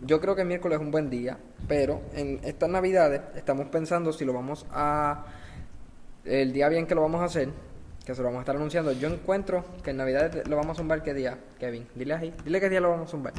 Yo 0.02 0.20
creo 0.20 0.36
que 0.36 0.44
miércoles 0.44 0.78
es 0.78 0.84
un 0.84 0.90
buen 0.92 1.08
día, 1.10 1.38
pero 1.66 2.02
en 2.14 2.38
estas 2.44 2.68
navidades 2.68 3.22
estamos 3.34 3.66
pensando 3.68 4.12
si 4.12 4.24
lo 4.24 4.32
vamos 4.32 4.66
a. 4.72 5.24
El 6.24 6.52
día 6.52 6.68
bien 6.68 6.86
que 6.86 6.94
lo 6.94 7.02
vamos 7.02 7.20
a 7.22 7.24
hacer, 7.24 7.48
que 8.06 8.14
se 8.14 8.22
lo 8.22 8.28
vamos 8.28 8.38
a 8.38 8.42
estar 8.42 8.54
anunciando. 8.54 8.92
Yo 8.92 9.08
encuentro 9.08 9.64
que 9.82 9.90
en 9.90 9.96
navidades 9.96 10.48
lo 10.48 10.54
vamos 10.54 10.76
a 10.76 10.78
zumbar 10.78 11.02
qué 11.02 11.12
día, 11.12 11.38
Kevin. 11.58 11.88
Dile 11.96 12.14
ahí, 12.14 12.34
dile 12.44 12.60
qué 12.60 12.70
día 12.70 12.80
lo 12.80 12.90
vamos 12.90 13.08
a 13.08 13.10
zumbar. 13.10 13.32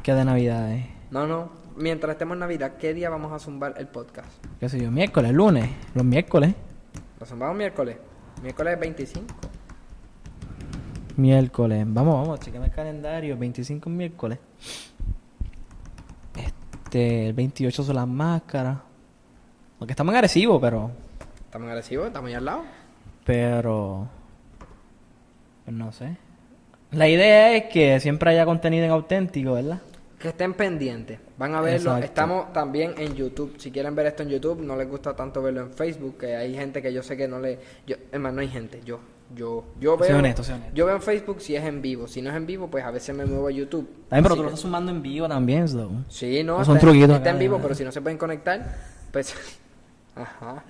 ¿Qué 0.00 0.14
de 0.14 0.24
Navidad 0.24 0.70
No, 1.10 1.26
no, 1.26 1.50
mientras 1.76 2.12
estemos 2.12 2.36
en 2.36 2.38
Navidad, 2.38 2.76
¿qué 2.78 2.94
día 2.94 3.10
vamos 3.10 3.32
a 3.32 3.40
zumbar 3.40 3.74
el 3.78 3.88
podcast? 3.88 4.28
¿Qué 4.60 4.68
sé 4.68 4.80
yo? 4.80 4.92
Miércoles, 4.92 5.32
lunes. 5.32 5.68
Los 5.94 6.04
miércoles. 6.04 6.54
¿Lo 7.18 7.26
zumbamos 7.26 7.56
miércoles? 7.56 7.96
Miércoles 8.40 8.78
25. 8.78 9.26
Miércoles. 11.16 11.84
Vamos, 11.88 12.14
vamos, 12.22 12.40
chequeme 12.40 12.66
el 12.66 12.72
calendario. 12.72 13.36
25 13.36 13.90
es 13.90 13.96
miércoles. 13.96 14.38
Este, 16.36 17.26
el 17.26 17.32
28 17.32 17.82
son 17.82 17.96
las 17.96 18.06
máscaras. 18.06 18.78
Aunque 19.80 19.92
estamos 19.92 20.12
en 20.12 20.18
Arecibo, 20.18 20.60
pero. 20.60 20.92
¿Estamos 21.44 21.68
agresivos? 21.68 22.06
¿Estamos 22.06 22.28
ahí 22.28 22.34
al 22.34 22.44
lado? 22.44 22.81
Pero. 23.24 24.08
no 25.66 25.92
sé. 25.92 26.16
La 26.90 27.08
idea 27.08 27.54
es 27.56 27.64
que 27.72 28.00
siempre 28.00 28.30
haya 28.30 28.44
contenido 28.44 28.84
en 28.84 28.90
auténtico, 28.90 29.54
¿verdad? 29.54 29.80
Que 30.18 30.28
estén 30.28 30.54
pendientes, 30.54 31.18
van 31.38 31.54
a 31.54 31.60
verlo. 31.60 31.78
Exacto. 31.96 32.04
Estamos 32.04 32.52
también 32.52 32.94
en 32.98 33.14
YouTube. 33.14 33.54
Si 33.58 33.70
quieren 33.72 33.94
ver 33.94 34.06
esto 34.06 34.22
en 34.22 34.28
YouTube, 34.28 34.60
no 34.60 34.76
les 34.76 34.88
gusta 34.88 35.16
tanto 35.16 35.42
verlo 35.42 35.62
en 35.62 35.72
Facebook, 35.72 36.18
que 36.18 36.36
hay 36.36 36.54
gente 36.54 36.80
que 36.82 36.92
yo 36.92 37.02
sé 37.02 37.16
que 37.16 37.26
no 37.26 37.40
le. 37.40 37.58
Yo, 37.86 37.96
es 38.12 38.20
más, 38.20 38.32
no 38.32 38.40
hay 38.40 38.48
gente. 38.48 38.80
Yo, 38.84 39.00
yo, 39.34 39.64
yo 39.80 39.96
veo. 39.96 40.18
honesto, 40.18 40.44
sé 40.44 40.52
honesto. 40.52 40.74
Yo 40.74 40.86
veo 40.86 40.96
en 40.96 41.02
Facebook 41.02 41.40
si 41.40 41.56
es 41.56 41.64
en 41.64 41.80
vivo. 41.82 42.06
Si 42.06 42.20
no 42.22 42.30
es 42.30 42.36
en 42.36 42.46
vivo, 42.46 42.68
pues 42.70 42.84
a 42.84 42.90
veces 42.90 43.16
me 43.16 43.24
muevo 43.24 43.48
a 43.48 43.50
YouTube. 43.50 43.88
También, 44.08 44.22
pero 44.22 44.26
Así 44.26 44.28
tú 44.28 44.36
lo 44.36 44.42
que- 44.42 44.46
estás 44.48 44.60
sumando 44.60 44.92
en 44.92 45.02
vivo 45.02 45.28
también, 45.28 45.66
so. 45.68 45.90
Sí, 46.08 46.44
no, 46.44 46.60
Es 46.60 46.68
un 46.68 46.76
está, 46.76 46.86
truquito 46.86 47.14
está 47.16 47.30
en 47.30 47.38
vivo, 47.38 47.58
pero 47.60 47.74
si 47.74 47.82
no 47.84 47.90
se 47.90 48.00
pueden 48.02 48.18
conectar, 48.18 48.76
pues. 49.10 49.34
Ajá. 50.14 50.62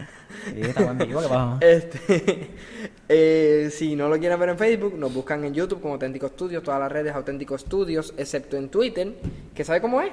Sí, 0.47 0.61
estamos 0.61 0.91
en 0.93 0.99
vivo, 0.99 1.21
¿qué 1.21 1.29
pasa? 1.29 1.57
Este, 1.61 2.51
eh, 3.09 3.69
si 3.73 3.97
no 3.97 4.09
lo 4.09 4.19
quieren 4.19 4.39
ver 4.39 4.51
en 4.51 4.59
Facebook, 4.59 4.95
nos 4.97 5.13
buscan 5.13 5.45
en 5.45 5.53
YouTube 5.55 5.81
como 5.81 5.95
Auténtico 5.95 6.29
Studios, 6.29 6.63
todas 6.63 6.79
las 6.81 6.93
redes 6.93 7.15
Auténtico 7.15 7.59
Studios, 7.59 8.15
excepto 8.17 8.57
en 8.57 8.69
Twitter, 8.69 9.15
que 9.55 9.65
sabe 9.65 9.81
cómo 9.81 10.01
es. 10.01 10.13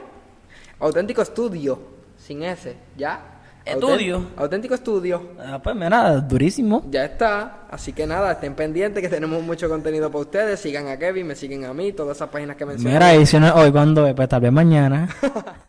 Auténtico 0.80 1.24
Studio, 1.24 1.80
sin 2.18 2.42
S, 2.44 2.76
¿ya? 2.98 3.36
Estudio. 3.66 4.18
Autént- 4.20 4.28
Auténtico 4.38 4.78
Studio, 4.78 5.22
Ah, 5.40 5.60
pues 5.62 5.76
mira, 5.76 6.16
durísimo. 6.22 6.84
ya 6.90 7.06
está. 7.06 7.68
Así 7.70 7.94
que 7.94 8.08
nada, 8.08 8.32
estén 8.32 8.56
pendientes 8.56 9.04
que 9.04 9.10
tenemos 9.10 9.44
mucho 9.44 9.70
contenido 9.70 10.10
para 10.10 10.22
ustedes. 10.22 10.60
Sigan 10.60 10.88
a 10.88 10.98
Kevin, 10.98 11.28
me 11.28 11.36
siguen 11.36 11.66
a 11.66 11.74
mí, 11.74 11.92
todas 11.94 12.18
esas 12.18 12.30
páginas 12.30 12.56
que 12.56 12.66
mencioné. 12.66 12.94
Mira, 12.96 13.14
y 13.16 13.26
si 13.28 13.38
no 13.40 13.54
hoy, 13.54 13.72
cuando 13.72 14.16
Pues 14.16 14.28
tal 14.30 14.42
vez 14.42 14.52
mañana. 14.52 15.08